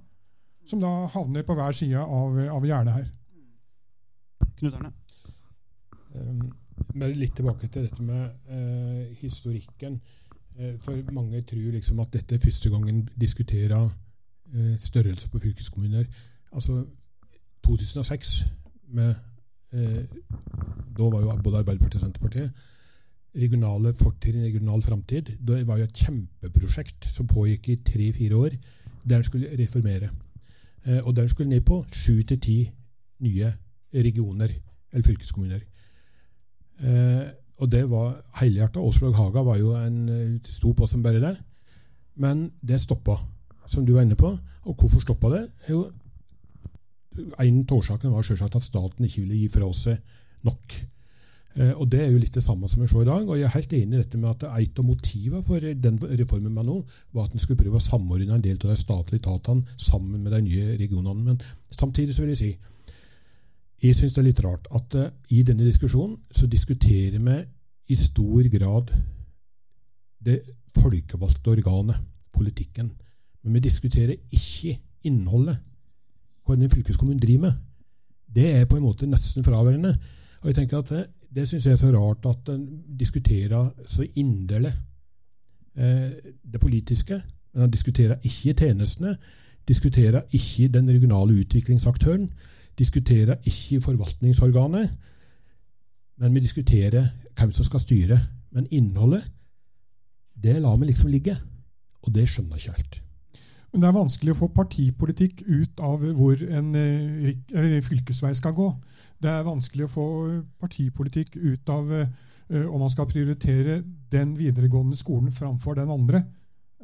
som 0.70 0.82
da 0.82 0.92
havner 1.14 1.46
på 1.46 1.56
hver 1.58 1.76
side 1.76 2.02
av, 2.02 2.38
av 2.58 2.68
gjerdet 2.68 2.98
her. 3.00 3.08
Knut 4.60 4.78
Arne? 4.80 4.94
Um, 6.16 6.52
men 6.94 7.16
litt 7.18 7.36
tilbake 7.38 7.68
til 7.68 7.88
dette 7.88 8.04
med 8.06 8.30
uh, 8.50 9.14
historikken. 9.22 10.00
Uh, 10.60 10.76
for 10.82 11.14
mange 11.14 11.42
tror 11.42 11.74
liksom 11.74 12.02
at 12.04 12.14
dette 12.14 12.36
er 12.36 12.44
første 12.44 12.70
gangen 12.70 13.08
diskuterer 13.20 13.88
uh, 13.88 14.76
størrelse 14.80 15.30
på 15.30 15.42
fylkeskommuner. 15.42 16.06
Altså 16.52 16.84
2006 17.64 18.44
med 18.94 19.16
Da 20.94 21.04
var 21.10 21.22
jo 21.22 21.36
både 21.44 21.58
Arbeiderpartiet 21.58 21.96
og 21.96 22.02
Senterpartiet 22.04 22.52
regionale 23.34 23.94
fortrinn, 23.98 24.44
regional 24.44 24.82
framtid. 24.86 25.32
Det 25.48 25.64
var 25.68 25.80
jo 25.80 25.88
et 25.88 26.02
kjempeprosjekt 26.04 27.08
som 27.10 27.26
pågikk 27.28 27.70
i 27.70 27.76
tre-fire 27.82 28.36
år, 28.36 28.54
der 29.10 29.18
en 29.18 29.24
skulle 29.24 29.50
reformere. 29.58 30.10
Og 31.02 31.16
der 31.16 31.28
skulle 31.28 31.50
ned 31.50 31.62
på 31.66 31.80
sju 31.90 32.22
til 32.22 32.40
ti 32.40 32.58
nye 33.26 33.50
regioner, 33.94 34.54
eller 34.92 35.06
fylkeskommuner. 35.08 35.66
Eh, 36.82 37.26
og 37.62 37.72
det 37.72 37.84
var 37.90 38.16
helhjerta. 38.40 38.82
Åslaug 38.82 39.16
Haga 39.16 39.44
var 39.46 39.60
jo 39.60 39.76
en 39.78 40.40
sto 40.44 40.74
på 40.74 40.88
som 40.90 41.04
bare 41.04 41.22
det. 41.22 41.36
Men 42.16 42.52
det 42.62 42.82
stoppa, 42.82 43.18
som 43.66 43.86
du 43.86 43.94
var 43.94 44.06
inne 44.06 44.18
på. 44.20 44.32
Og 44.64 44.76
hvorfor 44.80 45.02
stoppa 45.02 45.30
det? 45.34 45.46
Jo, 45.70 45.86
en 47.40 47.62
av 47.62 47.78
årsakene 47.78 48.14
var 48.14 48.26
selvsagt 48.26 48.58
at 48.58 48.66
staten 48.66 49.06
ikke 49.06 49.22
ville 49.24 49.44
gi 49.44 49.48
fra 49.54 49.70
seg 49.78 50.20
nok. 50.48 50.76
Eh, 51.54 51.72
og 51.78 51.88
Det 51.90 52.02
er 52.02 52.12
jo 52.12 52.22
litt 52.22 52.34
det 52.34 52.44
samme 52.44 52.68
som 52.70 52.82
vi 52.82 52.88
ser 52.88 53.04
i 53.04 53.10
dag. 53.10 53.28
og 53.28 53.38
Jeg 53.38 53.46
er 53.46 53.58
helt 53.58 53.74
enig 53.74 53.94
i 53.94 54.02
dette 54.02 54.18
med 54.18 54.30
at 54.30 54.62
et 54.62 54.80
av 54.80 54.86
motivene 54.86 55.44
for 55.44 55.60
den 55.60 56.00
reformen 56.02 56.54
med 56.54 56.66
nå, 56.66 56.84
var 57.14 57.26
at 57.26 57.34
en 57.34 57.40
skulle 57.40 57.62
prøve 57.62 57.78
å 57.78 57.88
samordne 57.88 58.34
en 58.34 58.42
del 58.42 58.58
av 58.58 58.72
de 58.72 58.78
statlige 58.78 59.22
etatene 59.22 59.66
sammen 59.78 60.24
med 60.24 60.32
de 60.32 60.42
nye 60.42 60.78
regionene. 60.78 61.24
Men 61.24 61.42
samtidig 61.72 62.16
så 62.16 62.22
vil 62.22 62.34
jeg 62.34 62.38
si 62.38 62.58
jeg 63.88 63.98
syns 63.98 64.16
det 64.16 64.22
er 64.22 64.30
litt 64.30 64.44
rart 64.46 64.68
at 64.76 64.96
uh, 64.96 65.10
i 65.36 65.42
denne 65.44 65.66
diskusjonen 65.68 66.16
så 66.32 66.48
diskuterer 66.48 67.20
vi 67.20 67.40
i 67.92 67.98
stor 68.00 68.48
grad 68.54 68.94
det 70.24 70.38
folkevalgte 70.78 71.52
organet, 71.52 71.98
politikken. 72.34 72.88
Men 73.44 73.58
vi 73.58 73.66
diskuterer 73.66 74.16
ikke 74.32 74.78
innholdet, 75.04 75.58
hva 76.44 76.56
den 76.56 76.72
fylkeskommunen 76.72 77.20
driver 77.22 77.50
med. 77.50 77.60
Det 78.34 78.48
er 78.56 78.66
på 78.66 78.80
en 78.80 78.86
måte 78.88 79.08
nesten 79.08 79.44
fraværende. 79.44 79.92
Og 80.42 80.50
jeg 80.50 80.62
tenker 80.62 80.80
at 80.80 80.96
uh, 80.96 81.04
Det 81.34 81.48
syns 81.50 81.66
jeg 81.66 81.74
er 81.74 81.82
så 81.82 81.90
rart 81.90 82.26
at 82.30 82.50
en 82.54 82.84
diskuterer 83.00 83.72
så 83.90 84.06
inderlig 84.16 84.72
uh, 85.76 86.12
det 86.54 86.60
politiske, 86.62 87.22
men 87.54 87.62
han 87.66 87.72
diskuterer 87.72 88.22
ikke 88.24 88.54
tjenestene, 88.54 89.16
diskuterer 89.68 90.22
ikke 90.32 90.68
den 90.68 90.90
regionale 90.90 91.34
utviklingsaktøren 91.34 92.30
diskuterer 92.80 93.42
ikke 93.50 93.82
forvaltningsorganet, 93.84 94.92
men 96.22 96.34
vi 96.34 96.44
diskuterer 96.44 97.10
hvem 97.38 97.52
som 97.52 97.66
skal 97.66 97.82
styre. 97.82 98.20
Men 98.54 98.68
innholdet, 98.72 99.26
det 100.44 100.60
lar 100.62 100.78
vi 100.78 100.90
liksom 100.90 101.10
ligge. 101.10 101.36
Og 102.04 102.14
det 102.14 102.28
skjønner 102.30 102.60
jeg 102.60 102.64
ikke 102.64 102.78
helt. 102.78 103.00
Men 103.74 103.82
det 103.82 103.88
er 103.90 103.96
vanskelig 103.96 104.34
å 104.36 104.38
få 104.38 104.50
partipolitikk 104.54 105.42
ut 105.48 105.82
av 105.82 106.04
hvor 106.14 106.42
en, 106.46 106.68
en 106.78 107.88
fylkesvei 107.88 108.34
skal 108.38 108.54
gå. 108.54 108.68
Det 109.24 109.32
er 109.32 109.48
vanskelig 109.48 109.88
å 109.88 109.94
få 109.96 110.06
partipolitikk 110.62 111.40
ut 111.42 111.72
av 111.74 111.90
uh, 111.90 112.68
om 112.68 112.84
man 112.84 112.92
skal 112.94 113.10
prioritere 113.10 113.80
den 114.14 114.36
videregående 114.38 115.00
skolen 115.00 115.34
framfor 115.34 115.80
den 115.80 115.90
andre. 115.90 116.22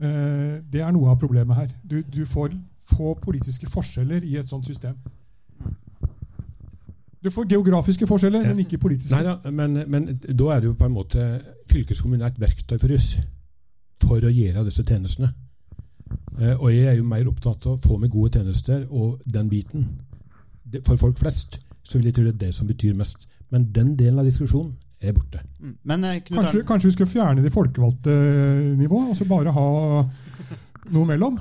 Uh, 0.02 0.66
det 0.66 0.82
er 0.82 0.96
noe 0.96 1.14
av 1.14 1.22
problemet 1.22 1.60
her. 1.60 1.70
Du, 1.84 2.00
du 2.02 2.24
får 2.26 2.58
få 2.90 3.14
politiske 3.22 3.70
forskjeller 3.70 4.26
i 4.26 4.40
et 4.42 4.50
sånt 4.50 4.66
system. 4.66 4.98
Du 7.24 7.30
får 7.34 7.50
geografiske 7.52 8.08
forskjeller, 8.08 8.46
men 8.48 8.62
ikke 8.64 8.80
politiske. 8.80 9.16
Nei 9.16 9.26
da, 9.28 9.52
men, 9.52 9.82
men, 9.92 10.08
da 10.24 10.54
er 10.54 10.62
det 10.62 10.70
jo 10.70 10.78
på 10.80 10.88
en 10.88 10.96
måte 10.96 11.26
fylkeskommunen 11.72 12.24
er 12.24 12.32
et 12.32 12.40
verktøy 12.40 12.78
for 12.78 12.96
oss 12.96 13.10
for 14.00 14.24
å 14.24 14.32
gjøre 14.32 14.64
disse 14.68 14.86
tjenestene. 14.88 15.32
Eh, 16.40 16.56
og 16.56 16.70
jeg 16.72 16.88
er 16.88 17.00
jo 17.00 17.08
mer 17.08 17.28
opptatt 17.28 17.68
av 17.68 17.76
å 17.76 17.82
få 17.84 17.98
med 18.00 18.14
gode 18.14 18.40
tjenester 18.40 18.86
og 18.88 19.20
den 19.28 19.50
biten. 19.52 19.88
For 20.86 20.96
folk 21.02 21.20
flest 21.20 21.60
så 21.84 21.98
vil 21.98 22.10
jeg 22.10 22.20
tro 22.20 22.28
det 22.28 22.36
er 22.38 22.44
det 22.46 22.54
som 22.56 22.70
betyr 22.70 22.96
mest. 22.98 23.28
Men 23.50 23.68
den 23.76 23.96
delen 24.00 24.22
av 24.22 24.30
diskusjonen 24.30 24.72
er 25.02 25.16
borte. 25.16 25.42
Mm. 25.60 25.76
Men, 25.92 26.04
eh, 26.06 26.22
kanskje, 26.24 26.64
kanskje, 26.68 26.92
vi 26.92 26.98
skal 26.98 27.12
fjerne 27.12 27.44
det 27.44 27.54
folkevalgte 27.54 28.16
nivået, 28.80 29.12
og 29.12 29.18
så 29.18 29.28
bare 29.28 29.52
ha 29.56 29.70
noe 30.94 31.08
mellom? 31.10 31.38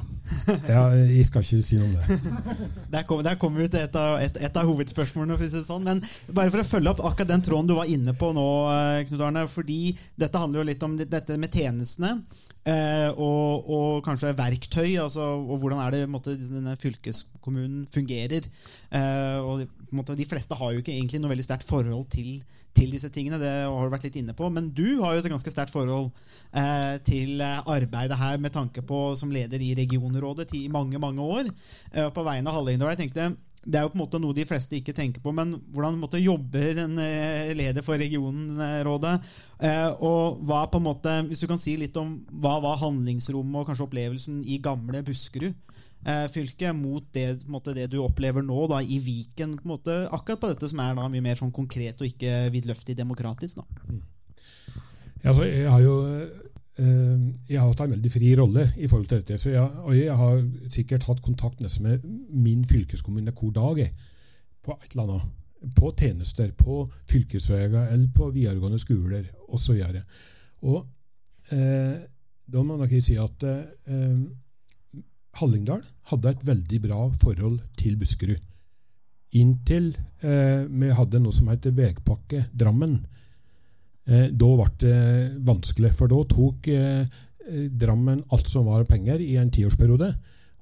ja, 0.69 0.83
jeg 0.95 1.25
skal 1.29 1.45
ikke 1.45 1.63
si 1.65 1.79
noe 1.81 1.89
om 1.89 1.95
det. 1.97 2.19
Der 2.95 3.07
kommer 3.09 3.39
kom 3.41 3.57
ut 3.59 3.75
et 3.79 3.97
av, 3.99 4.19
et, 4.23 4.37
et 4.45 4.59
av 4.61 4.69
hovedspørsmålene. 4.69 5.39
For 5.41 5.65
sånn. 5.67 5.87
Men 5.87 6.03
bare 6.35 6.53
for 6.53 6.63
å 6.63 6.69
følge 6.69 6.93
opp 6.93 7.03
akkurat 7.05 7.31
den 7.33 7.45
tråden 7.45 7.71
du 7.71 7.75
var 7.79 7.91
inne 7.91 8.15
på 8.17 8.31
nå, 8.37 8.49
eh, 8.75 9.07
Knut 9.09 9.25
Arne. 9.25 9.47
fordi 9.51 9.97
Dette 10.19 10.41
handler 10.41 10.63
jo 10.63 10.69
litt 10.71 10.87
om 10.87 10.97
dette 11.01 11.41
med 11.41 11.55
tjenestene. 11.55 12.15
Eh, 12.69 13.09
og, 13.15 13.69
og, 13.71 13.91
kanskje 14.07 14.35
verktøy. 14.37 14.99
Altså, 15.01 15.25
og 15.41 15.63
hvordan 15.63 15.83
er 15.85 15.97
det 15.97 16.05
måtte, 16.11 16.37
denne 16.37 16.77
fylkeskommunen 16.81 17.87
fungerer. 17.93 18.49
Eh, 18.93 19.39
og 19.41 19.65
måtte, 19.97 20.19
De 20.19 20.29
fleste 20.29 20.59
har 20.59 20.75
jo 20.75 20.83
ikke 20.83 20.95
egentlig 20.97 21.23
noe 21.23 21.33
veldig 21.33 21.49
sterkt 21.49 21.69
forhold 21.69 22.09
til, 22.13 22.39
til, 22.79 22.95
disse 22.95 23.11
tingene. 23.15 23.41
Det 23.43 23.51
har 23.67 23.85
du 23.85 23.93
vært 23.93 24.07
litt 24.09 24.21
inne 24.23 24.37
på. 24.39 24.49
Men 24.55 24.71
du 24.75 25.01
har 25.03 25.17
jo 25.17 25.25
et 25.25 25.31
ganske 25.33 25.53
sterkt 25.53 25.75
forhold 25.75 26.09
eh, 26.53 26.97
til 27.07 27.43
arbeidet 27.43 28.19
her 28.21 28.39
med 28.43 28.55
tanke 28.55 28.85
på 28.87 29.03
som 29.19 29.35
leder 29.35 29.63
i 29.63 29.75
regionrådet 29.79 30.49
i 30.59 30.69
mange 30.73 31.03
mange 31.03 31.25
år. 31.39 31.53
Eh, 31.93 32.09
på 32.15 32.27
vegne 32.27 32.49
av 32.49 32.61
Hallingdal. 32.61 32.95
Jeg 32.95 33.05
tenkte 33.05 33.31
det 33.69 33.79
er 33.79 33.85
jo 33.85 33.91
på 33.93 33.99
en 33.99 34.03
måte 34.05 34.21
noe 34.23 34.37
de 34.37 34.47
fleste 34.49 34.79
ikke 34.79 34.95
tenker 34.97 35.23
på, 35.23 35.33
men 35.35 35.51
hvordan 35.75 35.99
måte, 36.01 36.21
jobber 36.23 36.79
en 36.85 36.99
eh, 37.03 37.51
leder 37.59 37.85
for 37.85 38.01
regionrådet? 38.01 39.15
Eh, 39.59 39.89
og 40.05 40.39
hva 40.47 40.63
på 40.71 40.79
en 40.79 40.87
måte, 40.87 41.15
Hvis 41.29 41.43
du 41.43 41.49
kan 41.51 41.61
si 41.61 41.77
litt 41.77 41.97
om 41.99 42.15
hva 42.41 42.59
var 42.63 42.79
handlingsrommet 42.85 43.61
og 43.61 43.69
kanskje 43.69 43.89
opplevelsen 43.89 44.45
i 44.47 44.61
gamle 44.63 45.03
Buskerud 45.05 45.57
eh, 46.09 46.25
fylke 46.33 46.73
mot 46.77 47.05
det, 47.15 47.27
måte, 47.53 47.77
det, 47.77 47.91
du 47.93 48.01
opplever 48.03 48.45
nå 48.45 48.67
da, 48.73 48.81
i 48.83 48.99
Viken, 49.05 49.59
på 49.61 49.73
måte, 49.75 50.01
akkurat 50.09 50.43
på 50.43 50.53
dette 50.55 50.73
som 50.73 50.83
er 50.85 50.97
da, 50.99 51.09
mye 51.13 51.25
mer 51.25 51.39
sånn 51.39 51.55
konkret 51.55 52.01
og 52.01 52.09
ikke 52.09 52.49
vidløftig 52.55 52.97
demokratisk? 52.99 53.63
Mm. 53.89 54.03
Ja, 55.23 55.33
altså, 55.33 55.49
jeg 55.49 55.71
har 55.71 55.83
jo 55.83 55.97
Eh, 56.79 57.23
jeg 57.51 57.59
har 57.59 57.67
hatt 57.73 57.81
en 57.83 57.97
veldig 57.97 58.11
fri 58.13 58.29
rolle 58.39 58.69
i 58.79 58.87
forhold 58.87 59.09
til 59.11 59.23
dette. 59.23 59.51
Jeg, 59.51 59.71
og 59.83 59.97
jeg 59.97 60.15
har 60.15 60.45
sikkert 60.71 61.09
hatt 61.09 61.23
kontakt 61.25 61.63
nesten 61.63 61.89
med 61.89 62.05
min 62.31 62.63
fylkeskommune 62.69 63.35
hver 63.35 63.55
dag 63.57 63.83
på 64.63 64.77
et 64.79 64.95
eller 64.95 65.09
annet. 65.09 65.35
På 65.75 65.91
tjenester, 65.91 66.53
på 66.55 66.85
fylkesveier 67.11 67.89
eller 67.89 68.07
på 68.15 68.29
videregående 68.31 68.79
skoler 68.79 69.27
osv. 69.49 69.81
Og, 69.83 70.77
og 70.77 71.57
eh, 71.57 71.97
da 72.47 72.63
må 72.63 72.77
man 72.77 72.87
nok 72.87 72.95
si 73.03 73.19
at 73.19 73.43
eh, 73.49 74.21
Hallingdal 75.39 75.83
hadde 76.11 76.33
et 76.33 76.47
veldig 76.47 76.81
bra 76.83 77.01
forhold 77.23 77.61
til 77.79 77.97
Buskerud. 78.01 78.41
Inntil 79.39 79.93
eh, 80.25 80.65
vi 80.67 80.91
hadde 80.97 81.21
noe 81.21 81.37
som 81.37 81.51
heter 81.53 81.75
Vegpakke 81.77 82.47
Drammen. 82.57 82.97
Eh, 84.09 84.29
da 84.33 84.49
ble 84.57 84.69
det 84.81 84.99
vanskelig, 85.47 85.93
for 85.97 86.11
da 86.11 86.23
tok 86.33 86.71
eh, 86.73 87.19
Drammen 87.49 88.25
alt 88.35 88.49
som 88.49 88.67
var 88.69 88.85
penger 88.89 89.23
i 89.25 89.37
en 89.41 89.53
tiårsperiode. 89.53 90.11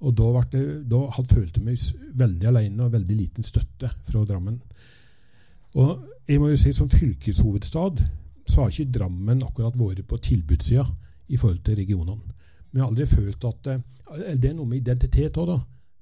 Og 0.07 0.13
da, 0.15 0.29
ble 0.35 0.45
det, 0.53 0.65
da 0.91 1.01
følte 1.17 1.63
vi 1.65 1.75
oss 1.75 1.89
veldig 2.19 2.51
alene 2.51 2.85
og 2.85 2.93
veldig 2.93 3.17
liten 3.17 3.47
støtte 3.47 3.91
fra 4.07 4.23
Drammen. 4.29 4.59
Og 5.77 6.05
jeg 6.27 6.41
må 6.41 6.51
jo 6.51 6.59
si 6.59 6.73
Som 6.73 6.89
fylkeshovedstad 6.89 8.01
så 8.47 8.63
har 8.63 8.71
ikke 8.71 8.93
Drammen 8.99 9.43
akkurat 9.43 9.77
vært 9.79 10.07
på 10.07 10.19
tilbudssida 10.23 10.85
i 11.29 11.39
forhold 11.39 11.63
til 11.67 11.79
regionene. 11.81 12.36
Vi 12.77 12.83
har 12.83 12.91
aldri 12.91 13.07
følt 13.09 13.45
at 13.49 13.73
eh, 13.73 13.85
Det 14.37 14.51
er 14.51 14.57
noe 14.57 14.69
med 14.69 14.83
identitet 14.83 15.39
òg, 15.41 15.55
da. 15.55 15.57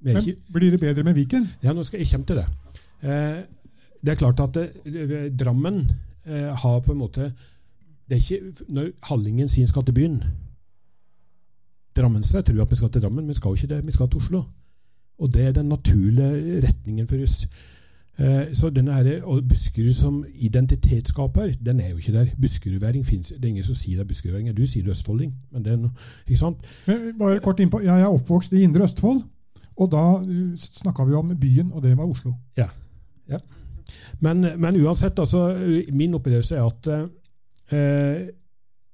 Men 0.05 0.19
ikke, 0.21 0.41
blir 0.53 0.75
det 0.75 0.81
bedre 0.83 1.05
med 1.07 1.15
Viken? 1.17 1.47
ja, 1.63 1.73
nå 1.73 1.85
skal 1.87 2.03
jeg 2.03 2.11
komme 2.11 2.27
til 2.29 2.41
det. 2.43 2.47
Eh, 3.07 3.39
det 4.05 4.13
er 4.13 4.19
klart 4.21 4.43
at 4.43 4.59
eh, 4.59 5.29
Drammen 5.33 5.79
eh, 6.27 6.51
har 6.51 6.81
på 6.85 6.93
en 6.93 7.01
måte 7.01 7.31
Det 8.05 8.19
er 8.19 8.21
ikke 8.21 8.67
når 8.75 8.91
Hallingen 9.09 9.49
han 9.49 9.71
skal 9.71 9.87
til 9.87 9.97
byen 9.97 10.19
Drammense 11.95 12.43
tror 12.43 12.65
at 12.65 12.71
vi 12.71 12.77
skal 12.77 12.91
til 12.91 13.05
Drammen, 13.07 13.23
men 13.23 13.31
vi 13.31 13.39
skal 13.39 13.55
jo 13.55 13.61
ikke 13.61 13.71
det. 13.71 13.85
Vi 13.87 13.93
skal 13.95 14.09
til 14.11 14.19
Oslo. 14.19 14.41
Og 15.23 15.31
det 15.31 15.45
er 15.47 15.53
den 15.55 15.69
naturlige 15.71 16.61
retningen 16.65 17.07
for 17.07 17.23
oss. 17.23 17.45
Eh, 18.19 18.53
så 18.55 18.71
denne 18.71 18.95
her, 18.95 19.25
og 19.27 19.43
Buskerud 19.49 19.93
som 19.93 20.21
identitetsskaper, 20.35 21.57
den 21.67 21.81
er 21.81 21.89
jo 21.89 21.97
ikke 21.97 22.13
der. 22.13 22.27
Buskerudværing 22.41 23.07
fins 23.07 23.29
Det 23.29 23.45
er 23.45 23.49
ingen 23.49 23.65
som 23.65 23.75
sier 23.75 23.97
det 23.97 24.05
er 24.05 24.09
buskerudværing. 24.09 24.57
Du 24.57 24.67
sier 24.67 24.85
du 24.85 24.91
østfolding. 24.91 25.35
men 25.51 25.65
det 25.65 25.73
er 25.73 25.77
noe, 25.77 25.91
ikke 26.27 26.39
sant? 26.39 26.57
Men 26.87 27.19
bare 27.19 27.41
kort 27.41 27.61
innpå. 27.61 27.81
Jeg 27.81 28.01
er 28.01 28.07
oppvokst 28.07 28.53
i 28.53 28.63
Indre 28.63 28.85
Østfold, 28.85 29.23
og 29.77 29.91
da 29.91 30.23
snakka 30.57 31.05
vi 31.05 31.15
om 31.15 31.35
byen, 31.41 31.73
og 31.73 31.83
det 31.83 31.97
var 31.97 32.07
Oslo. 32.07 32.33
Ja. 32.57 32.69
ja. 33.29 33.39
Men, 34.21 34.47
men 34.59 34.81
uansett, 34.85 35.19
altså, 35.19 35.59
min 35.93 36.15
opplevelse 36.15 36.57
er 36.57 36.65
at 36.71 36.87
eh, 37.75 38.29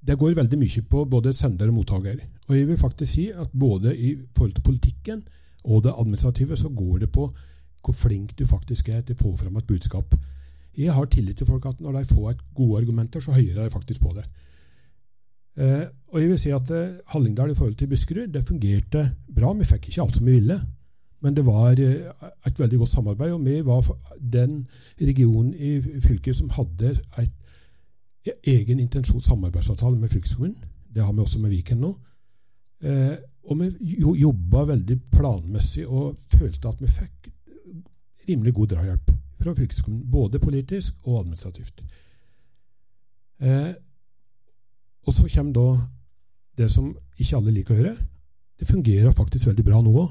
det 0.01 0.19
går 0.19 0.35
veldig 0.35 0.59
mye 0.59 0.83
på 0.91 1.05
både 1.05 1.33
sender 1.37 1.69
og 1.69 1.75
mottaker. 1.75 2.17
Og 2.49 2.57
jeg 2.57 2.69
vil 2.69 2.81
faktisk 2.81 3.13
si 3.13 3.29
at 3.29 3.53
både 3.53 3.97
i 3.97 4.17
forhold 4.37 4.53
til 4.57 4.63
politikken 4.63 5.23
og 5.65 5.85
det 5.85 5.93
administrative 5.93 6.57
så 6.57 6.69
går 6.69 6.99
det 6.99 7.13
på 7.13 7.29
hvor 7.85 7.97
flink 7.97 8.35
du 8.39 8.45
faktisk 8.47 8.89
er 8.89 9.03
til 9.03 9.17
å 9.17 9.23
få 9.23 9.37
fram 9.45 9.57
et 9.61 9.67
budskap. 9.67 10.15
Jeg 10.77 10.93
har 10.95 11.09
tillit 11.11 11.37
til 11.41 11.49
folk 11.49 11.67
at 11.67 11.81
når 11.81 11.99
de 11.99 12.15
får 12.15 12.31
et 12.31 12.45
gode 12.55 12.83
argumenter, 12.83 13.21
så 13.21 13.35
hører 13.35 13.65
de 13.65 13.71
faktisk 13.73 14.01
på 14.01 14.13
det. 14.17 14.27
Eh, 15.61 15.87
og 16.13 16.21
jeg 16.21 16.29
vil 16.31 16.39
si 16.41 16.53
at 16.55 16.71
eh, 16.71 17.01
Hallingdal 17.13 17.51
i 17.51 17.57
forhold 17.59 17.75
til 17.79 17.91
Buskerud 17.91 18.31
det 18.33 18.45
fungerte 18.47 19.03
bra. 19.35 19.53
Vi 19.59 19.67
fikk 19.67 19.91
ikke 19.91 20.05
alt 20.05 20.17
som 20.17 20.29
vi 20.29 20.37
ville. 20.39 20.61
Men 21.21 21.37
det 21.37 21.45
var 21.47 21.81
eh, 21.81 22.29
et 22.47 22.61
veldig 22.61 22.79
godt 22.79 22.95
samarbeid, 22.95 23.33
og 23.33 23.45
vi 23.45 23.59
var 23.67 23.91
den 24.21 24.63
regionen 25.01 25.53
i 25.55 26.01
fylket 26.01 26.37
som 26.37 26.53
hadde 26.57 26.95
et 27.21 28.31
egen 28.47 28.81
intensjon 28.81 29.21
samarbeidsavtale 29.21 29.99
med 29.99 30.13
fylkeskommunen. 30.13 30.57
Det 30.95 31.05
har 31.05 31.13
vi 31.13 31.21
også 31.21 31.41
med 31.43 31.51
Viken 31.51 31.81
nå. 31.81 31.93
Eh, 32.83 33.17
og 33.51 33.61
vi 33.61 33.69
jo, 34.01 34.15
jobba 34.17 34.65
veldig 34.75 34.97
planmessig 35.13 35.87
og 35.89 36.17
følte 36.33 36.69
at 36.69 36.81
vi 36.81 36.89
fikk 36.89 37.31
rimelig 38.29 38.55
god 38.55 38.75
drahjelp 38.75 39.13
fra 39.41 39.55
fylkeskommunen. 39.57 40.11
Både 40.11 40.39
politisk 40.39 41.01
og 41.05 41.21
administrativt. 41.21 41.83
Eh, 43.41 43.73
og 45.07 45.15
så 45.17 45.29
kommer 45.35 45.53
da 45.57 45.69
det 46.61 46.71
som 46.73 46.91
ikke 47.17 47.37
alle 47.39 47.55
liker 47.55 47.75
å 47.75 47.81
høre. 47.81 47.95
Det 48.61 48.69
fungerer 48.69 49.17
faktisk 49.17 49.49
veldig 49.49 49.65
bra 49.65 49.81
nå 49.81 49.95
òg. 50.03 50.11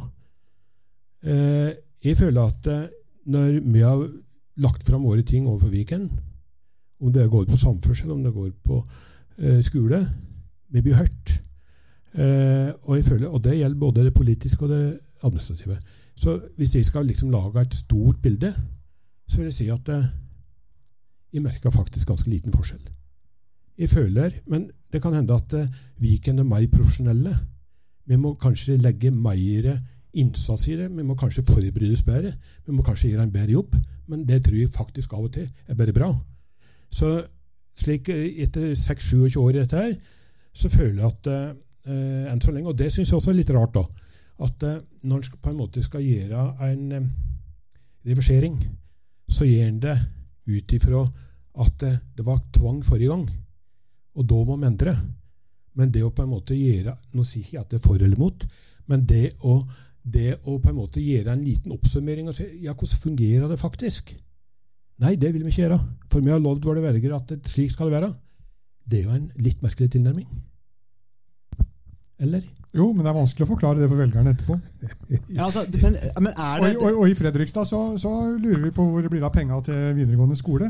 Eh, 1.30 1.72
jeg 2.06 2.18
føler 2.18 2.42
at 2.42 2.72
eh, 2.72 2.88
når 3.30 3.60
vi 3.62 3.84
har 3.86 4.02
lagt 4.64 4.84
fram 4.88 5.06
våre 5.06 5.24
ting 5.24 5.48
overfor 5.48 5.70
Viken, 5.74 6.10
om 7.00 7.14
det 7.14 7.30
går 7.32 7.46
på 7.48 7.60
samferdsel, 7.60 8.12
om 8.12 8.24
det 8.24 8.34
går 8.34 8.50
på 8.64 8.82
eh, 9.38 9.62
skole, 9.64 10.02
vi 10.70 10.82
blir 10.82 10.98
hørt. 11.00 11.36
Eh, 12.14 12.74
og, 12.84 13.04
føler, 13.06 13.30
og 13.30 13.44
det 13.44 13.60
gjelder 13.60 13.80
både 13.80 14.08
det 14.08 14.14
politiske 14.14 14.66
og 14.66 14.74
det 14.74 14.84
administrative. 15.22 15.78
Så 16.20 16.36
hvis 16.58 16.76
jeg 16.76 16.88
skal 16.88 17.08
liksom 17.08 17.32
lage 17.32 17.62
et 17.62 17.76
stort 17.76 18.20
bilde, 18.22 18.52
så 19.30 19.38
vil 19.38 19.48
jeg 19.48 19.56
si 19.56 19.70
at 19.72 19.92
eh, 19.94 20.10
jeg 21.34 21.46
merker 21.46 21.72
faktisk 21.72 22.10
ganske 22.10 22.30
liten 22.30 22.54
forskjell. 22.54 22.82
Jeg 23.80 23.90
føler, 23.90 24.34
men 24.48 24.68
det 24.92 25.02
kan 25.02 25.14
hende 25.16 25.38
at 25.38 25.54
eh, 25.56 25.70
Viken 26.04 26.40
er 26.40 26.50
mer 26.50 26.66
profesjonelle. 26.74 27.36
Vi 28.06 28.18
må 28.20 28.34
kanskje 28.42 28.78
legge 28.82 29.12
mer 29.12 29.72
innsats 30.14 30.68
i 30.68 30.76
det. 30.76 30.90
Vi 30.92 31.06
må 31.06 31.16
kanskje 31.16 31.46
forberede 31.48 31.94
oss 31.94 32.04
bedre. 32.04 32.34
Vi 32.66 32.76
må 32.76 32.84
kanskje 32.84 33.14
gjøre 33.14 33.28
en 33.30 33.34
bedre 33.34 33.56
jobb. 33.56 33.76
Men 34.10 34.26
det 34.28 34.44
tror 34.46 34.58
jeg 34.58 34.74
faktisk 34.74 35.14
av 35.14 35.30
og 35.30 35.34
til 35.34 35.48
er 35.68 35.78
bare 35.78 35.94
bra. 35.94 36.10
Så 36.92 37.14
slik 37.80 38.10
eh, 38.10 38.44
etter 38.44 38.74
6-27 38.76 39.40
år 39.40 39.54
i 39.54 39.60
dette 39.62 39.84
her, 39.86 39.96
så 40.54 40.70
føler 40.70 41.04
jeg 41.04 41.12
at 41.14 41.32
eh, 41.32 42.32
enn 42.34 42.42
så 42.42 42.52
lenge, 42.52 42.74
og 42.74 42.78
det 42.78 42.92
syns 42.92 43.12
jeg 43.12 43.18
også 43.18 43.32
er 43.32 43.40
litt 43.40 43.52
rart, 43.56 43.78
da, 43.78 44.09
at 44.46 44.64
eh, 44.64 44.80
når 45.04 45.24
en 45.24 45.42
på 45.42 45.52
en 45.52 45.60
måte 45.60 45.84
skal 45.84 46.06
gjøre 46.06 46.46
en 46.70 46.86
eh, 46.96 47.10
reversering, 48.08 48.56
så 49.30 49.48
gjør 49.48 49.68
en 49.68 49.82
det 49.84 49.98
ut 50.50 50.76
ifra 50.76 51.04
at 51.60 51.86
eh, 51.86 52.00
det 52.16 52.26
var 52.26 52.42
tvang 52.56 52.80
forrige 52.86 53.12
gang, 53.12 53.28
og 54.16 54.30
da 54.30 54.40
må 54.46 54.58
en 54.58 54.70
endre. 54.72 54.96
Men 55.78 55.92
det 55.94 56.04
å 56.04 56.12
på 56.12 56.26
en 56.26 56.32
måte 56.32 56.58
gjøre 56.58 56.96
Nå 57.14 57.24
sier 57.24 57.44
jeg 57.44 57.52
ikke 57.54 57.62
at 57.62 57.70
det 57.72 57.78
er 57.78 57.84
for 57.84 58.02
eller 58.02 58.20
mot, 58.20 58.46
men 58.90 59.06
det 59.08 59.36
å, 59.46 59.60
det 60.02 60.40
å 60.50 60.58
på 60.58 60.72
en 60.72 60.80
måte 60.80 61.04
gjøre 61.04 61.36
en 61.36 61.46
liten 61.46 61.76
oppsummering 61.76 62.28
og 62.28 62.36
si 62.36 62.48
ja, 62.66 62.74
hvordan 62.74 63.04
fungerer 63.04 63.52
det 63.52 63.60
faktisk? 63.62 64.16
Nei, 65.00 65.14
det 65.16 65.30
vil 65.32 65.46
vi 65.46 65.54
ikke 65.54 65.62
gjøre. 65.62 65.78
For 66.12 66.26
vi 66.26 66.34
har 66.34 66.42
lovd 66.44 66.66
våre 66.68 66.84
velgere 66.84 67.22
at 67.22 67.32
slik 67.48 67.72
skal 67.72 67.88
det 67.88 68.00
være. 68.00 68.10
Det 68.84 69.00
er 69.00 69.06
jo 69.06 69.16
en 69.16 69.30
litt 69.40 69.62
merkelig 69.64 69.94
tilnærming. 69.94 70.28
Eller? 72.20 72.44
Jo, 72.78 72.92
men 72.94 73.02
det 73.02 73.10
er 73.10 73.16
vanskelig 73.18 73.46
å 73.48 73.50
forklare 73.50 73.82
det 73.82 73.88
for 73.90 73.98
velgerne 73.98 74.34
etterpå. 74.36 74.58
Ja, 75.36 75.48
altså, 75.48 75.64
men, 75.82 75.96
men 76.22 76.34
er 76.36 76.60
Og, 76.60 76.66
det 76.68 76.74
i- 76.76 76.78
og, 76.86 77.00
og 77.02 77.10
i 77.10 77.16
Fredrikstad 77.18 77.66
så, 77.66 77.80
så 77.98 78.12
lurer 78.38 78.62
vi 78.68 78.72
på 78.76 78.86
hvor 78.86 79.02
det 79.06 79.10
blir 79.14 79.26
av 79.26 79.34
penga 79.34 79.58
til 79.66 79.96
videregående 79.98 80.38
skole. 80.38 80.70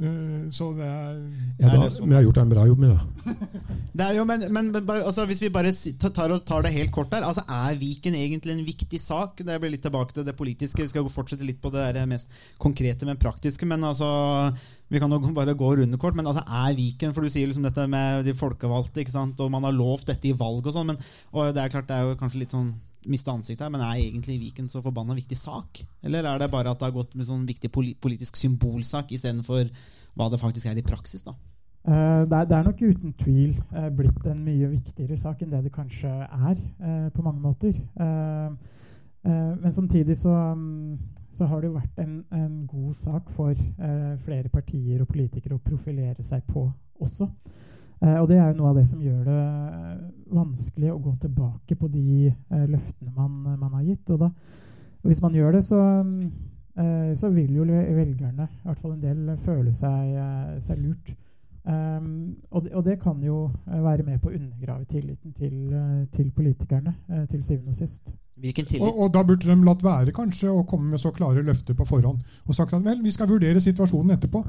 Eh, 0.00 0.48
Så 0.50 0.70
det 0.78 0.86
er 0.86 1.18
Ja, 1.60 1.68
Er 1.68 1.76
det 1.76 2.00
vi 2.00 2.14
har 2.14 2.22
gjort 2.24 2.38
en 2.40 2.48
bra 2.48 2.66
jobb 2.66 2.78
med 2.78 2.94
det. 2.94 3.36
Det 4.00 4.04
er 4.06 4.14
jo, 4.16 4.24
men, 4.24 4.44
men, 4.54 4.70
men 4.72 4.90
altså, 5.02 5.26
Hvis 5.28 5.42
vi 5.42 5.50
bare 5.52 5.72
tar, 6.00 6.32
tar 6.46 6.62
det 6.64 6.72
helt 6.72 6.92
kort 6.94 7.10
der, 7.10 7.26
altså 7.26 7.42
er 7.44 7.76
Viken 7.76 8.14
egentlig 8.14 8.54
en 8.54 8.64
viktig 8.64 9.00
sak? 9.02 9.42
Det 9.44 9.58
blir 9.60 9.74
litt 9.74 9.84
tilbake 9.84 10.14
til 10.16 10.24
det 10.24 10.36
politiske. 10.38 10.80
Vi 10.80 10.88
skal 10.88 11.08
fortsette 11.10 11.44
litt 11.44 11.60
på 11.60 11.72
det 11.74 12.06
mest 12.08 12.32
konkrete, 12.58 13.04
men 13.04 13.20
praktiske. 13.20 13.66
Men 13.68 13.84
altså, 13.84 14.08
Vi 14.88 14.98
kan 14.98 15.10
jo 15.12 15.20
bare 15.36 15.54
gå 15.54 15.74
rundekort. 15.82 16.16
Men 16.16 16.26
altså, 16.30 16.44
er 16.46 16.76
Viken 16.78 17.12
For 17.14 17.22
du 17.26 17.28
sier 17.28 17.50
liksom 17.50 17.66
dette 17.66 17.86
med 17.90 18.24
de 18.24 18.34
folkevalgte, 18.34 19.04
og 19.40 19.50
man 19.50 19.68
har 19.68 19.76
lovt 19.76 20.06
dette 20.14 20.30
i 20.30 20.36
valg 20.36 20.66
og 20.66 20.72
sånn. 20.72 20.86
men 20.94 20.96
og 21.32 21.52
det 21.54 21.62
er 21.62 21.68
klart 21.68 21.88
det 21.88 21.96
er 21.96 22.08
jo 22.08 22.16
kanskje 22.18 22.40
litt 22.40 22.54
sånn 22.54 22.72
miste 23.08 23.32
ansiktet 23.32 23.64
her, 23.64 23.72
men 23.72 23.84
er 23.84 24.00
egentlig 24.02 24.38
Viken 24.40 24.68
så 24.68 24.82
forbanna 24.84 25.14
viktig 25.16 25.38
sak? 25.38 25.80
Eller 26.04 26.26
er 26.26 26.42
det 26.42 26.50
bare 26.52 26.72
at 26.72 26.80
det 26.80 26.88
har 26.88 26.96
gått 26.96 27.14
med 27.16 27.28
sånn 27.28 27.46
viktig 27.48 27.70
politisk 27.72 28.36
symbolsak 28.36 29.14
istedenfor 29.16 29.70
hva 30.18 30.28
det 30.30 30.40
faktisk 30.42 30.66
er 30.68 30.80
i 30.80 30.84
praksis? 30.84 31.24
da? 31.24 31.36
Eh, 31.88 32.26
Det 32.28 32.36
er, 32.36 32.44
det 32.44 32.56
er 32.56 32.66
nok 32.66 32.82
uten 32.82 33.14
tvil 33.16 33.54
eh, 33.72 33.88
blitt 33.88 34.26
en 34.28 34.44
mye 34.44 34.68
viktigere 34.68 35.16
sak 35.16 35.42
enn 35.42 35.50
det 35.50 35.62
det 35.64 35.72
kanskje 35.72 36.10
er, 36.10 36.56
eh, 36.80 37.08
på 37.14 37.22
mange 37.22 37.40
måter. 37.40 37.72
Men 39.22 39.72
samtidig 39.72 40.14
så, 40.16 40.32
mm, 40.56 40.98
så 41.30 41.44
har 41.46 41.60
det 41.60 41.68
jo 41.68 41.74
vært 41.74 41.98
en, 42.00 42.24
en 42.32 42.66
god 42.66 42.94
sak 42.96 43.28
for 43.28 43.52
flere 44.24 44.48
partier 44.48 45.02
og 45.02 45.10
politikere 45.10 45.58
å 45.58 45.60
profilere 45.60 46.24
seg 46.24 46.46
på 46.48 46.62
også. 47.04 47.28
Eh, 48.00 48.20
Og 48.20 48.28
det 48.30 48.38
er 48.40 48.50
jo 48.50 48.60
noe 48.60 48.72
av 48.72 48.78
det 48.80 48.86
som 48.88 49.02
gjør 49.04 49.24
det 49.28 49.38
eh, 49.38 50.04
vanskelig 50.32 50.92
å 50.92 51.00
gå 51.04 51.14
tilbake 51.20 51.76
på 51.76 51.88
de 51.92 52.28
eh, 52.30 52.66
løftene 52.70 53.12
man, 53.16 53.58
man 53.60 53.74
har 53.76 53.84
gitt. 53.88 54.12
Og 54.14 54.22
da, 54.22 54.30
hvis 55.04 55.20
man 55.24 55.36
gjør 55.36 55.56
det, 55.56 55.64
så, 55.66 55.80
mm, 56.04 56.30
så 57.18 57.28
vil 57.34 57.50
jo 57.56 57.64
velgerne, 57.66 58.46
i 58.46 58.68
hvert 58.68 58.80
fall 58.80 58.94
en 58.94 59.02
del, 59.02 59.32
føle 59.40 59.72
seg, 59.74 60.14
seg 60.62 60.78
lurt. 60.80 61.10
Og, 61.66 62.60
det, 62.64 62.70
og 62.72 62.84
det 62.86 62.94
kan 63.02 63.18
jo 63.24 63.42
være 63.66 64.06
med 64.06 64.20
på 64.22 64.30
å 64.30 64.36
undergrave 64.36 64.86
tilliten 64.88 65.34
til, 65.36 65.74
til 66.14 66.30
politikerne, 66.36 66.94
til 67.32 67.42
syvende 67.44 67.74
og 67.74 67.80
sist. 67.80 68.14
Hvilken 68.40 68.66
tillit? 68.66 68.82
Og, 68.86 69.02
og 69.04 69.12
da 69.14 69.22
burde 69.26 69.48
de 69.48 69.56
latt 69.66 69.82
være 69.84 70.14
kanskje 70.16 70.52
å 70.52 70.64
komme 70.68 70.94
med 70.94 71.02
så 71.02 71.12
klare 71.16 71.44
løfter 71.44 71.76
på 71.76 71.86
forhånd. 71.88 72.20
Og 72.46 72.56
sagt 72.56 72.74
at 72.76 72.84
vel, 72.84 73.02
vi 73.04 73.12
skal 73.14 73.28
vurdere 73.30 73.60
situasjonen 73.60 74.16
etterpå. 74.16 74.42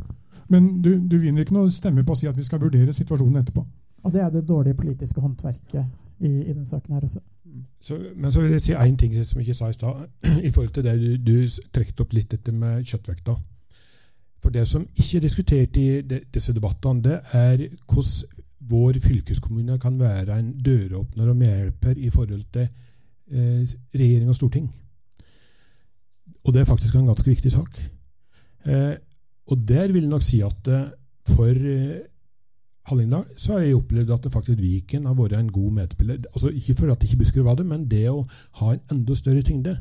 Men 0.54 0.70
du, 0.84 0.94
du 1.08 1.18
vinner 1.20 1.46
ikke 1.46 1.58
noe 1.58 1.72
stemme 1.74 2.06
på 2.08 2.16
å 2.16 2.20
si 2.20 2.30
at 2.30 2.38
vi 2.38 2.48
skal 2.48 2.62
vurdere 2.64 2.96
situasjonen 2.96 3.42
etterpå. 3.44 3.66
Og 4.02 4.14
det 4.14 4.24
er 4.24 4.32
det 4.34 4.48
dårlige 4.48 4.80
politiske 4.80 5.22
håndverket 5.22 5.84
i, 6.22 6.32
i 6.32 6.54
denne 6.54 6.66
saken 6.66 6.98
her 6.98 7.06
også. 7.06 7.22
Så, 7.82 7.98
men 8.16 8.32
så 8.32 8.42
vil 8.42 8.56
jeg 8.56 8.64
si 8.64 8.76
én 8.78 8.98
ting 8.98 9.14
som 9.26 9.42
jeg 9.42 9.50
ikke 9.50 9.58
sa 9.58 9.70
i 9.70 9.76
stad, 9.76 10.06
i 10.48 10.52
forhold 10.52 10.76
til 10.76 10.86
det 10.88 10.98
du, 11.02 11.10
du 11.18 11.64
trekte 11.74 12.06
opp 12.06 12.14
litt 12.16 12.32
dette 12.32 12.54
med 12.56 12.86
kjøttvekta. 12.88 13.36
For 14.42 14.54
det 14.54 14.64
som 14.70 14.86
ikke 14.96 15.20
er 15.20 15.26
diskutert 15.26 15.78
i 15.78 15.90
de, 16.02 16.22
disse 16.34 16.54
debattene, 16.56 17.04
det 17.06 17.20
er 17.38 17.68
hvordan 17.92 18.40
vår 18.72 19.00
fylkeskommune 19.04 19.78
kan 19.82 19.98
være 20.00 20.38
en 20.38 20.52
døråpner 20.64 21.30
og 21.30 21.38
medhjelper 21.38 21.98
i 21.98 22.10
forhold 22.14 22.46
til 22.54 22.70
regjering 23.32 24.30
og 24.30 24.36
storting. 24.36 24.68
Og 26.44 26.54
det 26.54 26.62
er 26.62 26.70
faktisk 26.70 26.96
en 26.96 27.10
ganske 27.10 27.30
viktig 27.30 27.52
sak. 27.52 27.78
Eh, 28.66 28.96
og 29.48 29.68
der 29.68 29.92
vil 29.92 30.04
jeg 30.06 30.12
nok 30.12 30.26
si 30.26 30.42
at 30.46 30.68
eh, 30.68 30.90
for 31.28 31.50
eh, 31.54 32.02
Hallingdal 32.90 33.26
så 33.38 33.54
har 33.54 33.66
jeg 33.66 33.78
opplevd 33.78 34.12
at 34.14 34.24
det 34.24 34.32
faktisk 34.34 34.62
Viken 34.62 35.06
har 35.06 35.18
vært 35.18 35.38
en 35.38 35.52
god 35.52 35.72
medspiller. 35.72 36.18
Altså 36.34 36.50
Ikke 36.50 36.76
for 36.76 36.92
at 36.92 37.04
ikke 37.04 37.18
Buskerud 37.18 37.46
var 37.46 37.56
det, 37.56 37.66
men 37.66 37.86
det 37.90 38.08
å 38.10 38.24
ha 38.62 38.74
en 38.74 38.82
enda 38.92 39.16
større 39.16 39.42
tyngde. 39.46 39.76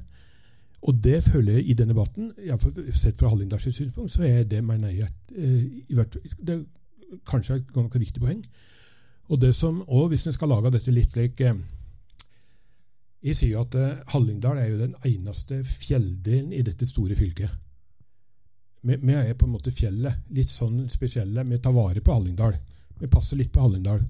Og 0.83 0.97
det 1.05 1.23
føler 1.25 1.59
jeg 1.59 1.69
i 1.69 1.77
denne 1.77 1.93
debatten, 1.93 2.33
sett 2.93 3.21
fra 3.21 3.29
Hallingdals 3.29 3.69
synspunkt, 3.69 4.13
så 4.13 4.25
er 4.25 4.45
det 4.49 4.65
mener 4.65 4.89
jeg, 4.89 5.09
eh, 5.37 5.65
det 6.41 6.55
er 6.55 6.63
kanskje 7.27 7.61
et 7.61 7.73
ganske 7.73 7.99
viktig 7.99 8.21
poeng. 8.21 8.45
Og 9.31 9.41
det 9.41 9.55
som, 9.55 9.83
og 9.89 10.09
hvis 10.09 10.27
en 10.27 10.33
skal 10.33 10.49
lage 10.49 10.73
dette 10.73 10.93
litt 10.93 11.17
like, 11.17 11.45
eh, 11.45 11.80
Jeg 13.21 13.37
sier 13.37 13.53
jo 13.55 13.65
at 13.65 13.75
eh, 13.77 13.99
Hallingdal 14.15 14.59
er 14.59 14.71
jo 14.71 14.79
den 14.81 14.95
eneste 15.05 15.61
fjelldelen 15.67 16.55
i 16.57 16.63
dette 16.65 16.89
store 16.89 17.17
fylket. 17.19 17.51
Vi, 18.83 18.97
vi 18.97 19.13
er 19.17 19.35
på 19.37 19.45
en 19.45 19.55
måte 19.55 19.73
fjellet, 19.75 20.25
litt 20.33 20.49
sånn 20.49 20.87
spesielle. 20.89 21.45
Vi 21.45 21.61
tar 21.61 21.77
vare 21.77 22.01
på 22.01 22.15
Hallingdal. 22.17 22.57
Vi 23.01 23.11
passer 23.13 23.37
litt 23.37 23.53
på 23.53 23.61
Hallingdal, 23.61 24.01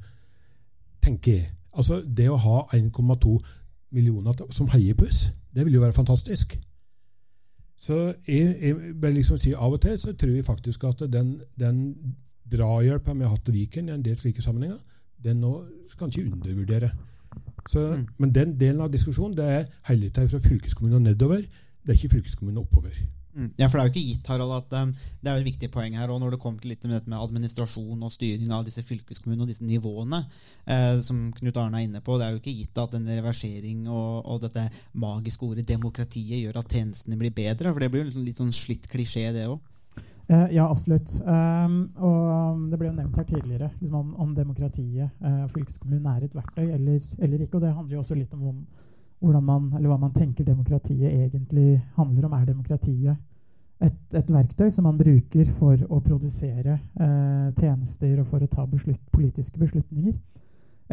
tenker 1.02 1.40
jeg. 1.40 1.50
Altså, 1.74 2.00
Det 2.06 2.28
å 2.30 2.38
ha 2.38 2.60
1,2 2.76 3.34
millioner 3.90 4.46
som 4.54 4.70
heier 4.70 4.94
på 4.94 5.06
oss, 5.10 5.28
det 5.50 5.66
vil 5.66 5.78
jo 5.78 5.82
være 5.82 5.96
fantastisk. 5.96 6.54
Så 7.80 7.96
jeg, 8.28 8.54
jeg 8.60 8.94
bare 9.00 9.16
liksom 9.16 9.38
sier 9.40 9.58
Av 9.58 9.72
og 9.72 9.80
til 9.82 9.96
så 9.98 10.12
tror 10.12 10.34
jeg 10.36 10.44
faktisk 10.44 10.84
at 10.84 11.02
den, 11.10 11.38
den 11.58 11.78
drahjelpa 12.50 13.14
vi 13.14 13.24
har 13.24 13.32
hatt 13.32 13.46
til 13.46 13.56
Viken 13.56 13.88
i 13.88 13.94
en 13.94 14.04
del 14.04 14.18
slike 14.18 14.42
sammenhenger, 14.44 14.78
den 15.24 15.40
nå 15.40 15.54
skal 15.88 16.06
en 16.06 16.12
ikke 16.14 16.36
undervurdere. 16.36 16.90
Så, 17.68 18.04
Men 18.18 18.34
den 18.34 18.58
delen 18.60 18.80
av 18.80 18.92
diskusjonen 18.92 19.36
det 19.36 19.46
er 19.46 19.64
tida 19.86 20.28
fra 20.28 20.40
fylkeskommunen 20.40 21.00
og 21.00 21.08
nedover. 21.08 21.42
Det 21.80 21.92
er 21.92 21.98
ikke 21.98 22.16
fylkeskommunen 22.16 22.62
oppover. 22.62 22.94
Mm. 23.34 23.52
Ja, 23.56 23.68
for 23.68 23.78
Det 23.78 23.82
er 23.82 23.86
jo 23.86 23.92
ikke 23.92 24.08
gitt 24.08 24.26
Harald, 24.26 24.52
at 24.56 24.72
um, 24.82 24.90
det 25.22 25.30
er 25.30 25.36
jo 25.36 25.42
et 25.44 25.48
viktig 25.52 25.68
poeng 25.70 25.94
her, 25.94 26.10
også, 26.10 26.22
når 26.24 26.34
det 26.34 26.40
kommer 26.42 26.60
til 26.60 26.72
litt 26.72 26.84
med 26.84 26.96
dette 26.96 27.10
med 27.12 27.22
administrasjon 27.22 28.02
og 28.02 28.12
styring 28.12 28.50
av 28.56 28.64
disse 28.66 28.82
fylkeskommunene 28.82 29.46
og 29.46 29.52
disse 29.52 29.66
nivåene, 29.66 30.18
eh, 30.66 30.98
som 31.06 31.28
Knut 31.38 31.60
Arne 31.62 31.78
er 31.78 31.86
inne 31.86 32.02
på, 32.02 32.18
det 32.18 32.26
er 32.26 32.34
jo 32.34 32.40
ikke 32.42 32.56
gitt 32.58 32.80
at 32.82 32.96
en 32.98 33.06
reversering 33.06 33.86
og, 33.86 34.26
og 34.26 34.42
dette 34.42 34.66
magiske 34.98 35.46
ordet 35.46 35.68
demokratiet 35.68 36.42
gjør 36.42 36.58
at 36.58 36.74
tjenestene 36.74 37.18
blir 37.20 37.34
bedre. 37.36 37.70
for 37.70 37.78
Det 37.78 37.90
blir 37.92 38.02
jo 38.02 38.10
liksom 38.10 38.26
litt 38.26 38.42
sånn 38.42 38.54
slitt 38.54 38.90
klisjé, 38.90 39.28
det 39.36 39.46
òg. 39.46 39.60
Eh, 40.30 40.52
ja, 40.54 40.70
absolutt. 40.70 41.10
Um, 41.26 41.80
og 41.98 42.60
det 42.70 42.78
ble 42.78 42.86
jo 42.86 42.94
nevnt 42.94 43.16
her 43.18 43.26
tidligere 43.26 43.70
liksom 43.80 43.96
om, 43.98 44.10
om 44.22 44.34
demokratiet. 44.34 45.10
Uh, 45.18 45.48
fylkeskommunen 45.50 46.06
er 46.06 46.26
et 46.26 46.36
verktøy 46.38 46.68
eller, 46.68 47.00
eller 47.18 47.42
ikke. 47.42 47.58
Og 47.58 47.64
det 47.64 47.72
handler 47.74 47.96
jo 47.96 48.02
også 48.04 48.18
litt 48.18 48.36
om, 48.36 48.60
om 49.26 49.40
man, 49.42 49.66
eller 49.74 49.90
hva 49.90 49.98
man 49.98 50.14
tenker 50.14 50.46
demokratiet 50.46 51.10
egentlig 51.10 51.80
handler 51.96 52.28
om. 52.28 52.36
Er 52.38 52.46
demokratiet 52.46 53.18
et, 53.82 53.98
et 54.14 54.30
verktøy 54.30 54.70
som 54.70 54.86
man 54.86 55.00
bruker 55.00 55.50
for 55.56 55.82
å 55.90 55.98
produsere 56.04 56.78
uh, 56.78 57.50
tjenester 57.58 58.22
og 58.22 58.30
for 58.30 58.46
å 58.46 58.52
ta 58.54 58.68
beslutt, 58.70 59.02
politiske 59.10 59.58
beslutninger? 59.58 60.14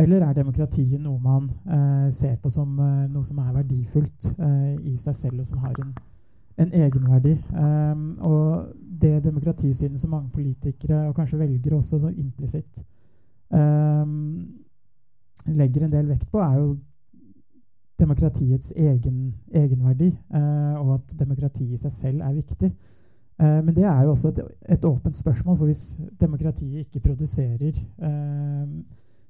Eller 0.02 0.26
er 0.26 0.34
demokratiet 0.34 0.98
noe 1.02 1.22
man 1.22 1.46
uh, 1.70 2.10
ser 2.14 2.40
på 2.42 2.50
som 2.54 2.74
noe 2.74 3.26
som 3.26 3.38
er 3.46 3.54
verdifullt 3.62 4.34
i 4.82 4.98
seg 4.98 5.14
selv, 5.18 5.46
og 5.46 5.50
som 5.50 5.62
har 5.62 5.78
en, 5.86 5.94
en 6.58 6.74
egenverdi? 6.74 7.34
Um, 7.54 8.18
og 8.26 8.68
det 9.02 9.24
demokratisynet 9.24 10.00
som 10.00 10.14
mange 10.16 10.32
politikere, 10.34 11.08
og 11.08 11.16
kanskje 11.16 11.40
velgere 11.40 11.78
også 11.78 12.00
så 12.02 12.12
implisitt, 12.14 12.84
um, 13.54 14.48
legger 15.46 15.86
en 15.86 15.94
del 15.94 16.10
vekt 16.10 16.30
på, 16.32 16.42
er 16.42 16.58
jo 16.58 16.76
demokratiets 18.00 18.74
egen, 18.78 19.34
egenverdi, 19.54 20.12
uh, 20.34 20.78
og 20.82 20.94
at 20.98 21.18
demokratiet 21.20 21.78
i 21.78 21.82
seg 21.82 21.94
selv 21.94 22.26
er 22.26 22.38
viktig. 22.38 22.72
Uh, 23.38 23.62
men 23.66 23.74
det 23.76 23.86
er 23.86 24.04
jo 24.04 24.16
også 24.16 24.34
et, 24.34 24.44
et 24.78 24.86
åpent 24.86 25.18
spørsmål, 25.18 25.58
for 25.58 25.70
hvis 25.70 26.00
demokratiet 26.20 26.88
ikke 26.88 27.06
produserer 27.10 27.70
eh, 27.70 28.66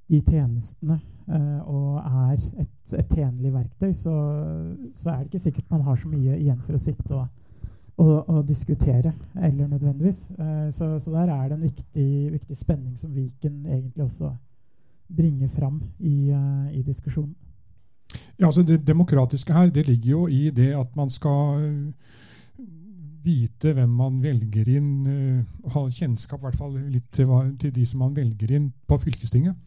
de 0.07 0.19
tjenestene 0.23 0.97
eh, 1.27 1.59
og 1.67 1.97
er 1.99 2.37
et, 2.63 2.93
et 2.95 3.15
tjenlig 3.15 3.51
verktøy, 3.53 3.91
så, 3.95 4.13
så 4.95 5.11
er 5.11 5.23
det 5.23 5.31
ikke 5.31 5.43
sikkert 5.47 5.73
man 5.73 5.85
har 5.87 5.99
så 5.99 6.11
mye 6.11 6.37
igjen 6.37 6.61
for 6.63 6.77
å 6.77 6.81
sitte 6.81 7.17
og, 7.17 7.25
og, 7.97 8.13
og 8.31 8.43
diskutere, 8.47 9.13
eller 9.35 9.71
nødvendigvis. 9.73 10.21
Eh, 10.37 10.67
så, 10.75 10.93
så 10.99 11.15
der 11.15 11.33
er 11.33 11.49
det 11.49 11.57
en 11.57 11.65
viktig, 11.67 12.11
viktig 12.37 12.59
spenning 12.59 12.95
som 12.99 13.15
Viken 13.15 13.65
egentlig 13.65 14.07
også 14.07 14.31
bringer 15.07 15.51
fram 15.51 15.81
i, 15.99 16.29
eh, 16.35 16.79
i 16.79 16.85
diskusjonen. 16.87 17.35
Ja, 18.37 18.47
altså 18.47 18.63
Det 18.63 18.85
demokratiske 18.87 19.53
her 19.53 19.69
det 19.73 19.87
ligger 19.87 20.11
jo 20.11 20.27
i 20.31 20.49
det 20.55 20.69
at 20.77 20.95
man 20.95 21.09
skal 21.11 21.59
vite 23.27 23.73
hvem 23.75 23.91
man 23.99 24.21
velger 24.23 24.71
inn, 24.77 24.89
øh, 25.11 25.69
ha 25.75 25.83
kjennskap 25.91 26.41
i 26.41 26.47
hvert 26.47 26.59
fall 26.59 26.79
litt 26.93 27.11
til, 27.13 27.31
til 27.59 27.73
de 27.75 27.85
som 27.85 28.05
man 28.05 28.15
velger 28.15 28.55
inn 28.57 28.71
på 28.87 28.99
fylkestinget. 29.03 29.59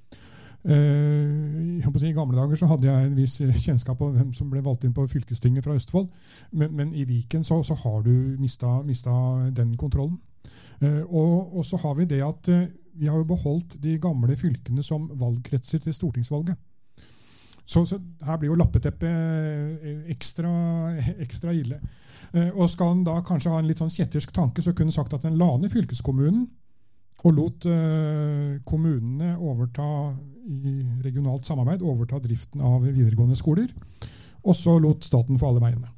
Uh, 0.61 1.81
I 1.81 2.13
gamle 2.13 2.37
dager 2.37 2.59
så 2.61 2.67
hadde 2.69 2.85
jeg 2.85 3.07
en 3.07 3.15
viss 3.17 3.39
kjennskap 3.65 3.97
på 3.97 4.11
hvem 4.13 4.35
som 4.37 4.51
ble 4.53 4.61
valgt 4.61 4.85
inn 4.85 4.93
på 4.93 5.07
fylkestinget 5.09 5.65
fra 5.65 5.73
Østfold, 5.79 6.11
men, 6.53 6.75
men 6.77 6.91
i 6.93 7.07
Viken 7.09 7.47
så, 7.49 7.63
så 7.65 7.79
har 7.81 8.03
du 8.05 8.13
mista, 8.37 8.83
mista 8.85 9.15
den 9.57 9.73
kontrollen. 9.81 10.19
Uh, 10.83 11.01
og, 11.09 11.57
og 11.57 11.65
så 11.65 11.81
har 11.81 11.97
vi 11.97 12.09
det 12.11 12.21
at 12.25 12.53
uh, 12.53 12.67
vi 13.01 13.09
har 13.09 13.17
jo 13.17 13.31
beholdt 13.31 13.79
de 13.81 13.97
gamle 14.03 14.37
fylkene 14.37 14.85
som 14.85 15.09
valgkretser 15.21 15.81
til 15.81 15.97
stortingsvalget. 15.97 16.59
Så, 17.71 17.85
så 17.87 18.01
her 18.27 18.39
blir 18.41 18.51
jo 18.51 18.59
lappeteppet 18.59 19.09
eh, 19.09 19.99
ekstra, 20.11 20.51
ekstra 21.23 21.55
ille. 21.55 21.79
Eh, 22.35 22.51
Og 22.55 22.71
skal 22.71 22.95
en 22.95 23.05
da 23.07 23.19
kanskje 23.27 23.51
ha 23.53 23.61
en 23.61 23.69
litt 23.71 23.81
sånn 23.83 23.91
kjettersk 23.93 24.33
tanke, 24.35 24.63
så 24.63 24.75
kunne 24.75 24.93
en 24.93 24.99
sagt 25.01 25.15
at 25.17 25.27
en 25.27 25.39
la 25.41 25.51
ned 25.59 25.73
fylkeskommunen 25.73 26.47
og 27.21 27.35
lot 27.37 27.67
eh, 27.69 28.61
kommunene 28.65 29.35
overta 29.37 29.87
i 30.49 30.79
regionalt 31.05 31.45
samarbeid 31.45 31.83
overta 31.85 32.21
driften 32.23 32.63
av 32.65 32.87
videregående 32.87 33.37
skoler. 33.37 33.69
Og 34.41 34.57
så 34.57 34.79
lot 34.81 35.05
staten 35.05 35.39
få 35.39 35.51
alle 35.51 35.61
veiene. 35.61 35.91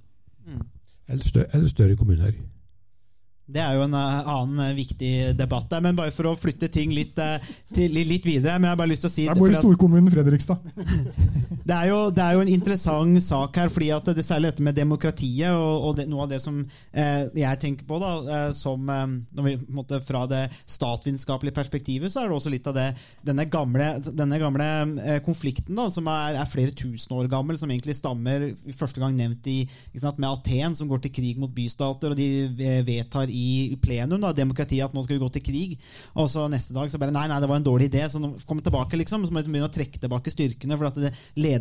Eller 1.07 1.23
større, 1.23 1.47
eller 1.53 1.71
større 1.71 1.97
kommuner. 2.01 2.35
Det 3.53 3.61
er 3.61 3.77
jo 3.77 3.85
en 3.85 3.95
eh, 3.95 4.33
annen 4.33 4.75
viktig 4.75 5.13
debatt 5.39 5.69
der. 5.71 5.85
Men 5.85 6.01
bare 6.01 6.15
for 6.17 6.33
å 6.33 6.35
flytte 6.39 6.73
ting 6.73 6.91
litt, 6.97 7.15
til, 7.15 7.93
litt, 7.93 8.09
litt 8.09 8.27
videre 8.27 8.57
men 8.57 8.71
jeg 8.71 8.75
har 8.75 8.81
bare 8.81 8.95
lyst 8.95 9.05
til 9.07 9.13
å 9.13 9.15
si 9.15 9.29
Der 9.29 9.39
bor 9.39 9.53
i 9.53 9.61
storkommunen 9.61 10.11
Fredrikstad. 10.11 10.65
det 11.63 11.75
er, 11.77 11.89
jo, 11.93 11.99
det 12.15 12.23
er 12.25 12.37
jo 12.37 12.43
en 12.45 12.51
interessant 12.51 13.23
sak 13.23 13.57
her, 13.61 13.71
fordi 13.73 13.91
at 13.95 14.09
det 14.17 14.25
særlig 14.27 14.51
dette 14.51 14.65
med 14.67 14.77
demokratiet 14.77 15.53
og, 15.55 15.89
og 15.89 15.97
det, 15.99 16.09
noe 16.11 16.25
av 16.25 16.33
det 16.33 16.41
som 16.43 16.59
eh, 16.59 17.29
jeg 17.39 17.61
tenker 17.63 17.87
på 17.89 18.01
da, 18.03 18.13
eh, 18.37 18.49
som 18.57 18.89
eh, 18.91 19.05
når 19.37 19.47
vi, 19.47 19.57
på 19.63 19.77
måte, 19.77 20.01
Fra 20.03 20.25
det 20.27 20.43
statsvitenskapelige 20.67 21.55
perspektivet, 21.55 22.13
så 22.13 22.23
er 22.23 22.31
det 22.31 22.37
også 22.37 22.53
litt 22.53 22.67
av 22.67 22.75
det 22.77 22.89
denne 23.23 23.47
gamle, 23.51 23.89
denne 24.19 24.39
gamle 24.43 24.69
eh, 25.03 25.21
konflikten 25.25 25.79
da, 25.79 25.87
som 25.93 26.09
er, 26.11 26.39
er 26.41 26.51
flere 26.51 26.75
tusen 26.75 27.15
år 27.17 27.31
gammel, 27.31 27.59
som 27.61 27.71
egentlig 27.71 27.97
stammer 27.99 28.49
første 28.77 29.03
gang 29.03 29.15
nevnt 29.17 29.47
i, 29.53 29.61
sant, 29.95 30.19
med 30.19 30.31
Aten, 30.31 30.77
som 30.79 30.91
går 30.91 31.05
til 31.05 31.15
krig 31.15 31.41
mot 31.41 31.53
bystater, 31.55 32.15
og 32.15 32.19
de 32.19 32.29
eh, 32.51 32.81
vedtar 32.87 33.31
i 33.31 33.77
plenum 33.83 34.23
da, 34.23 34.33
demokratiet 34.37 34.89
at 34.89 34.97
nå 34.97 35.05
skal 35.05 35.17
vi 35.17 35.23
gå 35.23 35.31
til 35.37 35.47
krig. 35.47 35.77
Og 36.19 36.29
så 36.33 36.49
neste 36.51 36.75
dag 36.77 36.91
så 36.91 37.01
bare 37.01 37.15
nei, 37.15 37.29
nei, 37.31 37.39
det 37.43 37.51
var 37.51 37.61
en 37.61 37.69
dårlig 37.71 37.91
idé, 37.93 38.05
så 38.11 38.21
nå 38.23 38.35
kom 38.49 38.61
tilbake, 38.63 38.99
liksom. 39.01 39.27
Så 39.27 39.35
må 39.35 39.43
vi 39.43 39.53
begynne 39.53 39.71
å 39.71 39.73
trekke 39.73 40.03
tilbake 40.03 40.33
styrkene, 40.33 40.79
for 40.81 40.91
at 40.91 41.01
det, 41.03 41.13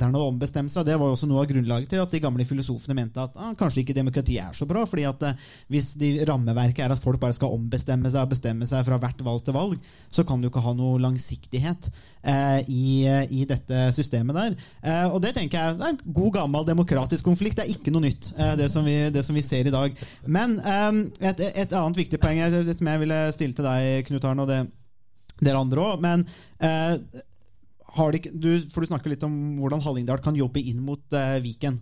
lederne 0.02 0.20
å 0.20 0.30
ombestemme 0.32 0.72
seg. 0.72 0.86
Det 0.88 0.98
var 0.98 1.10
jo 1.10 1.16
også 1.16 1.30
noe 1.30 1.44
av 1.44 1.50
grunnlaget 1.50 1.92
til 1.94 2.02
at 2.02 2.12
de 2.14 2.22
gamle 2.24 2.46
filosofene 2.48 2.98
mente 2.98 3.22
at 3.22 3.38
ah, 3.38 3.54
kanskje 3.58 3.84
ikke 3.84 3.96
demokrati 3.98 4.38
er 4.42 4.54
så 4.58 4.66
bra. 4.70 4.86
fordi 4.86 5.06
at 5.08 5.22
eh, 5.28 5.46
hvis 5.72 5.94
de 6.02 6.12
rammeverket 6.28 6.86
er 6.86 6.96
at 6.96 7.04
folk 7.04 7.20
bare 7.22 7.36
skal 7.38 7.54
ombestemme 7.54 8.10
seg 8.10 8.26
og 8.26 8.34
bestemme 8.34 8.68
seg 8.68 8.86
fra 8.88 8.98
hvert 9.02 9.22
valg 9.26 9.46
til 9.46 9.56
valg, 9.56 9.78
så 10.10 10.26
kan 10.28 10.42
du 10.42 10.50
ikke 10.50 10.64
ha 10.64 10.74
noe 10.78 11.00
langsiktighet 11.02 11.92
eh, 12.24 12.60
i, 12.68 13.06
i 13.30 13.46
dette 13.50 13.88
systemet 13.96 14.38
der. 14.38 14.58
Eh, 14.82 15.08
og 15.12 15.22
det 15.24 15.36
tenker 15.38 15.60
jeg 15.60 15.80
det 15.80 15.88
er 15.88 15.96
en 15.96 16.04
god, 16.18 16.32
gammel 16.42 16.68
demokratisk 16.68 17.28
konflikt. 17.28 17.60
Det 17.60 17.68
er 17.68 17.76
ikke 17.76 17.94
noe 17.94 18.08
nytt, 18.08 18.34
eh, 18.38 18.56
det, 18.60 18.72
som 18.74 18.88
vi, 18.88 18.98
det 19.14 19.26
som 19.26 19.38
vi 19.38 19.46
ser 19.46 19.68
i 19.68 19.74
dag. 19.74 20.06
Men 20.26 20.58
eh, 20.60 20.92
et, 21.32 21.48
et 21.52 21.78
annet 21.78 22.04
viktig 22.04 22.22
poeng 22.22 22.42
eh, 22.42 22.62
som 22.74 22.94
jeg 22.94 23.06
ville 23.06 23.26
stille 23.36 23.58
til 23.58 23.68
deg, 23.68 24.06
Knut 24.10 24.30
Arne, 24.32 24.46
og 24.48 24.72
dere 25.42 25.62
andre 25.62 25.84
òg. 25.84 26.02
Men 26.04 26.26
eh, 26.62 26.96
har 27.98 28.16
de, 28.16 28.22
du, 28.32 28.52
for 28.72 28.84
du 28.84 28.90
snakker 28.92 29.12
litt 29.12 29.24
om 29.28 29.34
hvordan 29.60 29.84
Hallingdal 29.84 30.22
kan 30.24 30.38
jobbe 30.38 30.64
inn 30.64 30.80
mot 30.86 31.18
eh, 31.18 31.38
Viken. 31.44 31.80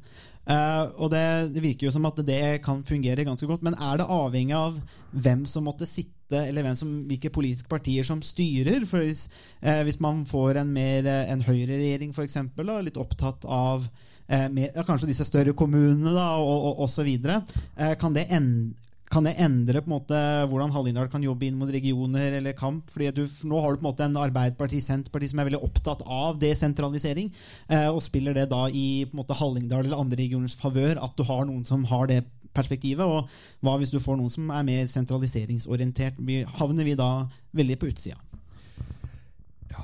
Eh, 0.50 0.86
og 0.98 1.12
det, 1.14 1.26
det 1.54 1.62
virker 1.62 1.88
jo 1.88 1.94
som 1.94 2.08
at 2.10 2.22
det 2.26 2.60
kan 2.66 2.82
fungere 2.86 3.26
ganske 3.28 3.50
godt. 3.50 3.66
Men 3.66 3.78
er 3.78 4.02
det 4.02 4.10
avhengig 4.10 4.58
av 4.58 4.80
hvem 5.12 5.46
som 5.50 5.68
måtte 5.70 5.88
sitte, 5.90 6.16
eller 6.48 6.66
som, 6.78 6.92
hvilke 7.10 7.32
politiske 7.34 7.70
partier 7.70 8.06
som 8.06 8.24
styrer? 8.26 8.86
For 8.90 9.06
hvis, 9.06 9.28
eh, 9.62 9.84
hvis 9.86 10.02
man 10.02 10.26
får 10.30 10.64
en 10.64 10.74
mer 10.74 11.06
eh, 11.06 11.30
en 11.34 11.46
høyreregjering, 11.46 12.16
f.eks., 12.16 12.40
litt 12.58 13.02
opptatt 13.02 13.46
av 13.46 13.86
eh, 14.28 14.48
ja, 14.66 14.86
kanskje 14.88 15.12
disse 15.12 15.28
større 15.30 15.54
kommunene 15.58 16.16
da, 16.16 16.32
og, 16.42 16.82
osv. 16.88 17.10
eh, 17.14 17.96
kan 18.02 18.18
det 18.18 18.30
ende 18.34 18.89
kan 19.10 19.26
det 19.26 19.36
endre 19.42 19.82
på 19.82 19.90
en 19.90 19.96
måte 19.96 20.18
hvordan 20.52 20.72
Hallingdal 20.74 21.08
kan 21.10 21.24
jobbe 21.26 21.48
inn 21.48 21.58
mot 21.58 21.72
regioner 21.74 22.36
eller 22.38 22.54
kamp? 22.58 22.92
Fordi 22.94 23.10
du, 23.18 23.24
Nå 23.50 23.62
har 23.64 23.74
du 23.74 23.80
på 23.80 23.84
en 23.84 23.90
måte 23.90 24.06
en 24.06 24.20
Arbeiderparti-Senterparti 24.22 25.32
som 25.32 25.42
er 25.42 25.48
veldig 25.50 25.62
opptatt 25.66 26.04
av 26.06 26.38
desentralisering. 26.42 27.32
Eh, 27.74 27.88
og 27.90 28.04
Spiller 28.06 28.38
det 28.38 28.46
da 28.52 28.68
i 28.70 29.06
på 29.10 29.18
en 29.18 29.22
måte 29.24 29.38
Hallingdal 29.40 29.88
eller 29.88 29.98
andre 29.98 30.20
regioners 30.22 30.60
favør 30.62 31.02
at 31.02 31.18
du 31.18 31.26
har 31.26 31.48
noen 31.50 31.66
som 31.66 31.88
har 31.90 32.06
det 32.12 32.22
perspektivet? 32.54 33.02
Og 33.02 33.66
hva 33.66 33.76
hvis 33.82 33.96
du 33.96 33.98
får 34.04 34.20
noen 34.20 34.34
som 34.34 34.54
er 34.54 34.68
mer 34.68 34.86
sentraliseringsorientert? 34.92 36.22
Havner 36.62 36.86
vi 36.86 36.98
da 37.00 37.12
veldig 37.58 37.80
på 37.82 37.90
utsida? 37.90 38.22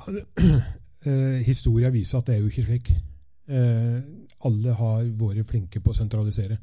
Eh, 1.06 1.36
historia 1.46 1.86
viser 1.94 2.18
at 2.18 2.26
det 2.26 2.34
er 2.34 2.40
jo 2.42 2.48
ikke 2.50 2.64
slik. 2.66 2.88
Eh, 3.46 3.98
alle 4.48 4.72
har 4.74 5.04
vært 5.20 5.46
flinke 5.46 5.78
på 5.78 5.92
å 5.92 5.94
sentralisere. 5.94 6.56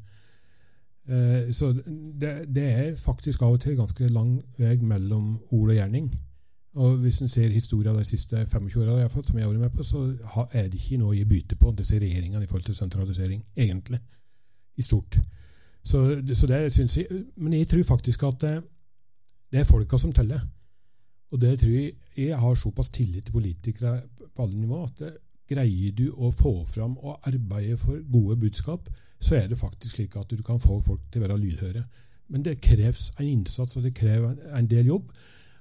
Eh, 1.08 1.52
så 1.52 1.72
det, 2.20 2.32
det 2.54 2.64
er 2.64 2.96
faktisk 2.96 3.42
av 3.42 3.56
og 3.56 3.60
til 3.60 3.76
ganske 3.76 4.08
lang 4.08 4.38
vei 4.58 4.76
mellom 4.80 5.34
ord 5.50 5.72
og 5.72 5.76
gjerning. 5.76 6.08
Og 6.74 6.96
hvis 7.04 7.20
en 7.22 7.30
ser 7.30 7.52
historien 7.54 7.94
de 7.94 8.04
siste 8.04 8.46
25 8.46 8.82
åra, 8.82 9.08
som 9.08 9.38
jeg 9.38 9.46
har 9.46 9.52
vært 9.52 9.60
med 9.60 9.76
på, 9.76 9.86
så 9.86 10.02
er 10.52 10.68
det 10.68 10.80
ikke 10.80 10.98
noe 10.98 11.12
å 11.12 11.18
gi 11.18 11.24
bytte 11.28 11.56
på, 11.56 11.70
disse 11.78 12.00
regjeringene 12.02 12.42
i 12.42 12.50
forhold 12.50 12.66
til 12.66 12.74
sentralisering, 12.74 13.44
egentlig. 13.56 14.00
I 14.76 14.82
stort. 14.82 15.20
Så, 15.84 16.00
så 16.34 16.46
det 16.50 16.72
syns 16.72 16.96
jeg 16.96 17.06
Men 17.36 17.52
jeg 17.52 17.68
tror 17.68 17.82
faktisk 17.84 18.22
at 18.26 18.40
det, 18.40 18.54
det 19.52 19.60
er 19.60 19.68
folka 19.68 19.98
som 19.98 20.12
teller. 20.12 20.40
Og 21.30 21.40
det 21.40 21.58
tror 21.60 21.70
jeg 21.70 21.92
Jeg 22.16 22.38
har 22.38 22.54
såpass 22.54 22.90
tillit 22.90 23.24
til 23.24 23.32
politikere 23.32 24.00
på 24.34 24.42
alle 24.42 24.60
nivå 24.60 24.84
at 24.84 24.98
det, 24.98 25.12
greier 25.50 25.92
du 25.92 26.06
å 26.14 26.30
få 26.32 26.54
fram 26.68 26.96
og 26.98 27.26
arbeide 27.28 27.76
for 27.76 28.00
gode 28.12 28.36
budskap, 28.40 28.88
så 29.24 29.38
er 29.38 29.48
det 29.48 29.58
faktisk 29.58 29.96
slik 29.96 30.16
at 30.20 30.30
du 30.30 30.42
kan 30.44 30.60
få 30.60 30.78
folk 30.84 31.06
til 31.10 31.22
å 31.22 31.26
være 31.26 31.40
lydhøre. 31.40 31.84
Men 32.32 32.44
det 32.44 32.60
kreves 32.64 33.10
en 33.18 33.28
innsats, 33.28 33.76
og 33.76 33.84
det 33.84 33.94
krever 33.96 34.36
en- 34.56 34.66
del 34.68 34.86
jobb. 34.86 35.10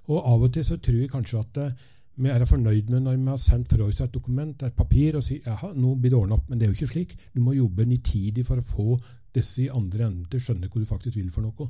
Og 0.08 0.26
av 0.34 0.44
og 0.44 0.54
til 0.54 0.64
så 0.64 0.78
tror 0.78 1.00
jeg 1.00 1.12
kanskje 1.12 1.40
at 1.40 1.58
eh, 1.58 1.72
vi 2.16 2.30
er 2.30 2.46
fornøyd 2.46 2.90
med 2.90 3.02
når 3.04 3.18
vi 3.18 3.30
har 3.32 3.38
sendt 3.38 3.70
fra 3.74 3.86
oss 3.88 4.02
et 4.02 4.14
dokument, 4.14 4.64
et 4.64 4.76
papir, 4.76 5.16
og 5.16 5.24
sier 5.24 5.42
jaha, 5.46 5.74
nå 5.74 5.96
blir 5.96 6.12
det 6.12 6.20
ordnet 6.20 6.38
opp. 6.38 6.50
Men 6.50 6.60
det 6.60 6.68
er 6.68 6.74
jo 6.74 6.78
ikke 6.78 6.94
slik. 6.94 7.16
Du 7.34 7.42
må 7.42 7.56
jobbe 7.56 7.86
nitidig 7.86 8.46
for 8.46 8.60
å 8.60 8.68
få 8.68 9.00
disse 9.34 9.64
i 9.64 9.70
andre 9.70 10.06
enden 10.10 10.26
til 10.30 10.40
å 10.40 10.44
skjønne 10.44 10.70
hva 10.70 10.80
du 10.84 10.86
faktisk 10.86 11.18
vil 11.18 11.32
for 11.34 11.42
noe. 11.42 11.70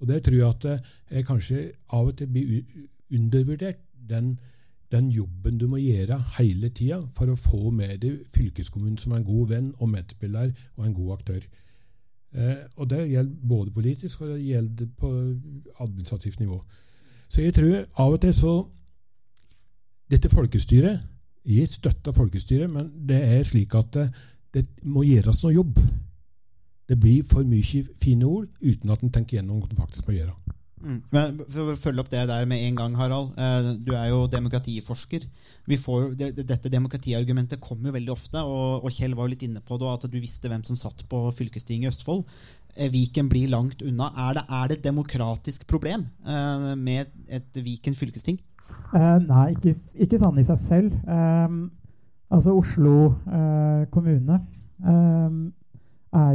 Og 0.00 0.06
det 0.06 0.22
tror 0.24 0.36
jeg 0.36 0.48
at 0.48 0.66
det 0.68 0.76
er 1.18 1.26
kanskje 1.26 1.62
av 1.96 2.12
og 2.12 2.16
til 2.16 2.28
blir 2.28 2.62
undervurdert, 3.16 3.80
den, 4.08 4.36
den 4.92 5.08
jobben 5.10 5.58
du 5.58 5.66
må 5.68 5.80
gjøre 5.82 6.18
hele 6.38 6.70
tida 6.70 7.00
for 7.14 7.30
å 7.30 7.38
få 7.38 7.70
med 7.74 7.98
deg 8.04 8.20
fylkeskommunen 8.30 8.98
som 9.02 9.16
en 9.16 9.26
god 9.26 9.48
venn 9.50 9.72
og 9.80 9.90
medspiller 9.90 10.52
og 10.76 10.86
en 10.86 10.94
god 10.94 11.16
aktør. 11.18 11.40
Eh, 12.36 12.62
og 12.76 12.90
Det 12.90 13.08
gjelder 13.10 13.48
både 13.48 13.70
politisk 13.70 14.22
og 14.22 14.34
det 14.34 14.44
gjelder 14.44 14.86
på 14.98 15.10
administrativt 15.80 16.40
nivå. 16.40 16.62
Så 17.28 17.42
jeg 17.42 17.54
tror 17.54 17.86
av 17.98 18.12
og 18.12 18.20
til 18.20 18.34
så 18.34 18.54
Dette 20.06 20.28
folkestyret 20.30 21.00
Jeg 21.44 21.68
støtter 21.68 22.12
folkestyret, 22.12 22.70
men 22.70 22.92
det 23.08 23.16
er 23.22 23.42
slik 23.42 23.74
at 23.74 23.92
det, 23.94 24.04
det 24.54 24.66
må 24.82 25.02
gjøres 25.02 25.42
noe 25.44 25.54
jobb. 25.54 25.78
Det 26.88 26.98
blir 27.00 27.22
for 27.26 27.46
mye 27.46 27.82
fine 28.02 28.26
ord 28.26 28.46
uten 28.62 28.90
at 28.90 29.02
en 29.02 29.12
tenker 29.14 29.38
gjennom 29.38 29.60
hva 29.60 29.70
en 29.70 29.82
faktisk 29.82 30.08
må 30.08 30.14
gjøre. 30.14 30.34
Mm. 30.86 30.98
Men 31.10 31.38
for 31.50 31.72
å 31.72 31.76
følge 31.78 32.02
opp 32.04 32.10
det 32.12 32.22
der 32.30 32.46
med 32.46 32.62
en 32.62 32.76
gang, 32.78 32.94
Harald. 32.98 33.32
Eh, 33.36 33.70
Du 33.82 33.92
er 33.98 34.08
jo 34.12 34.26
demokratiforsker. 34.30 35.24
Får, 35.66 36.14
det, 36.14 36.28
det- 36.36 36.46
dette 36.46 36.70
demokratiargumentet 36.70 37.60
kommer 37.60 37.90
jo 37.90 37.96
veldig 37.96 38.12
ofte, 38.14 38.38
og, 38.38 38.86
Kjell 38.94 39.16
var 39.18 39.26
jo 39.26 39.32
litt 39.34 39.42
inne 39.42 39.60
på 39.66 39.78
det, 39.82 39.88
at 39.90 40.06
du 40.10 40.20
visste 40.20 40.48
hvem 40.48 40.62
som 40.64 40.76
satt 40.78 41.02
på 41.10 41.24
fylkestinget 41.34 41.88
i 41.88 41.90
Østfold. 41.90 42.24
Eh, 42.76 42.88
Viken 42.92 43.28
blir 43.28 43.48
langt 43.50 43.82
unna. 43.82 44.12
Er 44.28 44.34
det, 44.38 44.44
er 44.48 44.68
det 44.68 44.78
et 44.78 44.84
demokratisk 44.86 45.66
problem 45.66 46.06
eh, 46.26 46.74
med 46.76 47.06
et 47.28 47.50
Viken 47.58 47.96
fylkesting? 47.98 48.38
Eh, 48.94 49.18
nei, 49.26 49.52
ikke, 49.56 49.74
ikke 50.06 50.18
sånn 50.22 50.38
i 50.38 50.46
seg 50.46 50.58
selv. 50.58 50.94
Eh, 51.08 51.58
altså 52.30 52.54
Oslo 52.56 53.14
eh, 53.26 53.86
kommune 53.90 54.42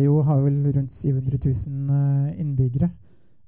jo, 0.02 0.22
har 0.22 0.42
vel 0.44 0.60
rundt 0.76 0.94
700 0.94 1.40
000 1.42 1.94
eh, 1.96 2.42
innbyggere. 2.42 2.90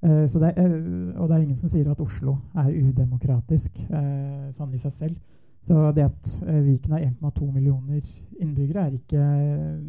Eh, 0.04 0.26
det 0.28 0.50
er, 0.58 0.74
og 1.16 1.30
det 1.30 1.36
er 1.36 1.44
ingen 1.44 1.60
som 1.60 1.72
sier 1.72 1.88
at 1.92 2.02
Oslo 2.04 2.36
er 2.60 2.74
udemokratisk 2.76 3.86
eh, 3.88 4.50
sånn 4.52 4.74
i 4.76 4.82
seg 4.82 4.96
selv. 4.96 5.40
Så 5.64 5.80
det 5.96 6.04
at 6.10 6.32
eh, 6.44 6.60
Viken 6.66 6.98
har 6.98 7.06
1,2 7.08 7.48
millioner 7.54 8.02
innbyggere, 8.44 8.84
er 8.84 8.98
ikke 8.98 9.24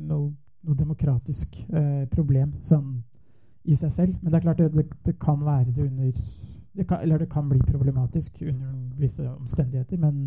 noe, 0.07 0.31
noe 0.63 0.79
demokratisk 0.79 1.59
eh, 1.75 2.05
problem 2.13 2.53
sånn 2.63 3.01
i 3.65 3.77
seg 3.79 3.91
selv. 3.91 4.17
Men 4.21 4.31
det 4.31 4.39
er 4.39 4.47
klart 4.47 4.63
det, 4.63 4.71
det, 4.77 4.87
det 5.09 5.17
kan 5.19 5.43
være 5.43 5.73
det 5.75 5.89
under 5.89 6.25
det 6.75 6.89
kan, 6.91 7.03
Eller 7.03 7.19
det 7.19 7.31
kan 7.31 7.49
bli 7.49 7.61
problematisk 7.63 8.41
under 8.43 8.73
visse 8.99 9.23
omstendigheter, 9.31 9.99
men 10.03 10.25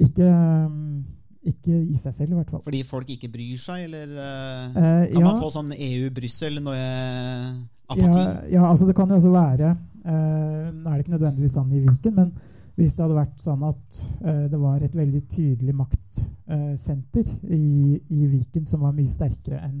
ikke, 0.00 0.26
um, 0.28 1.04
ikke 1.40 1.72
i 1.72 1.96
seg 1.96 2.14
selv, 2.14 2.34
i 2.34 2.38
hvert 2.40 2.50
fall. 2.52 2.62
Fordi 2.64 2.82
folk 2.84 3.10
ikke 3.14 3.30
bryr 3.32 3.60
seg, 3.60 3.86
eller 3.88 4.10
Eh, 4.10 5.04
kan 5.12 5.14
ja, 5.14 5.24
man 5.24 5.40
få 5.40 5.50
sånn 5.52 5.72
EU-Brussel 5.76 6.60
når 6.64 6.76
jeg 6.76 7.52
apati? 7.90 8.24
ja, 8.24 8.24
ja, 8.58 8.64
altså 8.68 8.88
det 8.88 8.96
kan 8.98 9.10
jo 9.10 9.18
også 9.18 9.32
være 9.32 9.70
uh, 9.72 10.66
Nå 10.70 10.84
er 10.84 10.92
det 10.94 11.04
ikke 11.04 11.14
nødvendigvis 11.16 11.56
sånn 11.56 11.72
i 11.74 11.80
Viken, 11.84 12.16
men 12.18 12.34
hvis 12.76 12.94
det 12.96 13.04
hadde 13.04 13.16
vært 13.18 13.40
sånn 13.42 13.64
at 13.66 14.02
uh, 14.24 14.44
det 14.52 14.60
var 14.60 14.84
et 14.84 14.96
veldig 14.96 15.22
tydelig 15.32 15.74
maktsenter 15.80 17.32
i, 17.56 17.96
i 17.96 18.28
Viken 18.30 18.68
som 18.68 18.84
var 18.84 18.94
mye 18.96 19.10
sterkere 19.10 19.62
enn 19.66 19.80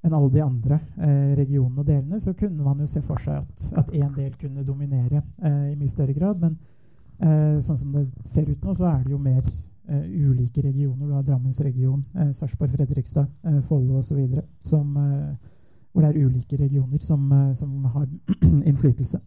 enn 0.00 0.14
alle 0.16 0.30
de 0.32 0.40
andre 0.40 0.78
eh, 0.96 1.32
regionene 1.36 1.82
og 1.82 1.86
delene, 1.86 2.20
så 2.20 2.32
kunne 2.38 2.64
man 2.64 2.80
jo 2.80 2.88
se 2.88 3.02
for 3.04 3.20
seg 3.20 3.40
at, 3.76 3.90
én 3.92 4.12
del 4.16 4.32
kunne 4.40 4.64
dominere 4.64 5.20
eh, 5.44 5.72
i 5.72 5.76
mye 5.76 5.92
større 5.92 6.14
grad. 6.16 6.40
Men 6.40 6.56
eh, 7.20 7.58
sånn 7.60 7.80
som 7.80 7.92
det 7.92 8.06
ser 8.24 8.48
ut 8.48 8.64
nå, 8.64 8.74
så 8.76 8.88
er 8.88 9.02
det 9.04 9.12
jo 9.12 9.20
mer 9.20 9.44
ulike 9.90 10.62
regioner. 10.62 11.06
Du 11.06 11.14
har 11.16 11.24
Drammensregionen, 11.26 12.04
uh, 12.14 12.30
Sarpsborg, 12.36 12.70
Fredrikstad, 12.70 13.26
uh, 13.46 13.60
Follo 13.66 13.98
osv. 13.98 14.20
som 14.64 14.96
eh, 14.96 15.50
hvor 15.92 16.04
det 16.04 16.10
er 16.10 16.26
ulike 16.26 16.56
regioner 16.56 16.98
som, 17.02 17.32
eh, 17.32 17.52
som 17.54 17.84
har 17.84 18.06
innflytelse. 18.70 19.20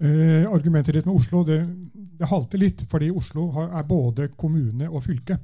Eh, 0.00 0.46
argumentet 0.52 0.94
ditt 0.94 1.06
med 1.06 1.14
Oslo 1.14 1.42
det, 1.44 1.60
det 1.92 2.28
halter 2.30 2.58
litt, 2.58 2.86
fordi 2.88 3.10
Oslo 3.10 3.50
har, 3.56 3.72
er 3.78 3.88
både 3.88 4.30
kommune 4.36 4.88
og 4.88 5.02
fylke. 5.04 5.36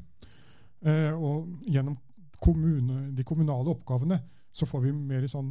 Eh, 0.86 1.12
og 1.12 1.66
gjennom 1.66 1.96
kommune, 2.40 3.11
de 3.16 3.24
kommunale 3.24 3.72
oppgavene 3.72 4.20
så 4.52 4.68
får 4.68 4.86
vi 4.86 4.92
mer 4.92 5.26
sånn 5.28 5.50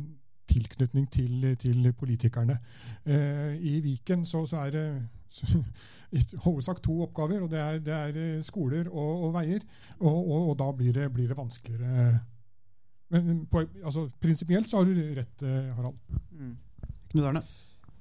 tilknytning 0.56 1.10
til, 1.12 1.52
til 1.62 1.92
politikerne. 2.00 2.58
Eh, 3.06 3.54
I 3.60 3.80
Viken 3.86 4.26
så, 4.26 4.46
så 4.50 4.66
er 4.66 4.76
det 4.76 4.88
i 6.18 6.22
hovedsak 6.46 6.82
to 6.84 7.02
oppgaver, 7.04 7.44
og 7.44 7.52
det 7.52 7.60
er, 7.60 7.82
det 7.84 7.94
er 7.94 8.22
eh, 8.24 8.44
skoler 8.44 8.88
og, 8.90 9.28
og 9.28 9.36
veier. 9.36 9.68
Og, 10.00 10.16
og, 10.16 10.50
og 10.54 10.56
da 10.60 10.72
blir 10.78 10.96
det, 10.96 11.12
blir 11.14 11.28
det 11.32 11.38
vanskeligere. 11.38 12.16
Men 13.10 13.46
på, 13.52 13.64
altså, 13.84 14.10
prinsipielt 14.22 14.70
så 14.70 14.82
har 14.82 14.90
du 14.90 14.96
rett, 15.16 15.44
eh, 15.44 15.76
Harald. 15.76 15.96
Mm. 16.32 16.58
Knut 17.12 17.26
Arne? 17.26 17.42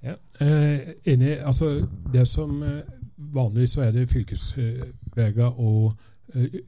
Ja, 0.03 0.15
eh, 0.41 0.95
enig. 1.05 1.39
Altså, 1.45 1.87
det 2.13 2.29
som 2.29 2.63
eh, 2.63 2.83
Vanligvis 3.17 3.71
så 3.71 3.85
er 3.85 3.93
det 3.95 4.09
fylkesveier 4.11 5.61
og 5.61 5.93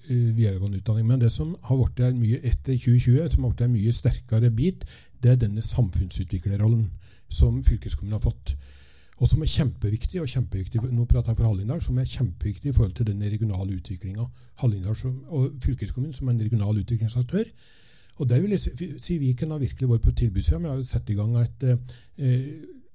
videregående 0.07 0.79
utdanning. 0.79 1.09
Men 1.09 1.21
det 1.21 1.33
som 1.35 1.57
har 1.63 1.81
blitt 1.81 2.21
mye 2.21 2.39
etter 2.47 2.77
2020, 2.79 3.31
som 3.33 3.45
har 3.45 3.51
blitt 3.51 3.65
en 3.67 3.73
mye 3.73 3.93
sterkere 3.93 4.51
bit, 4.55 4.85
det 5.23 5.33
er 5.33 5.41
denne 5.41 5.63
samfunnsutviklerrollen 5.63 6.87
som 7.29 7.63
fylkeskommunen 7.65 8.19
har 8.19 8.25
fått. 8.25 8.57
Og 9.17 9.29
som 9.31 9.41
er 9.41 9.49
kjempeviktig, 9.49 10.21
og 10.21 10.29
kjempeviktig 10.29 10.83
nå 10.93 11.07
prater 11.09 11.33
jeg 11.33 11.39
for 11.39 11.49
Hallingdal, 11.49 11.81
som 11.81 11.97
er 11.99 12.09
kjempeviktig 12.11 12.71
i 12.71 12.77
forhold 12.77 12.93
til 12.99 13.09
den 13.09 13.23
regionale 13.25 13.79
utviklinga. 13.79 14.27
Hallingdal 14.61 14.97
og 15.33 15.57
fylkeskommunen 15.65 16.13
som 16.13 16.29
en 16.29 16.41
regional 16.41 16.77
utviklingsaktør. 16.83 17.49
Og 18.17 18.29
der 18.29 18.41
vil 18.41 18.51
jeg 18.51 18.61
si, 19.01 19.19
Viken 19.21 19.51
har 19.51 19.61
virkelig 19.61 19.89
vært 19.89 20.05
på 20.05 20.13
tilbudssida. 20.21 20.61
Vi 20.61 20.69
har 20.69 20.83
satt 20.89 21.11
i 21.11 21.17
gang 21.17 21.37
et 21.41 21.65
eh, 21.65 22.53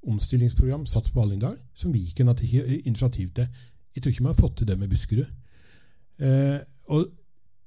omstillingsprogram, 0.09 0.85
Sats 0.85 1.09
på 1.13 1.21
Hallingdal, 1.21 1.57
som 1.73 1.93
Viken 1.93 2.29
har 2.29 2.37
tatt 2.37 2.53
initiativ 2.85 3.33
til. 3.37 3.49
Jeg 3.95 4.03
tror 4.03 4.13
ikke 4.13 4.23
vi 4.23 4.31
har 4.31 4.39
fått 4.39 4.57
til 4.57 4.69
det 4.69 4.77
med 4.79 4.89
Buskerud. 4.89 5.33
Eh, 6.21 6.59
og 6.93 7.09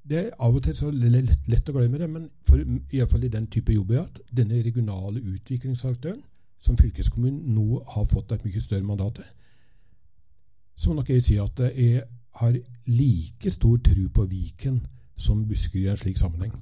det 0.08 0.18
er 0.20 0.34
av 0.44 0.56
og 0.56 0.62
til 0.64 0.76
så 0.76 0.90
lett, 0.92 1.46
lett 1.48 1.68
å 1.70 1.74
glemme 1.74 1.98
det, 2.00 2.08
men 2.10 2.26
for, 2.44 2.60
i 2.60 2.98
hvert 2.98 3.10
fall 3.10 3.24
i 3.24 3.32
den 3.32 3.46
type 3.52 3.72
jobb 3.72 3.94
hatt, 3.96 4.20
denne 4.30 4.60
regionale 4.64 5.22
utviklingsaktøren, 5.22 6.20
som 6.60 6.76
fylkeskommunen 6.80 7.54
nå 7.54 7.80
har 7.94 8.04
fått 8.08 8.32
et 8.32 8.44
mye 8.44 8.60
større 8.60 8.86
mandat 8.88 9.20
til, 9.20 9.32
så 10.76 10.90
må 10.90 11.00
nok 11.00 11.10
jeg 11.12 11.24
si 11.24 11.38
at 11.40 11.60
jeg 11.70 12.02
har 12.40 12.54
like 12.90 13.50
stor 13.52 13.80
tro 13.84 14.06
på 14.14 14.24
Viken 14.28 14.80
som 15.16 15.44
Buskerud 15.48 15.86
i 15.86 15.90
en 15.92 16.00
slik 16.00 16.18
sammenheng. 16.18 16.54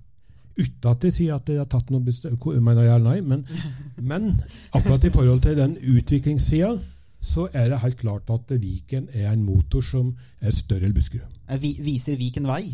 Uten 0.59 0.89
at 0.91 1.05
jeg 1.07 1.15
sier 1.17 1.39
at 1.39 1.49
jeg 1.49 1.63
har 1.63 1.69
tatt 1.73 1.91
noe 1.91 2.05
bestemt 2.05 2.45
mener 2.61 2.85
jeg 2.85 3.05
nei, 3.07 3.21
men, 3.25 3.45
men 4.11 4.29
akkurat 4.77 5.07
i 5.09 5.13
forhold 5.15 5.41
til 5.47 5.57
den 5.57 5.79
utviklingssida, 5.97 6.75
så 7.23 7.47
er 7.55 7.71
det 7.71 7.81
helt 7.81 7.99
klart 7.99 8.31
at 8.35 8.51
Viken 8.61 9.09
er 9.13 9.31
en 9.31 9.45
motor 9.47 9.83
som 9.87 10.11
er 10.41 10.55
større 10.55 10.89
enn 10.89 10.95
Buskerud. 10.95 11.41
Viser 11.63 12.19
Viken 12.21 12.51
vei? 12.51 12.67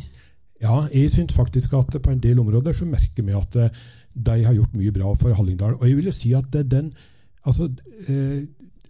Ja, 0.62 0.80
jeg 0.90 1.10
syns 1.14 1.36
faktisk 1.38 1.76
at 1.78 1.94
på 2.02 2.10
en 2.10 2.22
del 2.22 2.40
områder 2.42 2.74
så 2.74 2.88
merker 2.88 3.22
vi 3.22 3.36
at 3.36 3.56
eh, 3.56 3.70
de 4.14 4.44
har 4.44 4.56
gjort 4.56 4.74
mye 4.74 4.92
bra 4.92 5.12
for 5.14 5.34
Hallingdal. 5.34 5.76
Og 5.78 5.86
jeg 5.86 5.96
vil 5.96 6.10
jo 6.10 6.14
si 6.14 6.34
at 6.34 6.54
eh, 6.54 6.66
den 6.66 6.92
Altså, 7.46 7.70
eh, 8.08 8.42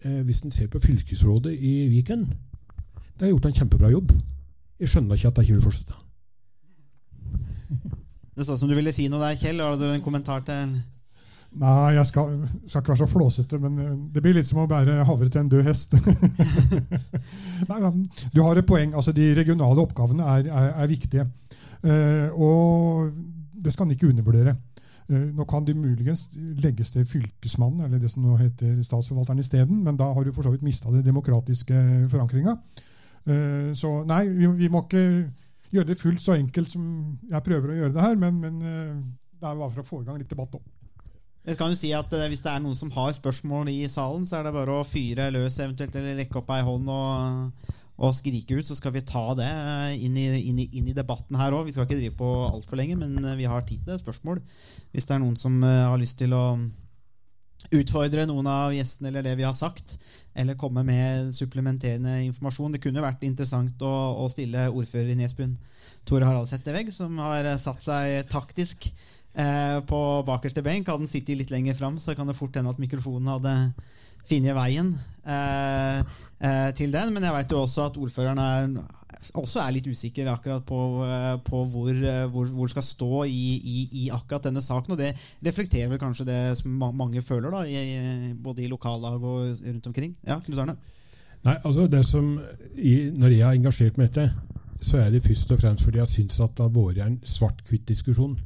eh, 0.03 0.21
Hvis 0.25 0.41
en 0.41 0.51
ser 0.51 0.67
på 0.67 0.79
fylkesrådet 0.79 1.53
i 1.53 1.89
Viken 1.89 2.25
Det 3.15 3.21
har 3.21 3.29
gjort 3.29 3.47
en 3.47 3.53
kjempebra 3.53 3.91
jobb. 3.91 4.13
Jeg 4.81 4.89
skjønner 4.89 5.15
ikke 5.15 5.29
at 5.29 5.37
de 5.37 5.43
ikke 5.43 5.55
vil 5.55 5.63
fortsette. 5.63 5.93
Det 8.37 8.47
så 8.47 8.55
ut 8.55 8.61
som 8.61 8.71
du 8.71 8.75
ville 8.75 8.93
si 8.95 9.09
noe 9.11 9.21
der, 9.21 9.35
Kjell. 9.37 9.61
Har 9.61 9.77
du 9.77 9.85
en 9.91 10.03
kommentar 10.03 10.41
til 10.47 10.77
Nei, 11.59 11.95
jeg 11.97 12.07
skal, 12.07 12.35
skal 12.67 12.83
ikke 12.83 12.93
være 12.93 13.01
så 13.01 13.07
flåsete, 13.09 13.59
men 13.59 14.03
det 14.13 14.21
blir 14.23 14.35
litt 14.37 14.47
som 14.47 14.61
å 14.63 14.67
bære 14.69 15.01
havre 15.09 15.31
til 15.33 15.41
en 15.41 15.49
død 15.49 15.65
hest. 15.65 15.97
Nei, 17.71 17.79
du 18.35 18.43
har 18.45 18.61
et 18.61 18.69
poeng. 18.69 18.93
altså 18.95 19.15
De 19.17 19.31
regionale 19.35 19.81
oppgavene 19.83 20.27
er, 20.37 20.51
er, 20.53 20.69
er 20.85 20.91
viktige. 20.93 21.25
Eh, 21.83 22.31
og 22.35 23.13
det 23.65 23.73
skal 23.75 23.87
en 23.87 23.95
ikke 23.95 24.11
undervurdere. 24.11 24.55
Eh, 25.09 25.29
nå 25.35 25.47
kan 25.49 25.67
de 25.67 25.77
muligens 25.79 26.29
legges 26.63 26.93
til 26.95 27.07
Fylkesmannen, 27.07 27.85
eller 27.87 28.03
det 28.03 28.11
som 28.13 28.25
nå 28.27 28.39
heter 28.41 28.81
Statsforvalteren 28.83 29.43
isteden, 29.43 29.83
men 29.85 29.99
da 29.99 30.11
har 30.13 30.25
du 30.25 30.33
for 30.33 30.47
så 30.47 30.55
vidt 30.55 30.67
mista 30.67 30.93
den 30.93 31.07
demokratiske 31.07 32.09
forankringa. 32.13 32.57
Eh, 33.27 33.71
så 33.79 33.93
nei, 34.09 34.25
vi, 34.59 34.71
må 34.73 34.85
ikke 34.85 35.05
gjøre 35.73 35.93
det 35.93 36.01
fullt 36.01 36.25
så 36.25 36.39
enkelt 36.39 36.71
som 36.73 36.85
jeg 37.29 37.47
prøver 37.47 37.73
å 37.73 37.79
gjøre 37.83 37.95
det 37.95 38.05
her, 38.05 38.19
men, 38.19 38.43
men 38.43 38.59
det 38.59 39.47
er 39.47 39.55
bare 39.55 39.73
for 39.73 39.85
å 39.85 39.89
få 39.89 40.03
i 40.03 40.09
gang 40.09 40.19
litt 40.21 40.31
debatt 40.31 40.59
òg. 40.59 40.75
Jeg 41.49 41.57
kan 41.57 41.71
jo 41.73 41.79
si 41.81 41.89
at 41.97 42.13
Hvis 42.13 42.43
det 42.45 42.51
er 42.51 42.61
noen 42.61 42.77
som 42.77 42.91
har 42.93 43.13
spørsmål 43.17 43.71
i 43.73 43.87
salen, 43.89 44.27
så 44.29 44.37
er 44.37 44.49
det 44.49 44.57
bare 44.57 44.75
å 44.75 44.85
fyre 44.85 45.31
løs 45.33 45.57
eventuelt, 45.63 45.95
eller 45.97 46.19
rekke 46.19 46.43
opp 46.43 46.51
ei 46.53 46.65
hånd 46.67 46.91
og, 46.93 47.69
og 47.99 48.15
skrike 48.15 48.55
ut, 48.55 48.67
så 48.67 48.77
skal 48.79 48.95
vi 48.95 49.03
ta 49.07 49.25
det 49.39 49.49
eh, 49.49 49.95
inn 50.07 50.19
i, 50.19 50.27
inn 50.51 50.59
i, 50.63 50.69
inn 50.79 50.91
i 50.91 50.97
debatten 50.97 51.39
her 51.39 51.55
òg. 51.57 51.67
Vi 51.67 51.75
skal 51.75 51.89
ikke 51.89 51.99
drive 51.99 52.19
på 52.19 52.29
altfor 52.47 52.79
lenge, 52.79 52.99
men 53.01 53.19
eh, 53.25 53.39
vi 53.41 53.49
har 53.51 53.67
tid 53.67 53.83
til 53.87 53.99
spørsmål. 53.99 54.39
Hvis 54.93 55.09
det 55.09 55.17
er 55.17 55.25
noen 55.25 55.39
som 55.41 55.59
eh, 55.67 55.83
har 55.91 55.99
lyst 55.99 56.21
til 56.23 56.37
å 56.37 56.45
utfordre 57.75 58.29
noen 58.31 58.47
av 58.47 58.73
gjestene 58.73 59.11
eller 59.11 59.27
det 59.27 59.35
vi 59.41 59.47
har 59.49 59.57
sagt, 59.57 59.97
eller 60.39 60.55
komme 60.55 60.85
med 60.87 61.33
supplementerende 61.35 62.21
informasjon. 62.29 62.77
Det 62.77 62.85
kunne 62.85 63.03
vært 63.03 63.27
interessant 63.27 63.83
å, 63.83 63.95
å 64.23 64.31
stille 64.31 64.69
ordfører 64.71 65.11
i 65.13 65.19
Nesbyen, 65.19 65.57
Tore 66.07 66.29
Harald 66.29 66.49
Settevegg, 66.49 66.93
som 66.95 67.19
har 67.21 67.51
satt 67.59 67.83
seg 67.83 68.31
taktisk 68.31 68.87
eh, 68.89 69.79
på 69.91 70.03
bakerste 70.29 70.63
benk. 70.63 70.87
Hadde 70.87 71.03
han 71.03 71.11
sittet 71.11 71.43
litt 71.43 71.51
lenger 71.51 71.75
fram, 71.77 71.99
så 71.99 72.15
kan 72.15 72.31
det 72.31 72.39
fort 72.39 72.55
hende 72.55 72.71
at 72.71 72.81
mikrofonen 72.81 73.35
hadde 73.35 73.57
funnet 74.29 74.57
veien 74.57 74.93
eh, 75.25 75.99
eh, 76.45 76.71
til 76.77 76.93
den. 76.95 77.13
Men 77.15 77.27
jeg 77.27 77.37
vet 77.37 77.53
jo 77.53 77.63
også 77.65 77.89
at 77.89 77.99
ordføreren 78.01 78.41
er, 78.43 78.69
også 79.39 79.63
er 79.63 79.73
litt 79.75 79.89
usikker 79.89 80.31
akkurat 80.33 80.65
på, 80.67 80.83
eh, 81.07 81.33
på 81.47 81.63
hvor, 81.73 81.91
eh, 81.93 82.25
hvor, 82.33 82.51
hvor 82.55 82.73
skal 82.73 82.87
stå 82.87 83.25
i, 83.25 83.43
i, 83.59 83.79
i 84.05 84.11
akkurat 84.15 84.51
denne 84.51 84.63
saken. 84.65 84.95
Og 84.95 85.01
det 85.01 85.15
reflekterer 85.47 85.91
vel 85.93 86.03
kanskje 86.03 86.29
det 86.29 86.41
som 86.61 86.77
mange 86.97 87.23
føler, 87.25 87.51
da, 87.55 87.65
i, 87.67 88.35
både 88.43 88.65
i 88.65 88.71
lokallag 88.71 89.19
og 89.23 89.65
rundt 89.67 89.91
omkring. 89.91 90.15
Ja, 90.27 90.41
Knut 90.45 90.63
Arne? 90.65 90.79
Nei, 91.47 91.55
altså 91.63 91.87
det 91.87 92.03
som, 92.07 92.33
Når 92.35 93.31
jeg 93.31 93.45
har 93.47 93.55
engasjert 93.55 93.99
meg 93.99 94.09
i 94.09 94.11
dette, 94.11 94.31
så 94.81 94.99
er 95.03 95.11
det 95.11 95.23
først 95.23 95.53
og 95.55 95.61
fremst 95.61 95.85
fordi 95.85 95.99
jeg 95.99 96.11
syns 96.11 96.41
at 96.43 96.55
det 96.57 96.67
har 96.67 96.75
vært 96.75 97.01
en 97.03 97.19
svart-hvitt-diskusjon. 97.27 98.37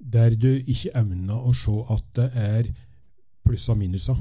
Der 0.00 0.34
du 0.34 0.50
ikke 0.58 0.94
evner 0.96 1.42
å 1.42 1.52
se 1.54 1.74
at 1.90 2.06
det 2.16 2.28
er 2.34 2.70
pluss 3.46 3.68
og 3.68 3.78
minuser. 3.80 4.18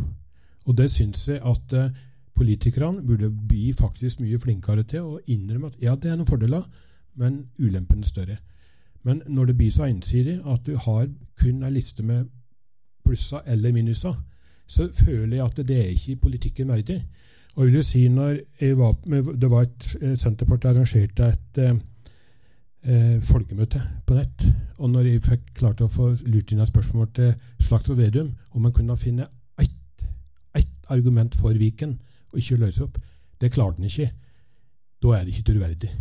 Og 0.66 0.78
det 0.78 0.90
syns 0.92 1.28
jeg 1.28 1.42
at 1.46 1.74
eh, 1.74 1.92
politikerne 2.36 3.06
burde 3.06 3.30
bli 3.30 3.74
faktisk 3.74 4.22
mye 4.24 4.40
flinkere 4.40 4.84
til 4.84 5.08
å 5.08 5.20
innrømme 5.28 5.72
at 5.72 5.82
ja, 5.84 5.96
det 5.96 6.12
er 6.12 6.20
noen 6.20 6.30
fordeler, 6.30 6.64
men 7.20 7.44
ulempene 7.60 8.06
er 8.06 8.12
større. 8.12 8.38
Men 9.04 9.22
når 9.28 9.52
det 9.52 9.58
blir 9.58 9.72
så 9.72 9.88
ensidig 9.88 10.40
at 10.46 10.66
du 10.68 10.76
har 10.76 11.08
kun 11.40 11.64
en 11.64 11.74
liste 11.74 12.04
med 12.04 12.28
plusser 13.06 13.44
eller 13.48 13.74
minuser, 13.76 14.16
så 14.70 14.88
føler 14.94 15.40
jeg 15.40 15.46
at 15.46 15.62
det 15.68 15.78
er 15.80 15.94
ikke 15.94 16.22
politikken 16.28 16.70
verdig. 16.70 17.00
Og 17.56 17.64
jeg 17.64 17.72
vil 17.72 17.80
jo 17.80 17.84
si 17.84 18.02
når 18.08 18.38
var 18.78 18.94
Det 19.42 19.50
var 19.52 19.66
et 19.66 19.88
eh, 20.02 20.16
Senterpartiet 20.18 20.70
arrangerte 20.70 21.26
et 21.28 21.58
eh, 21.58 21.80
eh, 22.86 23.18
folkemøte 23.26 23.82
på 24.06 24.16
nett. 24.16 24.46
Og 24.78 24.90
når 24.90 25.10
jeg 25.10 25.24
fikk 25.26 25.54
klart 25.60 25.82
å 25.82 25.90
få 25.92 26.14
lurt 26.28 26.52
inn 26.52 26.62
et 26.62 26.70
spørsmål 26.70 27.10
til 27.16 27.34
Slagsvold 27.60 28.00
Vedum 28.00 28.30
om 28.54 28.64
han 28.64 28.76
kunne 28.76 28.98
finne 28.98 29.28
argument 30.94 31.36
for 31.38 31.56
Viken 31.58 31.98
og 32.32 32.40
ikke 32.42 32.60
løse 32.62 32.86
opp, 32.86 33.00
det 33.42 33.52
klarte 33.54 33.82
han 33.82 33.90
ikke. 33.90 34.10
Da 35.00 35.16
er 35.16 35.26
det 35.26 35.36
ikke 35.36 35.52
troverdig. 35.52 35.92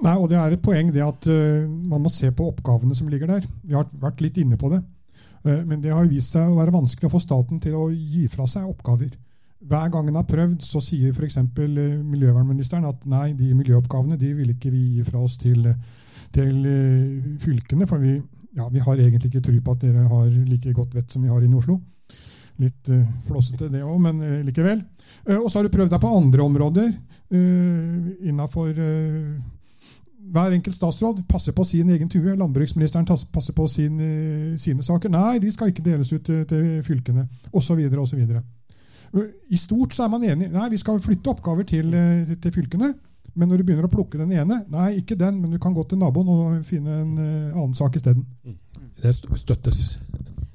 Nei, 0.00 0.14
og 0.16 0.30
Det 0.30 0.38
er 0.38 0.54
et 0.54 0.62
poeng 0.64 0.92
det 0.94 1.02
at 1.04 1.26
uh, 1.28 1.68
man 1.68 2.00
må 2.00 2.08
se 2.12 2.30
på 2.32 2.46
oppgavene 2.48 2.94
som 2.96 3.08
ligger 3.12 3.28
der. 3.28 3.44
Vi 3.62 3.76
har 3.76 3.88
vært 4.00 4.22
litt 4.24 4.38
inne 4.40 4.56
på 4.56 4.70
det. 4.72 4.80
Uh, 5.44 5.60
men 5.68 5.82
det 5.82 5.92
har 5.92 6.08
vist 6.08 6.32
seg 6.32 6.48
å 6.48 6.56
være 6.56 6.72
vanskelig 6.72 7.10
å 7.10 7.12
få 7.12 7.20
staten 7.20 7.60
til 7.60 7.76
å 7.76 7.90
gi 7.92 8.24
fra 8.32 8.46
seg 8.48 8.68
oppgaver. 8.70 9.12
Hver 9.60 9.90
gang 9.92 10.08
en 10.08 10.16
har 10.16 10.24
prøvd, 10.24 10.62
så 10.64 10.80
sier 10.80 11.12
f.eks. 11.12 11.36
miljøvernministeren 11.52 12.86
at 12.88 13.02
nei, 13.04 13.34
de 13.36 13.52
miljøoppgavene 13.58 14.16
de 14.16 14.30
vil 14.38 14.54
ikke 14.54 14.72
vi 14.72 14.84
gi 14.96 15.02
fra 15.04 15.20
oss 15.20 15.36
til, 15.42 15.66
til 16.32 16.62
eh, 16.64 17.26
fylkene. 17.42 17.84
For 17.90 18.00
vi, 18.00 18.14
ja, 18.56 18.70
vi 18.72 18.80
har 18.80 18.96
egentlig 18.96 19.28
ikke 19.28 19.42
tro 19.44 19.58
på 19.66 19.74
at 19.76 19.82
dere 19.84 20.06
har 20.08 20.30
like 20.48 20.72
godt 20.72 20.96
vett 20.96 21.12
som 21.12 21.26
vi 21.26 21.28
har 21.28 21.44
inne 21.44 21.58
i 21.58 21.60
Oslo. 21.60 21.76
Litt 22.60 22.90
uh, 22.92 23.04
flåsete 23.24 23.70
det 23.72 23.80
òg, 23.80 23.96
men 24.04 24.20
uh, 24.20 24.40
likevel. 24.44 24.82
Uh, 25.24 25.38
og 25.38 25.48
så 25.48 25.58
har 25.58 25.68
du 25.68 25.72
prøvd 25.72 25.94
deg 25.94 26.02
på 26.02 26.16
andre 26.18 26.44
områder 26.44 26.90
uh, 26.90 28.10
innafor 28.28 28.76
hver 30.30 30.54
enkelt 30.54 30.76
statsråd 30.76 31.22
passer 31.28 31.54
på 31.56 31.64
sin 31.66 31.90
egen 31.90 32.08
tue. 32.08 32.36
Landbruksministeren 32.36 33.06
passer 33.06 33.52
på 33.52 33.66
sin, 33.68 34.00
eh, 34.00 34.56
sine 34.56 34.82
saker. 34.82 35.10
Nei, 35.10 35.38
de 35.38 35.50
skal 35.50 35.72
ikke 35.72 35.84
deles 35.84 36.12
ut 36.12 36.24
til, 36.24 36.44
til 36.46 36.82
fylkene, 36.86 37.26
osv. 37.52 37.80
osv. 37.98 38.42
I 39.50 39.56
stort 39.58 39.94
så 39.94 40.04
er 40.04 40.12
man 40.12 40.24
enig. 40.24 40.50
Nei, 40.52 40.68
vi 40.70 40.78
skal 40.78 41.00
flytte 41.02 41.30
oppgaver 41.30 41.66
til, 41.66 41.94
eh, 41.94 42.36
til 42.36 42.52
fylkene. 42.52 42.94
Men 43.34 43.48
når 43.48 43.58
du 43.58 43.64
begynner 43.64 43.86
å 43.86 43.92
plukke 43.92 44.18
den 44.18 44.32
ene 44.32 44.64
Nei, 44.70 44.96
ikke 44.98 45.14
den, 45.14 45.40
men 45.40 45.52
du 45.52 45.58
kan 45.58 45.72
gå 45.72 45.84
til 45.86 45.98
naboen 45.98 46.28
og 46.28 46.64
finne 46.66 47.00
en 47.02 47.18
eh, 47.18 47.54
annen 47.54 47.74
sak 47.74 47.96
isteden. 47.96 48.26
Det 49.02 49.14
støttes. 49.14 49.98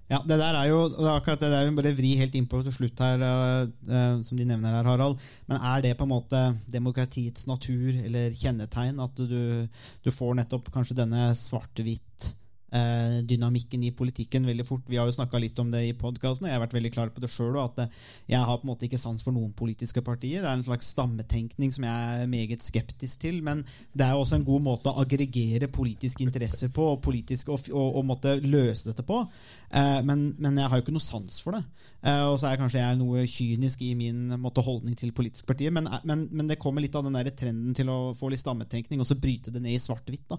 Ja, 0.05 0.19
det 0.21 0.37
der 0.37 0.53
er 0.53 0.67
jo 0.69 0.83
det 0.93 1.01
er 1.01 1.15
akkurat 1.15 1.41
det 1.41 1.49
der 1.49 1.71
bare 1.73 1.95
vri 1.97 2.11
helt 2.19 2.35
innpå 2.37 2.61
til 2.61 2.75
slutt 2.75 3.01
her, 3.01 3.23
uh, 3.25 4.21
som 4.21 4.37
de 4.37 4.45
nevner 4.45 4.77
her, 4.77 4.85
Harald. 4.85 5.17
Men 5.49 5.57
er 5.57 5.81
det 5.81 5.95
på 5.97 6.05
en 6.05 6.13
måte 6.13 6.41
demokratiets 6.69 7.47
natur 7.49 7.89
eller 8.05 8.35
kjennetegn 8.37 9.01
at 9.01 9.17
du, 9.17 9.65
du 10.05 10.11
får 10.13 10.37
nettopp 10.37 10.69
kanskje 10.75 10.99
denne 11.01 11.31
svart-hvitt 11.39 12.33
eh, 12.75 13.17
dynamikken 13.23 13.83
i 13.83 13.91
politikken 13.91 14.45
veldig 14.47 14.65
fort? 14.67 14.83
Vi 14.89 14.97
har 14.97 15.07
jo 15.07 15.15
snakka 15.15 15.39
litt 15.41 15.59
om 15.61 15.71
det 15.71 15.83
i 15.87 15.95
podkasten, 15.97 16.45
og 16.45 16.51
jeg 16.51 16.57
har 16.57 16.63
vært 16.65 16.77
veldig 16.77 16.91
klar 16.93 17.11
på 17.13 17.23
det 17.23 17.31
sjøl. 17.31 17.57
At 17.61 17.81
jeg 18.29 18.39
har 18.39 18.59
på 18.59 18.67
en 18.67 18.71
måte 18.71 18.87
ikke 18.87 19.01
sans 19.01 19.23
for 19.23 19.35
noen 19.35 19.53
politiske 19.57 20.03
partier. 20.05 20.43
Det 20.43 20.49
er 20.49 20.59
en 20.59 20.67
slags 20.67 20.91
stammetenkning 20.95 21.73
som 21.75 21.87
jeg 21.87 22.21
er 22.21 22.31
meget 22.31 22.65
skeptisk 22.65 23.25
til. 23.25 23.41
Men 23.45 23.63
det 23.93 24.07
er 24.07 24.15
også 24.17 24.39
en 24.39 24.47
god 24.47 24.65
måte 24.69 24.91
å 24.91 25.03
aggregere 25.03 25.71
politiske 25.71 26.25
interesser 26.25 26.73
på, 26.75 26.91
og, 26.95 27.03
politisk, 27.05 27.53
og, 27.53 27.69
og, 27.73 28.01
og 28.01 28.09
måtte 28.13 28.37
løse 28.43 28.91
dette 28.91 29.05
på. 29.07 29.23
Eh, 29.69 30.01
men, 30.05 30.27
men 30.39 30.59
jeg 30.59 30.69
har 30.71 30.79
jo 30.79 30.85
ikke 30.85 30.95
noe 30.95 31.03
sans 31.03 31.39
for 31.43 31.57
det. 31.57 31.61
Eh, 32.05 32.23
og 32.29 32.37
så 32.39 32.49
er 32.49 32.59
kanskje 32.59 32.81
jeg 32.81 32.99
noe 32.99 33.25
kynisk 33.29 33.81
i 33.85 33.93
min 33.97 34.35
måte, 34.41 34.63
holdning 34.65 34.97
til 34.99 35.13
politiske 35.15 35.49
partier. 35.49 35.73
Men, 35.75 35.89
eh, 35.89 36.05
men, 36.09 36.27
men 36.31 36.51
det 36.51 36.59
kommer 36.61 36.83
litt 36.83 36.95
av 36.95 37.07
den 37.07 37.17
der 37.17 37.31
trenden 37.35 37.75
til 37.77 37.91
å 37.91 37.99
få 38.17 38.31
litt 38.31 38.43
stammetenkning 38.43 39.01
og 39.01 39.09
så 39.09 39.19
bryte 39.21 39.53
det 39.53 39.63
ned 39.63 39.77
i 39.77 39.81
svart-hvitt. 39.81 40.37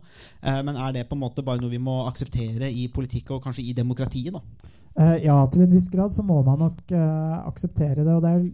Men 0.66 0.79
er 0.81 0.95
det 0.95 1.05
på 1.09 1.16
en 1.16 1.22
måte 1.22 1.45
bare 1.47 1.61
noe 1.62 1.72
vi 1.72 1.81
må 1.83 2.01
akseptere 2.09 2.68
i 2.70 2.87
politikk 2.93 3.35
og 3.37 3.45
kanskje 3.45 3.66
i 3.66 3.74
demokratiet? 3.77 4.35
da? 4.35 5.12
Ja, 5.20 5.37
til 5.53 5.66
en 5.66 5.74
viss 5.74 5.91
grad 5.93 6.14
så 6.14 6.24
må 6.24 6.39
man 6.47 6.62
nok 6.62 6.79
uh, 6.97 7.45
akseptere 7.51 8.01
det. 8.01 8.14
og 8.14 8.22
det 8.24 8.31
er 8.33 8.47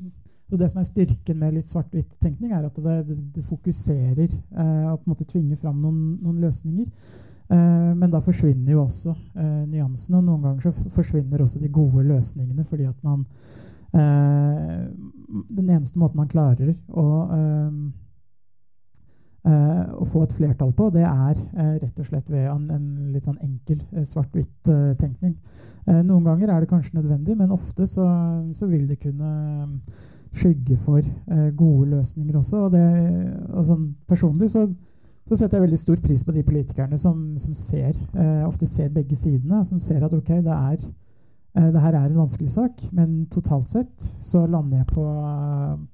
så 0.53 0.59
det 0.61 0.67
som 0.69 0.83
er 0.83 0.85
Styrken 0.85 1.39
med 1.41 1.55
litt 1.57 1.65
svart-hvitt-tenkning, 1.65 2.51
er 2.53 2.67
at 2.69 2.77
det, 2.77 2.97
det, 3.09 3.15
det 3.39 3.45
fokuserer 3.47 4.27
eh, 4.29 4.91
og 4.91 4.99
på 5.01 5.07
en 5.07 5.13
måte 5.15 5.25
tvinger 5.31 5.57
fram 5.57 5.79
noen, 5.81 6.19
noen 6.21 6.43
løsninger. 6.43 6.91
Eh, 7.53 7.95
men 7.97 8.11
da 8.11 8.21
forsvinner 8.25 8.73
jo 8.73 8.85
også 8.87 9.13
eh, 9.13 9.65
nyansene, 9.69 10.21
og 10.21 10.29
noen 10.29 10.45
ganger 10.47 10.71
så 10.71 10.93
forsvinner 10.93 11.43
også 11.43 11.61
de 11.61 11.73
gode 11.73 12.05
løsningene 12.09 12.65
fordi 12.65 12.87
at 12.89 13.03
man 13.05 13.27
eh, 13.93 14.79
Den 15.53 15.67
eneste 15.67 16.01
måten 16.01 16.23
man 16.23 16.31
klarer 16.31 16.73
å 16.89 17.09
å 19.43 20.05
få 20.07 20.21
et 20.23 20.35
flertall 20.37 20.71
på, 20.79 20.85
det 20.95 21.03
er 21.03 21.39
rett 21.83 21.97
og 21.99 22.07
slett 22.07 22.29
ved 22.31 22.45
en, 22.47 22.69
en 22.71 23.09
litt 23.11 23.27
sånn 23.27 23.41
enkel 23.43 23.81
svart-hvitt-tenkning. 24.07 25.33
Noen 26.07 26.29
ganger 26.29 26.53
er 26.53 26.63
det 26.63 26.69
kanskje 26.71 27.01
nødvendig, 27.01 27.35
men 27.41 27.51
ofte 27.51 27.89
så, 27.91 28.07
så 28.55 28.69
vil 28.71 28.85
det 28.87 29.01
kunne 29.03 29.33
skygge 30.31 30.79
for 30.79 31.03
gode 31.59 31.91
løsninger 31.91 32.39
også. 32.39 32.69
Og, 32.69 32.77
det, 32.77 32.87
og 33.51 33.67
sånn 33.67 33.89
personlig 34.07 34.53
så, 34.55 34.63
så 35.33 35.39
setter 35.41 35.57
jeg 35.57 35.65
veldig 35.65 35.79
stor 35.81 36.01
pris 36.05 36.25
på 36.27 36.35
de 36.35 36.43
politikerne 36.45 36.99
som, 37.01 37.21
som 37.41 37.55
ser, 37.57 37.95
eh, 38.13 38.43
ofte 38.45 38.69
ser 38.69 38.91
begge 38.93 39.17
sidene, 39.17 39.63
som 39.65 39.81
ser 39.81 40.05
at 40.05 40.13
ok, 40.13 40.29
det 40.45 40.57
er 40.57 40.75
eh, 40.83 41.71
det 41.73 41.81
her 41.81 41.97
er 41.97 42.11
en 42.11 42.19
vanskelig 42.21 42.51
sak, 42.53 42.83
men 42.93 43.23
totalt 43.33 43.71
sett 43.71 44.11
så 44.25 44.45
lander 44.45 44.83
jeg 44.83 44.91
på, 44.93 45.07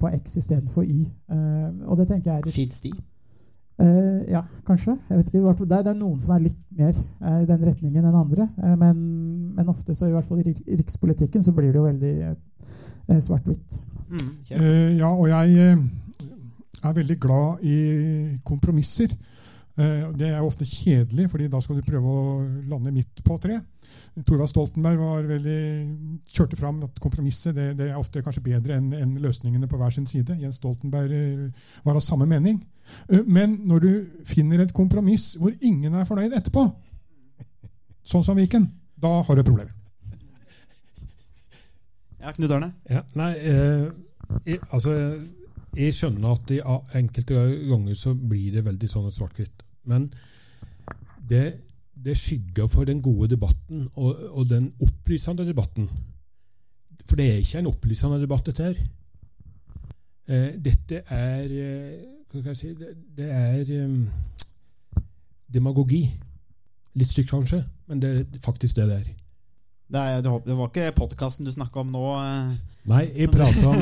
på 0.01 0.11
X 0.19 0.41
istedenfor 0.43 0.83
Y. 0.83 1.07
Eh, 1.31 1.69
og 1.87 2.01
det 2.01 2.09
tenker 2.11 2.33
jeg 2.33 2.43
er 2.43 2.57
Fins 2.57 2.83
de? 2.83 2.93
Eh, 3.79 4.25
ja, 4.33 4.43
kanskje. 4.67 4.97
Jeg 5.07 5.21
vet 5.21 5.29
ikke, 5.31 5.39
i 5.39 5.69
det, 5.71 5.79
er, 5.79 5.95
noen 5.95 6.19
som 6.19 6.35
er 6.35 6.43
litt 6.49 6.59
mer 6.75 6.91
eh, 6.91 7.43
i 7.45 7.47
den 7.47 7.63
retningen 7.63 8.11
enn 8.11 8.21
andre. 8.25 8.49
Eh, 8.59 8.75
men, 8.81 8.99
men 9.55 9.71
ofte, 9.71 9.95
så 9.95 10.09
i 10.09 10.17
hvert 10.17 10.27
fall 10.27 10.43
i 10.43 10.57
rikspolitikken, 10.81 11.47
så 11.47 11.55
blir 11.55 11.71
det 11.71 11.79
jo 11.79 11.87
veldig 11.87 12.15
eh, 12.27 13.21
svart-hvitt. 13.23 13.79
Mm. 14.11 14.29
Eh, 14.59 14.99
ja, 14.99 15.13
og 15.13 15.29
jeg 15.31 15.63
eh, 15.63 15.87
er 16.85 16.97
veldig 16.97 17.19
glad 17.21 17.65
i 17.67 17.79
kompromisser. 18.47 19.15
Eh, 19.79 20.09
det 20.19 20.33
er 20.33 20.43
ofte 20.43 20.67
kjedelig, 20.67 21.29
fordi 21.31 21.49
da 21.51 21.61
skal 21.63 21.79
du 21.79 21.87
prøve 21.87 22.11
å 22.11 22.39
lande 22.71 22.93
midt 22.95 23.23
på 23.27 23.37
tre. 23.43 23.61
Thorvald 24.27 24.51
Stoltenberg 24.51 24.99
var 24.99 25.29
veldig, 25.29 25.61
kjørte 26.35 26.59
fram 26.59 26.81
at 26.83 26.99
kompromisset 27.03 27.55
det, 27.55 27.69
det 27.79 27.91
er 27.93 28.01
ofte 28.01 28.23
kanskje 28.25 28.43
bedre 28.49 28.79
enn 28.79 28.91
en 28.97 29.15
løsningene 29.23 29.71
på 29.71 29.79
hver 29.79 29.95
sin 29.95 30.09
side. 30.11 30.35
Jens 30.43 30.59
Stoltenberg 30.59 31.15
eh, 31.15 31.71
var 31.87 31.99
av 31.99 32.05
samme 32.05 32.27
mening. 32.27 32.59
Eh, 33.07 33.23
Men 33.27 33.61
når 33.71 33.87
du 33.87 33.91
finner 34.27 34.65
et 34.65 34.75
kompromiss 34.75 35.37
hvor 35.39 35.55
ingen 35.61 35.95
er 35.95 36.09
fornøyd 36.09 36.35
etterpå, 36.41 36.67
sånn 38.09 38.25
som 38.27 38.39
Viken, 38.39 38.67
da 38.99 39.21
har 39.23 39.37
du 39.37 39.45
et 39.45 39.51
problem. 39.53 39.75
Ja, 42.19 42.33
Knut 42.35 42.51
Arne? 42.51 42.73
Ja, 42.91 43.05
nei, 43.15 43.33
eh, 43.47 44.57
altså, 44.75 44.91
jeg 45.77 45.95
skjønner 45.95 46.35
at 46.35 46.53
i 46.55 46.61
enkelte 46.99 47.35
ganger 47.69 47.97
så 47.99 48.15
blir 48.15 48.53
det 48.57 48.65
veldig 48.67 48.91
sånn 48.91 49.11
svart-hvitt. 49.13 49.65
Men 49.89 50.09
det, 51.29 51.45
det 51.95 52.17
skygger 52.17 52.69
for 52.73 52.89
den 52.89 53.03
gode 53.05 53.31
debatten 53.35 53.89
og, 53.95 54.23
og 54.33 54.49
den 54.51 54.71
opplysende 54.85 55.47
debatten. 55.47 55.89
For 57.09 57.17
det 57.17 57.29
er 57.31 57.43
ikke 57.43 57.63
en 57.63 57.71
opplysende 57.73 58.21
debatt, 58.21 58.47
dette 58.47 58.71
her. 58.71 58.81
Eh, 60.29 60.51
dette 60.61 61.03
er 61.09 61.53
eh, 61.57 62.01
Hva 62.29 62.43
skal 62.43 62.51
jeg 62.51 62.59
si 62.59 62.73
Det, 62.77 62.91
det 63.17 63.29
er 63.33 63.71
eh, 63.79 65.05
demagogi. 65.49 66.03
Litt 66.99 67.09
stygt, 67.09 67.31
kanskje, 67.31 67.63
men 67.89 68.03
det 68.03 68.11
er 68.19 68.43
faktisk 68.45 68.77
det 68.77 68.89
det 68.91 68.99
er. 68.99 69.09
Det, 69.89 70.01
er, 70.01 70.21
det 70.23 70.31
var- 70.31 70.43
ikke 70.69 70.91
podkasten 70.97 71.47
du 71.49 71.53
snakka 71.53 71.81
om 71.81 71.93
nå? 71.95 72.05
eh. 72.21 72.51
Nei, 72.89 73.03
jeg 73.17 73.29
prata 73.29 73.69
om, 73.69 73.81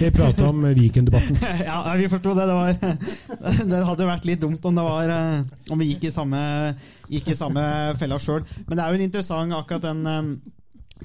jeg 0.00 0.12
om 0.48 0.64
Viken-debatten. 0.74 1.36
ja, 1.68 1.76
vi 1.98 2.08
forsto 2.10 2.32
det. 2.34 2.46
Det, 2.48 2.56
var, 2.58 2.72
det 3.70 3.82
hadde 3.86 4.08
vært 4.08 4.26
litt 4.26 4.40
dumt 4.42 4.64
om, 4.66 4.74
det 4.78 4.86
var, 4.86 5.12
eh, 5.14 5.68
om 5.70 5.78
vi 5.78 5.92
gikk 5.92 6.08
i 6.08 6.14
samme, 6.14 6.40
gikk 7.12 7.30
i 7.30 7.38
samme 7.38 7.62
fella 8.00 8.18
sjøl. 8.22 8.42
Men 8.66 8.78
det 8.78 8.82
er 8.84 8.90
jo 8.90 8.98
en 8.98 9.06
interessant 9.06 9.54
akkurat 9.58 9.86
den 9.86 10.02
eh, 10.10 10.32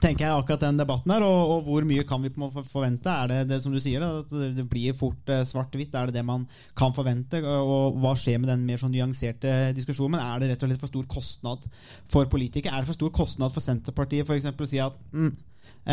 tenker 0.02 0.26
jeg 0.26 0.34
akkurat 0.34 0.64
den 0.66 0.80
debatten 0.80 1.12
her, 1.14 1.24
og, 1.26 1.52
og 1.54 1.66
hvor 1.68 1.86
mye 1.88 2.06
kan 2.08 2.22
vi 2.24 2.32
på 2.34 2.50
forvente? 2.68 3.12
Er 3.12 3.32
det 3.32 3.40
det 3.52 3.60
som 3.64 3.74
du 3.74 3.80
sier, 3.82 4.04
at 4.04 4.32
det 4.58 4.66
blir 4.70 4.96
fort 4.98 5.32
eh, 5.34 5.46
svart-hvitt? 5.48 5.96
Er 5.96 6.10
det 6.10 6.20
det 6.20 6.26
man 6.28 6.46
kan 6.78 6.96
forvente? 6.96 7.42
Og 7.48 7.98
hva 8.02 8.14
skjer 8.18 8.42
med 8.42 8.52
den 8.52 8.66
mer 8.68 8.82
sånn 8.82 8.94
nyanserte 8.94 9.74
diskusjonen? 9.78 10.20
Er 10.22 10.44
det 10.44 10.52
rett 10.52 10.66
og 10.66 10.72
slett 10.72 10.84
for 10.84 10.94
stor 10.94 11.10
kostnad 11.18 11.68
for 12.10 12.30
politikere? 12.32 12.76
Er 12.76 12.84
det 12.84 12.92
for 12.92 13.00
stor 13.00 13.14
kostnad 13.16 13.54
for 13.54 13.64
Senterpartiet 13.64 14.28
for 14.28 14.38
eksempel, 14.38 14.68
å 14.68 14.72
si 14.72 14.82
at 14.84 15.00
mm, 15.14 15.32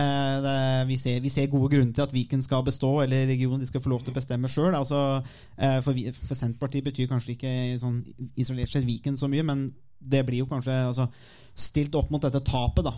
eh, 0.00 0.34
det, 0.44 0.56
vi, 0.90 0.98
ser, 1.00 1.22
vi 1.24 1.32
ser 1.32 1.52
gode 1.52 1.72
grunner 1.76 1.94
til 1.96 2.06
at 2.06 2.14
Viken 2.14 2.44
skal 2.44 2.66
bestå, 2.66 2.96
eller 3.04 3.28
regionen 3.30 3.62
de 3.62 3.70
skal 3.70 3.84
få 3.84 3.94
lov 3.94 4.04
til 4.04 4.14
å 4.14 4.18
bestemme 4.18 4.50
sjøl. 4.52 4.74
Altså, 4.74 5.00
eh, 5.56 5.80
for, 5.86 5.96
for 6.18 6.36
Senterpartiet 6.36 6.90
betyr 6.90 7.10
kanskje 7.12 7.38
ikke 7.38 7.54
sånn 7.82 8.02
isolert 8.36 8.72
sett 8.72 8.88
Viken 8.88 9.18
så 9.20 9.30
mye, 9.32 9.46
men 9.46 9.68
det 10.04 10.24
blir 10.26 10.42
jo 10.42 10.50
kanskje 10.50 10.74
altså, 10.90 11.08
stilt 11.54 11.94
opp 11.94 12.10
mot 12.10 12.22
dette 12.22 12.42
tapet 12.44 12.86
da, 12.86 12.94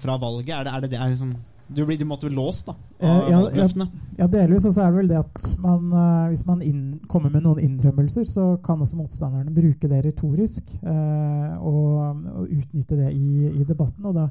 fra 0.00 0.16
valget. 0.22 0.54
Er 0.54 0.66
det 0.66 0.72
er 0.72 0.84
det, 0.84 0.90
det 0.94 1.00
er 1.00 1.12
liksom, 1.12 1.32
du, 1.66 1.82
blir, 1.86 2.04
måtte 2.06 2.28
bli 2.28 2.36
låst 2.36 2.68
da, 2.70 2.76
av 2.76 2.86
Eh, 2.98 3.30
ja, 3.30 3.50
ja. 3.54 3.86
Ja, 4.16 4.26
delvis. 4.26 4.64
Og 4.64 4.72
så 4.72 4.86
er 4.86 4.92
det 4.92 5.00
vel 5.02 5.10
det 5.10 5.18
at 5.20 5.48
man, 5.60 5.90
eh, 5.92 6.28
hvis 6.32 6.46
man 6.48 6.62
inn, 6.64 6.84
kommer 7.12 7.32
med 7.34 7.44
noen 7.44 7.60
innrømmelser, 7.60 8.24
så 8.24 8.46
kan 8.64 8.80
også 8.80 8.96
motstanderne 8.96 9.52
bruke 9.52 9.90
det 9.90 10.00
retorisk 10.06 10.72
eh, 10.80 11.58
og, 11.60 12.22
og 12.32 12.46
utnytte 12.46 12.96
det 12.96 13.10
i, 13.12 13.50
i 13.50 13.66
debatten. 13.68 14.06
Og 14.08 14.16
da, 14.16 14.30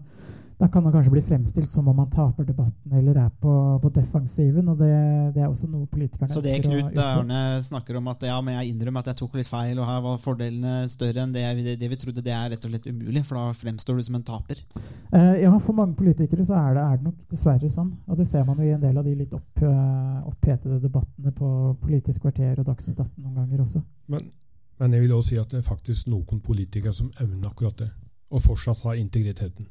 da 0.58 0.68
kan 0.72 0.84
man 0.84 0.94
kanskje 0.94 1.12
bli 1.12 1.22
fremstilt 1.22 1.72
som 1.72 1.88
om 1.88 1.96
man 1.96 2.10
taper 2.10 2.46
debatten 2.48 2.94
eller 2.96 3.18
er 3.20 3.32
på, 3.44 3.54
på 3.84 3.90
defensiven. 3.90 4.70
Og 4.72 4.78
det, 4.80 4.92
det 5.36 5.44
er 5.44 5.50
også 5.50 5.68
noe 5.68 5.88
politikerne 5.92 6.32
Så 6.32 6.44
det 6.44 6.54
Knut 6.64 6.96
Ørne 6.96 7.04
Arne 7.04 7.64
snakker 7.64 8.00
om 8.00 8.08
at 8.08 8.24
ja, 8.24 8.38
men 8.42 8.56
jeg 8.56 8.72
innrømmer 8.72 9.04
at 9.04 9.12
jeg 9.12 9.20
tok 9.20 9.36
litt 9.36 9.50
feil, 9.50 9.76
og 9.80 9.90
her 9.90 10.00
var 10.06 10.22
fordelene 10.24 10.78
større 10.92 11.26
enn 11.26 11.36
det, 11.36 11.44
det, 11.60 11.76
det 11.82 11.92
vi 11.92 12.00
trodde, 12.00 12.24
det 12.24 12.32
er 12.36 12.54
rett 12.54 12.68
og 12.68 12.72
slett 12.72 12.88
umulig, 12.88 13.26
for 13.28 13.40
da 13.40 13.58
fremstår 13.58 14.00
du 14.00 14.06
som 14.08 14.18
en 14.20 14.26
taper. 14.32 14.64
Eh, 15.12 15.44
ja, 15.44 15.52
for 15.60 15.76
mange 15.76 16.00
politikere 16.00 16.48
så 16.48 16.56
er 16.62 16.80
det, 16.80 16.88
er 16.88 17.02
det 17.02 17.10
nok 17.10 17.28
dessverre 17.36 17.72
sånn. 17.76 17.92
Og 18.08 18.20
det 18.20 18.30
ser 18.32 18.48
man 18.48 18.64
jo 18.64 18.70
i 18.70 18.74
en 18.78 18.84
del 18.88 18.96
av 18.96 19.08
de 19.08 19.20
litt 19.20 19.36
opp, 19.36 19.60
eh, 19.60 20.18
opphetede 20.32 20.80
debattene 20.88 21.36
på 21.36 21.52
Politisk 21.84 22.24
kvarter 22.24 22.64
og 22.64 22.72
Dagsnytt 22.72 23.04
18 23.04 23.26
noen 23.26 23.42
ganger 23.44 23.68
også. 23.68 23.84
Men, 24.14 24.32
men 24.80 24.96
jeg 24.96 25.04
vil 25.04 25.20
også 25.20 25.34
si 25.34 25.42
at 25.44 25.52
det 25.52 25.60
er 25.60 25.68
faktisk 25.68 26.14
noen 26.16 26.44
politikere 26.46 26.96
som 26.96 27.12
evner 27.20 27.52
akkurat 27.52 27.84
det. 27.84 27.92
Og 28.32 28.42
fortsatt 28.42 28.88
har 28.88 28.96
integriteten. 29.00 29.68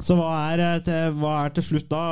Så 0.00 0.16
hva 0.16 0.28
er, 0.48 0.60
eh, 0.64 0.78
til, 0.84 1.16
hva 1.20 1.34
er 1.44 1.52
til 1.52 1.64
slutt 1.66 1.90
da? 1.90 2.02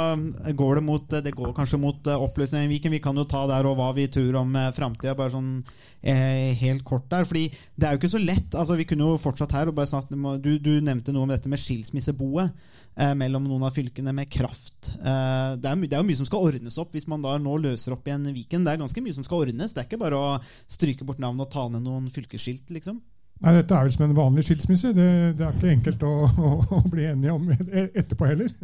Går 0.57 0.79
det 0.79 0.85
mot 0.85 1.09
Det 1.09 1.33
går 1.33 1.55
kanskje 1.57 1.81
mot 1.81 2.11
eh, 2.11 2.21
oppløsning 2.21 2.69
Viken. 2.69 2.93
Vi 2.93 3.01
kan 3.01 3.17
jo 3.17 3.25
ta 3.25 3.47
der 3.49 3.65
og 3.65 3.79
hva 3.79 3.89
vi 3.97 4.05
tror 4.13 4.43
om 4.43 4.57
eh, 4.61 4.69
framtida, 4.77 5.17
bare 5.17 5.33
sånn 5.33 5.55
eh, 6.03 6.53
helt 6.61 6.85
kort 6.85 7.09
der. 7.09 7.25
Fordi 7.25 7.47
det 7.49 7.89
er 7.89 7.97
jo 7.97 8.03
ikke 8.03 8.13
så 8.13 8.21
lett. 8.21 8.53
altså 8.53 8.77
Vi 8.77 8.85
kunne 8.91 9.09
jo 9.09 9.17
fortsatt 9.21 9.57
her 9.57 9.73
og 9.73 9.79
bare 9.79 9.89
sagt 9.89 10.13
Du, 10.13 10.53
du 10.61 10.73
nevnte 10.85 11.17
noe 11.17 11.25
om 11.25 11.33
dette 11.33 11.49
med 11.49 11.63
skilsmisseboet 11.63 12.53
eh, 12.53 13.15
mellom 13.17 13.49
noen 13.49 13.65
av 13.65 13.73
fylkene 13.73 14.13
med 14.13 14.29
kraft. 14.37 14.93
Eh, 15.01 15.57
det, 15.57 15.73
er, 15.73 15.85
det 15.89 15.97
er 15.97 16.03
jo 16.05 16.09
mye 16.11 16.21
som 16.21 16.29
skal 16.29 16.45
ordnes 16.51 16.77
opp 16.83 16.93
hvis 16.93 17.09
man 17.09 17.25
da 17.25 17.39
nå 17.41 17.57
løser 17.65 17.97
opp 17.97 18.05
igjen 18.05 18.29
Viken. 18.37 18.69
Det 18.69 18.77
er 18.77 18.83
ganske 18.85 19.05
mye 19.05 19.17
som 19.17 19.25
skal 19.25 19.47
ordnes. 19.47 19.73
Det 19.73 19.81
er 19.81 19.89
ikke 19.89 20.05
bare 20.05 20.21
å 20.21 20.35
stryke 20.69 21.09
bort 21.09 21.25
navnet 21.25 21.49
og 21.49 21.55
ta 21.57 21.71
ned 21.73 21.89
noen 21.89 22.13
fylkesskilt, 22.13 22.69
liksom. 22.77 23.01
Nei, 23.39 23.53
Dette 23.55 23.77
er 23.77 23.87
vel 23.87 23.95
som 23.95 24.05
en 24.09 24.17
vanlig 24.17 24.45
skilsmisse. 24.49 24.91
Det, 24.97 25.07
det 25.39 25.47
er 25.47 25.55
ikke 25.55 25.71
enkelt 25.77 26.03
å, 26.09 26.13
å, 26.49 26.51
å 26.79 26.83
bli 26.91 27.07
enige 27.07 27.37
om 27.37 27.47
etterpå 27.55 28.33
heller. 28.33 28.53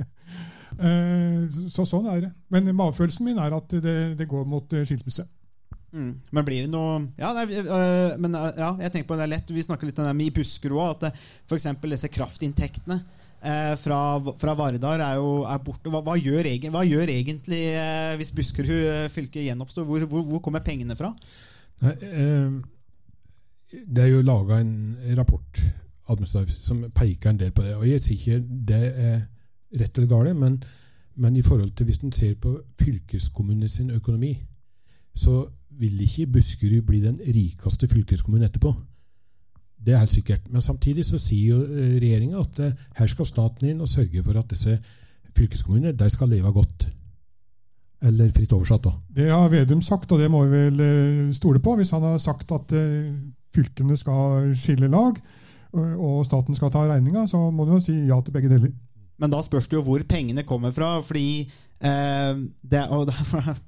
Eh, 0.75 1.43
Så 1.71 1.85
sånn 1.87 2.09
er 2.11 2.25
det. 2.25 2.29
Men 2.51 2.67
magefølelsen 2.75 3.29
min 3.29 3.37
er 3.39 3.55
at 3.55 3.77
det, 3.79 3.93
det 4.19 4.25
går 4.27 4.43
mot 4.51 4.73
eh, 4.75 4.83
skilsmisse. 4.83 5.23
Mm. 5.95 6.09
Men 6.35 6.47
blir 6.49 6.65
det 6.65 6.73
noe 6.73 6.97
Ja, 7.21 7.29
nei, 7.37 7.45
øh, 7.47 8.17
men 8.19 8.35
ja, 8.35 8.73
jeg 8.83 8.91
tenker 8.91 9.13
på 9.13 9.19
det 9.21 9.29
er 9.29 9.31
lett. 9.37 9.53
Vi 9.55 9.63
snakker 9.63 9.87
litt 9.87 10.01
om 10.03 10.09
det 10.09 10.17
med 10.19 10.33
i 10.33 10.35
Buskerud 10.35 10.81
òg, 10.83 11.05
at 11.07 11.21
f.eks. 11.47 11.69
disse 11.85 12.11
kraftinntektene 12.17 12.99
eh, 12.99 13.77
fra, 13.79 14.01
fra 14.41 14.57
Vardar 14.59 15.07
er 15.13 15.21
jo 15.21 15.45
er 15.47 15.63
borte. 15.63 15.95
Hva, 15.95 16.03
hva, 16.03 16.19
gjør, 16.19 16.51
hva 16.75 16.83
gjør 16.83 17.15
egentlig 17.15 17.63
eh, 17.79 18.13
hvis 18.19 18.35
Buskerud 18.35 19.15
fylke 19.15 19.47
gjenoppstår? 19.47 19.87
Hvor, 19.87 20.11
hvor, 20.11 20.27
hvor 20.33 20.43
kommer 20.49 20.67
pengene 20.67 20.99
fra? 20.99 21.15
Nei, 21.87 21.95
eh, 22.11 22.59
det 23.87 24.05
er 24.05 24.13
jo 24.13 24.25
laga 24.27 24.61
en 24.61 24.97
rapport 25.17 25.63
som 26.55 26.85
peker 26.95 27.31
en 27.31 27.39
del 27.41 27.53
på 27.53 27.63
det. 27.63 27.75
og 27.77 27.89
Jeg 27.89 28.03
sier 28.03 28.19
ikke 28.19 28.49
det 28.69 28.81
er 28.93 29.21
rett 29.81 29.99
eller 29.99 30.09
galt, 30.09 30.37
men, 30.37 30.59
men 31.17 31.37
i 31.37 31.43
forhold 31.43 31.71
til 31.71 31.87
hvis 31.87 32.03
en 32.05 32.13
ser 32.13 32.35
på 32.35 32.61
fylkeskommunen 32.81 33.69
sin 33.69 33.91
økonomi, 33.91 34.35
så 35.15 35.47
vil 35.79 36.01
ikke 36.01 36.27
Buskerud 36.27 36.83
bli 36.87 37.01
den 37.01 37.19
rikeste 37.19 37.89
fylkeskommunen 37.89 38.47
etterpå. 38.47 38.75
Det 39.85 39.95
er 39.95 39.99
helt 39.99 40.13
sikkert. 40.13 40.51
Men 40.51 40.63
samtidig 40.63 41.05
så 41.07 41.19
sier 41.19 41.57
jo 41.57 41.63
regjeringa 42.01 42.41
at 42.41 42.61
eh, 42.65 42.77
her 42.99 43.07
skal 43.11 43.27
staten 43.29 43.69
inn 43.69 43.81
og 43.85 43.89
sørge 43.89 44.23
for 44.25 44.39
at 44.41 44.51
disse 44.51 44.79
fylkeskommunene 45.37 45.97
de 45.99 46.11
skal 46.11 46.31
leve 46.33 46.53
godt. 46.53 46.87
Eller 48.05 48.31
fritt 48.33 48.53
oversatt, 48.53 48.85
da. 48.85 48.93
Det 49.17 49.31
har 49.31 49.49
Vedum 49.53 49.83
sagt, 49.83 50.13
og 50.13 50.21
det 50.21 50.31
må 50.31 50.45
vi 50.45 50.57
vel 50.57 50.81
eh, 50.85 51.33
stole 51.37 51.61
på. 51.61 51.77
Hvis 51.77 51.93
han 51.97 52.05
har 52.07 52.19
sagt 52.23 52.53
at 52.53 52.73
eh, 52.77 53.13
fylkene 53.55 53.97
skal 53.97 54.53
skille 54.59 54.91
lag, 54.91 55.21
og- 55.75 56.25
staten 56.27 56.55
skal 56.55 56.71
ta 56.71 56.85
regninga, 56.87 57.27
så 57.27 57.51
må 57.51 57.67
du 57.67 57.77
jo 57.77 57.81
si 57.81 58.07
ja 58.07 58.21
til 58.21 58.33
begge 58.33 58.51
deler. 58.53 58.73
Men 59.19 59.31
da 59.31 59.43
spørs 59.43 59.69
det 59.71 59.79
jo 59.79 59.83
hvor 59.87 60.03
pengene 60.09 60.43
kommer 60.43 60.73
fra. 60.75 61.01
fordi 61.01 61.51
det, 61.85 62.83
og 62.91 63.07
det, 63.09 63.15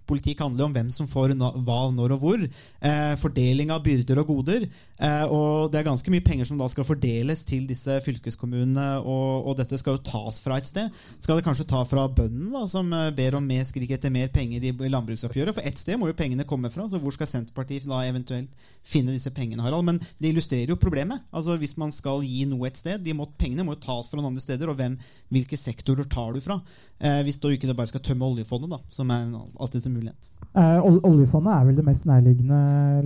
Politikk 0.08 0.40
handler 0.44 0.62
jo 0.62 0.68
om 0.70 0.74
hvem 0.76 0.90
som 0.94 1.08
får 1.10 1.34
hva, 1.36 1.78
når 1.92 2.14
og 2.16 2.22
hvor. 2.22 2.42
Eh, 2.46 3.14
fordeling 3.20 3.72
av 3.74 3.82
byrder 3.84 4.20
og 4.22 4.30
goder. 4.30 4.66
Eh, 4.96 5.24
og 5.28 5.72
det 5.72 5.80
er 5.80 5.88
ganske 5.88 6.12
mye 6.14 6.24
penger 6.24 6.48
som 6.48 6.60
da 6.60 6.68
skal 6.70 6.86
fordeles 6.86 7.42
til 7.48 7.66
disse 7.68 7.98
fylkeskommunene. 8.04 8.86
Og, 9.02 9.50
og 9.50 9.58
dette 9.58 9.78
skal 9.80 9.98
jo 9.98 10.04
tas 10.06 10.38
fra 10.44 10.60
et 10.60 10.68
sted. 10.68 10.92
Skal 11.18 11.40
det 11.40 11.46
kanskje 11.46 11.66
ta 11.68 11.82
fra 11.88 12.06
bøndene, 12.06 12.52
da, 12.54 12.64
som 12.70 12.92
eh, 12.94 13.10
ber 13.16 13.38
om 13.40 13.46
mer 13.46 13.66
skrik 13.68 13.92
etter 13.96 14.14
mer 14.14 14.30
penger 14.34 14.64
i 14.64 14.72
landbruksoppgjøret? 14.94 15.58
For 15.58 15.66
ett 15.66 15.82
sted 15.82 15.98
må 16.00 16.10
jo 16.10 16.18
pengene 16.18 16.46
komme 16.48 16.70
fra. 16.72 16.86
Så 16.90 17.02
hvor 17.02 17.14
skal 17.16 17.30
Senterpartiet 17.30 17.88
da 17.90 18.04
eventuelt 18.06 18.70
finne 18.86 19.16
disse 19.16 19.34
pengene? 19.34 19.66
Harald? 19.66 19.88
Men 19.90 20.00
det 20.22 20.30
illustrerer 20.30 20.72
jo 20.72 20.80
problemet. 20.80 21.26
Altså 21.34 21.58
Hvis 21.58 21.76
man 21.80 21.92
skal 21.94 22.24
gi 22.24 22.46
noe 22.48 22.70
et 22.70 22.78
sted, 22.78 23.02
de 23.02 23.16
må, 23.16 23.28
pengene 23.40 23.66
må 23.66 23.74
jo 23.74 23.82
tas 23.88 24.12
fra 24.12 24.20
noen 24.20 24.30
andre 24.30 24.46
steder. 24.46 24.70
Og 24.70 24.78
hvem, 24.78 24.94
hvilke 25.34 25.58
sektorer 25.60 26.06
tar 26.08 26.36
du 26.36 26.40
fra? 26.44 26.60
Eh, 27.02 27.20
hvis 27.26 27.42
da 27.42 27.50
ikke 27.52 27.68
det 27.68 27.76
bare 27.76 27.90
skal 27.90 28.05
tømme 28.06 28.28
oljefondet, 28.30 28.70
da, 28.72 28.78
som 28.92 29.10
er 29.14 29.26
alltid 29.60 29.86
en 29.90 29.96
mulighet. 29.98 30.30
Eh, 30.56 30.78
ol- 30.86 31.02
oljefondet 31.04 31.52
er 31.52 31.66
vel 31.68 31.76
det 31.80 31.84
mest 31.86 32.06
nærliggende 32.08 32.60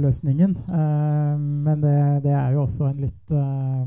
løsningen. 0.04 0.56
Eh, 0.68 1.34
men 1.66 1.80
det, 1.82 1.96
det 2.28 2.34
er 2.36 2.54
jo 2.54 2.62
også 2.66 2.90
en 2.92 3.00
litt 3.06 3.34
eh, 3.34 3.84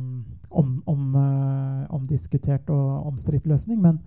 om, 0.61 0.75
om, 0.91 1.05
eh, 1.21 1.85
omdiskutert 1.95 2.69
og 2.73 3.07
omstridt 3.13 3.47
løsning. 3.49 3.81
Men 3.81 4.01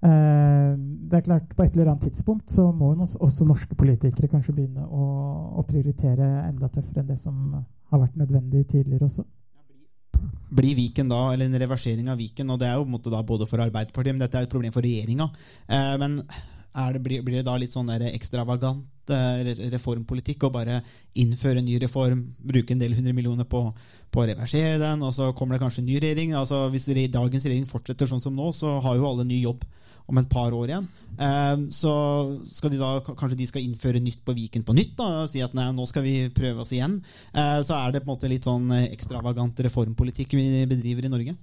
Eh, 0.00 0.70
det 1.12 1.18
er 1.18 1.24
klart, 1.26 1.50
På 1.56 1.60
et 1.62 1.74
eller 1.76 1.90
annet 1.90 2.06
tidspunkt 2.06 2.48
så 2.48 2.70
må 2.72 2.94
også 3.20 3.44
norske 3.44 3.76
politikere 3.76 4.30
kanskje 4.32 4.54
begynne 4.56 4.86
å, 4.88 5.08
å 5.60 5.64
prioritere 5.68 6.24
enda 6.46 6.70
tøffere 6.72 7.02
enn 7.02 7.10
det 7.10 7.18
som 7.20 7.36
har 7.92 8.00
vært 8.00 8.16
nødvendig 8.16 8.62
tidligere 8.72 9.10
også. 9.10 9.26
Blir 10.50 10.74
Viken 10.74 11.10
da, 11.10 11.28
eller 11.32 11.46
en 11.46 11.60
reversering 11.62 12.08
av 12.10 12.18
Viken, 12.18 12.48
og 12.50 12.58
det 12.60 12.68
er 12.68 12.78
jo 12.78 12.86
på 12.86 12.90
en 12.90 12.96
måte 12.96 13.12
da 13.12 13.20
både 13.26 13.46
for 13.46 13.62
Arbeiderpartiet, 13.62 14.16
men 14.16 14.24
dette 14.24 14.40
er 14.40 14.48
et 14.48 14.52
problem 14.52 14.74
for 14.74 14.84
regjeringa. 14.84 15.28
Eh, 15.70 15.92
men 16.02 16.16
det, 16.94 17.02
blir, 17.02 17.22
det 17.22 17.46
da 17.46 17.56
litt 17.58 17.74
sånn 17.74 17.90
ekstravagant 18.10 19.10
eh, 19.14 19.52
reformpolitikk 19.72 20.46
å 20.46 20.52
bare 20.54 20.80
innføre 21.18 21.62
en 21.62 21.66
ny 21.66 21.78
reform, 21.82 22.22
bruke 22.38 22.74
en 22.74 22.82
del 22.82 22.94
hundre 22.98 23.14
millioner 23.16 23.46
på, 23.50 23.62
på 24.10 24.22
å 24.22 24.26
reversere 24.30 24.78
den, 24.82 25.02
og 25.06 25.14
så 25.14 25.32
kommer 25.34 25.56
det 25.56 25.64
kanskje 25.64 25.84
en 25.84 25.90
ny 25.90 26.00
regjering? 26.02 26.34
Altså 26.38 26.64
Hvis 26.70 26.90
dagens 27.10 27.46
regjering 27.46 27.70
fortsetter 27.70 28.10
sånn 28.10 28.22
som 28.22 28.34
nå, 28.34 28.52
så 28.54 28.78
har 28.84 28.98
jo 28.98 29.08
alle 29.10 29.26
ny 29.28 29.42
jobb 29.42 29.64
om 30.10 30.18
et 30.20 30.28
par 30.32 30.52
år 30.56 30.72
igjen. 30.74 30.88
Eh, 31.20 31.56
så 31.74 31.92
skal 32.48 32.72
de 32.72 32.78
da 32.80 32.90
kanskje 33.04 33.36
de 33.36 33.46
skal 33.50 33.64
innføre 33.66 34.00
nytt 34.00 34.22
på 34.24 34.34
Viken 34.36 34.64
på 34.64 34.74
nytt 34.76 34.94
da, 34.98 35.08
og 35.22 35.30
si 35.30 35.42
at 35.44 35.54
nei, 35.56 35.66
nå 35.76 35.84
skal 35.88 36.04
vi 36.06 36.14
prøve 36.34 36.64
oss 36.64 36.72
igjen. 36.72 36.98
Eh, 37.34 37.58
så 37.66 37.76
er 37.76 37.92
det 37.92 38.04
på 38.04 38.08
en 38.08 38.14
måte 38.14 38.30
litt 38.30 38.48
sånn 38.48 38.70
eh, 38.76 38.86
ekstravagant 38.94 39.60
reformpolitikk 39.66 40.36
vi 40.38 40.64
bedriver 40.70 41.06
i 41.08 41.12
Norge. 41.12 41.34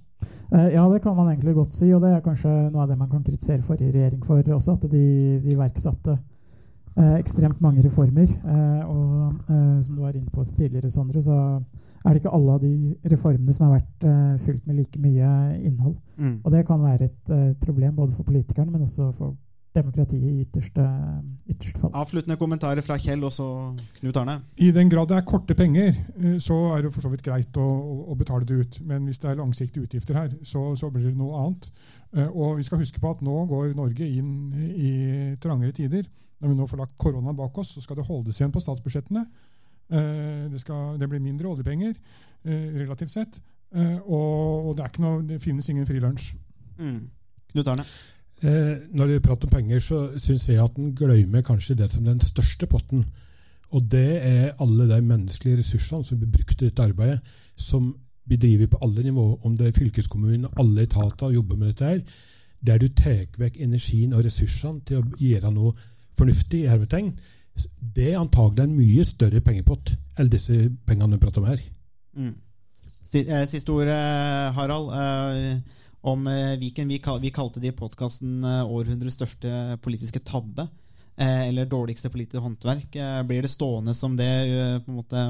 Eh, 0.50 0.70
Ja, 0.74 0.88
det 0.90 1.02
kan 1.04 1.14
man 1.16 1.30
egentlig 1.30 1.54
godt 1.60 1.76
si, 1.76 1.92
og 1.94 2.02
det 2.02 2.10
er 2.16 2.24
kanskje 2.24 2.50
noe 2.72 2.82
av 2.84 2.90
det 2.90 2.98
man 2.98 3.12
kan 3.12 3.22
kritisere 3.26 3.62
forrige 3.62 3.94
regjering 3.94 4.24
for 4.26 4.42
også, 4.58 4.78
at 4.80 4.88
de, 4.90 5.04
de 5.44 5.54
iverksatte 5.54 6.16
eh, 6.16 7.14
ekstremt 7.20 7.62
mange 7.62 7.84
reformer. 7.86 8.34
Og 8.88 9.46
som 9.84 9.94
du 9.94 10.02
var 10.02 10.16
inne 10.16 10.32
på 10.34 10.42
tidligere, 10.48 10.90
Sondre, 10.90 11.22
så 11.22 11.38
er 12.08 12.14
det 12.14 12.22
ikke 12.22 12.36
alle 12.38 12.54
av 12.56 12.62
de 12.62 13.10
reformene 13.12 13.54
som 13.54 13.66
har 13.66 13.76
vært 13.78 14.06
uh, 14.08 14.38
fylt 14.40 14.64
med 14.68 14.80
like 14.80 15.02
mye 15.02 15.32
innhold. 15.60 15.98
Mm. 16.16 16.38
Og 16.40 16.54
det 16.54 16.64
kan 16.68 16.80
være 16.80 17.10
et 17.10 17.34
uh, 17.34 17.52
problem 17.60 17.98
både 17.98 18.16
for 18.16 18.28
politikerne, 18.28 18.72
men 18.72 18.86
også 18.86 19.10
for 19.12 19.36
demokratiet 19.76 20.24
i 20.24 20.40
ytterste, 20.42 20.84
ytterste 21.46 21.82
fall. 21.82 21.92
Avsluttende 22.00 22.38
kommentarer 22.40 22.82
fra 22.82 22.96
Kjell 22.98 23.22
og 23.26 23.32
så 23.34 23.46
Knut 23.98 24.16
Arne. 24.16 24.38
I 24.64 24.70
den 24.74 24.90
grad 24.90 25.10
det 25.10 25.18
er 25.18 25.26
korte 25.28 25.54
penger, 25.54 25.92
eh, 26.16 26.38
så 26.42 26.56
er 26.74 26.82
det 26.82 26.92
for 26.94 27.04
så 27.04 27.12
vidt 27.12 27.22
greit 27.26 27.60
å, 27.60 27.66
å, 27.66 27.98
å 28.10 28.16
betale 28.18 28.48
det 28.48 28.56
ut. 28.62 28.78
Men 28.88 29.04
hvis 29.06 29.20
det 29.22 29.30
er 29.30 29.38
langsiktige 29.38 29.84
utgifter 29.86 30.18
her, 30.18 30.32
så, 30.42 30.64
så 30.78 30.90
blir 30.94 31.10
det 31.10 31.18
noe 31.18 31.44
annet. 31.44 31.68
Og 32.32 32.56
vi 32.56 32.64
skal 32.64 32.80
huske 32.80 33.02
på 33.02 33.12
at 33.12 33.20
nå 33.22 33.44
går 33.50 33.76
Norge 33.76 34.08
inn 34.08 34.32
i 34.56 34.92
trangere 35.42 35.76
tider. 35.76 36.08
Når 36.40 36.54
vi 36.54 36.56
nå 36.56 36.66
får 36.70 36.80
lagt 36.80 36.96
koronaen 36.96 37.36
bak 37.36 37.60
oss, 37.60 37.74
så 37.76 37.84
skal 37.84 38.00
det 38.00 38.08
holdes 38.08 38.40
igjen 38.40 38.54
på 38.54 38.64
statsbudsjettene. 38.64 39.26
Eh, 39.90 40.50
Det, 40.52 40.60
skal, 40.60 40.98
det 41.00 41.08
blir 41.08 41.20
mindre 41.20 41.48
oljepenger 41.48 41.94
eh, 42.44 42.80
relativt 42.80 43.10
sett. 43.10 43.40
Eh, 43.74 43.98
Og, 44.04 44.68
og 44.68 44.76
det, 44.76 44.84
er 44.84 44.88
ikke 44.88 45.02
noe, 45.04 45.22
det 45.28 45.40
finnes 45.42 45.68
ingen 45.68 45.86
frilunsj. 45.86 46.34
Mm. 46.78 47.00
Knut 47.52 47.68
Arne. 47.68 47.84
Eh, 48.42 48.76
når 48.94 49.06
vi 49.06 49.18
prater 49.18 49.48
om 49.48 49.50
penger, 49.50 49.80
så 49.82 50.18
syns 50.18 50.48
jeg 50.48 50.60
at 50.62 50.76
en 50.78 50.94
glemmer 50.94 51.42
kanskje 51.42 51.74
det 51.74 51.90
som 51.90 52.04
den 52.04 52.20
største 52.20 52.66
potten. 52.66 53.04
Og 53.70 53.84
det 53.90 54.22
er 54.24 54.52
alle 54.62 54.86
de 54.88 55.00
menneskelige 55.04 55.58
ressursene 55.58 56.04
som 56.04 56.20
blir 56.20 56.30
brukt 56.32 56.62
i 56.62 56.68
dette 56.68 56.82
arbeidet, 56.82 57.20
som 57.56 57.90
blir 58.28 58.38
drevet 58.38 58.70
på 58.70 58.78
alle 58.84 59.02
nivåer, 59.02 59.38
om 59.44 59.56
det 59.56 59.66
er 59.68 59.76
fylkeskommunen, 59.76 60.46
alle 60.56 60.82
etater 60.84 61.32
jobber 61.32 61.56
med 61.56 61.72
dette 61.72 61.84
her, 61.84 62.00
der 62.66 62.78
du 62.78 62.88
tar 62.88 63.26
vekk 63.38 63.56
energien 63.60 64.12
og 64.12 64.24
ressursene 64.24 64.80
til 64.84 65.00
å 65.00 65.06
gjøre 65.20 65.52
noe 65.52 65.72
fornuftig, 66.18 66.64
i 66.64 66.68
hermetegn, 66.68 67.12
det 67.80 68.12
er 68.12 68.20
antagelig 68.20 68.64
en 68.66 68.76
mye 68.76 69.04
større 69.06 69.40
pengepott 69.44 69.94
enn 70.18 70.30
disse 70.30 70.54
pengene 70.86 71.16
vi 71.16 71.22
prater 71.22 71.42
om 71.42 71.48
her. 71.50 71.62
Mm. 72.18 72.34
Eh, 73.14 73.46
Siste 73.48 73.72
ord, 73.72 73.88
eh, 73.88 74.52
Harald. 74.58 74.92
eh, 74.92 75.76
Om 76.08 76.28
Viken. 76.60 76.88
Vi 76.88 77.30
kalte 77.34 77.60
det 77.60 77.72
i 77.72 77.76
podkasten 77.76 78.44
århundrets 78.44 79.16
største 79.18 79.78
politiske 79.82 80.20
tabbe. 80.20 80.68
Eller 81.18 81.66
dårligste 81.66 82.08
politiske 82.08 82.38
håndverk. 82.38 82.94
Blir 83.26 83.42
det 83.42 83.50
stående 83.50 83.94
som 83.94 84.14
det, 84.16 84.28
på 84.84 84.92
en 84.92 85.00
måte 85.00 85.24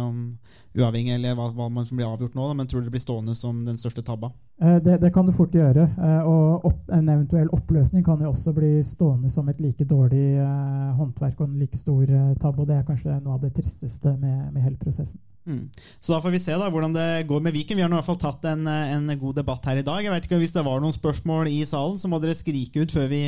uavhengig 0.76 1.14
eller 1.14 1.34
hva, 1.34 1.48
hva 1.56 1.70
man 1.72 1.88
blir 1.88 2.04
avgjort 2.04 2.36
nå, 2.36 2.50
men 2.54 2.68
tror 2.68 2.84
du 2.84 2.90
det 2.90 2.92
blir 2.98 3.00
stående 3.00 3.34
som 3.34 3.64
den 3.64 3.80
største 3.80 4.04
tabba? 4.04 4.28
Eh, 4.60 4.76
Det, 4.82 4.96
det 5.00 5.12
kan 5.14 5.26
du 5.26 5.32
fort 5.32 5.54
gjøre. 5.54 5.84
eh, 6.02 6.22
Og 6.26 6.64
opp, 6.66 6.80
en 6.90 7.08
eventuell 7.08 7.48
oppløsning 7.54 8.04
kan 8.04 8.18
jo 8.20 8.32
også 8.32 8.52
bli 8.56 8.82
stående 8.82 9.30
som 9.30 9.48
et 9.48 9.60
like 9.62 9.84
dårlig 9.86 10.38
eh, 10.42 10.92
håndverk 10.98 11.40
og 11.40 11.48
en 11.48 11.58
like 11.60 11.78
stor 11.78 12.02
eh, 12.02 12.34
tabbe. 12.42 12.62
Og 12.62 12.66
det 12.66 12.76
er 12.80 12.86
kanskje 12.88 13.20
noe 13.22 13.34
av 13.38 13.40
det 13.44 13.54
tristeste 13.54 14.16
med, 14.18 14.52
med 14.52 14.62
hele 14.62 14.76
prosessen. 14.80 15.20
Mm. 15.48 15.62
Så 16.00 16.12
da 16.12 16.18
får 16.20 16.34
vi 16.34 16.38
se 16.44 16.52
da 16.60 16.66
hvordan 16.68 16.92
det 16.92 17.26
går 17.30 17.40
med 17.40 17.54
Viken. 17.54 17.78
Vi 17.78 17.80
har 17.80 17.88
nå 17.88 17.96
i 17.96 18.00
hvert 18.02 18.10
fall 18.10 18.18
tatt 18.20 18.44
en, 18.50 18.66
en 18.68 19.06
god 19.16 19.38
debatt 19.38 19.64
her 19.70 19.78
i 19.80 19.86
dag. 19.86 20.02
Jeg 20.04 20.12
vet 20.12 20.26
ikke 20.26 20.40
Hvis 20.42 20.52
det 20.52 20.64
var 20.66 20.82
noen 20.82 20.92
spørsmål 20.92 21.48
i 21.48 21.62
salen, 21.64 21.96
så 21.96 22.10
må 22.10 22.18
dere 22.20 22.34
skrike 22.36 22.82
ut 22.82 22.92
før 22.92 23.06
vi, 23.08 23.22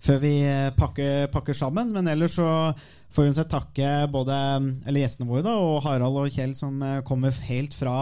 før 0.00 0.22
vi 0.22 0.32
eh, 0.48 0.70
pakker, 0.78 1.26
pakker 1.34 1.52
sammen. 1.58 1.90
Men 1.92 2.08
ellers 2.08 2.38
så 2.38 2.46
får 3.12 3.26
vi 3.26 3.32
uansett 3.34 3.50
takke 3.52 3.90
både 4.14 4.38
gjestene 4.94 5.28
våre 5.28 5.44
da, 5.44 5.58
og 5.60 5.82
Harald 5.84 6.22
og 6.22 6.30
Kjell 6.32 6.54
som 6.56 6.78
kommer 7.04 7.34
helt 7.50 7.74
fra 7.76 7.98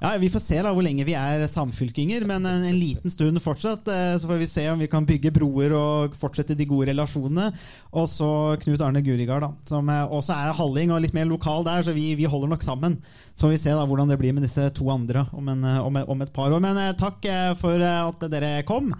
ja, 0.00 0.14
Vi 0.20 0.30
får 0.32 0.40
se 0.40 0.58
da 0.64 0.72
hvor 0.72 0.84
lenge 0.84 1.04
vi 1.04 1.14
er 1.18 1.44
samfylkinger, 1.50 2.24
men 2.28 2.46
en, 2.48 2.64
en 2.64 2.78
liten 2.78 3.12
stund 3.12 3.40
fortsatt. 3.42 3.88
eh, 3.88 4.16
Så 4.18 4.28
får 4.30 4.40
vi 4.40 4.48
se 4.50 4.64
om 4.72 4.80
vi 4.80 4.88
kan 4.90 5.06
bygge 5.08 5.32
broer 5.36 5.74
og 5.76 6.16
fortsette 6.18 6.56
de 6.56 6.66
gode 6.68 6.88
relasjonene. 6.90 7.50
Og 7.92 8.08
så 8.08 8.30
Knut 8.64 8.80
Arne 8.86 9.02
Gurigard, 9.04 9.44
da, 9.44 9.52
som 9.68 9.88
også 9.90 10.36
er 10.36 10.56
halling 10.56 10.92
og 10.94 11.02
litt 11.04 11.14
mer 11.16 11.28
lokal 11.28 11.64
der, 11.68 11.84
så 11.86 11.92
vi, 11.96 12.14
vi 12.18 12.28
holder 12.30 12.54
nok 12.54 12.64
sammen. 12.66 12.98
Så 13.34 13.46
får 13.46 13.54
vi 13.54 13.62
se 13.62 13.76
da 13.76 13.84
hvordan 13.86 14.10
det 14.10 14.18
blir 14.20 14.34
med 14.36 14.44
disse 14.46 14.66
to 14.76 14.88
andre 14.92 15.26
om, 15.36 15.48
en, 15.52 15.64
eh, 15.64 15.80
om, 15.84 16.00
om 16.16 16.22
et 16.26 16.32
par 16.32 16.52
år. 16.52 16.60
Men 16.64 16.80
eh, 16.80 16.96
takk 16.98 17.24
for 17.60 17.80
at 17.84 18.28
dere 18.32 18.60
kom. 18.68 18.92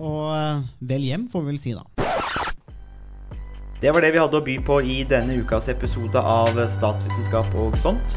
Og 0.00 0.68
vel 0.80 1.04
hjem, 1.04 1.26
får 1.28 1.42
vi 1.44 1.52
vel 1.52 1.58
si 1.60 1.74
da. 1.76 1.84
Det 3.82 3.90
var 3.92 4.04
det 4.04 4.12
vi 4.14 4.20
hadde 4.22 4.38
å 4.38 4.44
by 4.46 4.54
på 4.62 4.78
i 4.86 5.00
denne 5.10 5.40
ukas 5.42 5.66
episode 5.72 6.20
av 6.22 6.54
Statsvitenskap 6.70 7.52
og 7.58 7.74
sånt. 7.82 8.16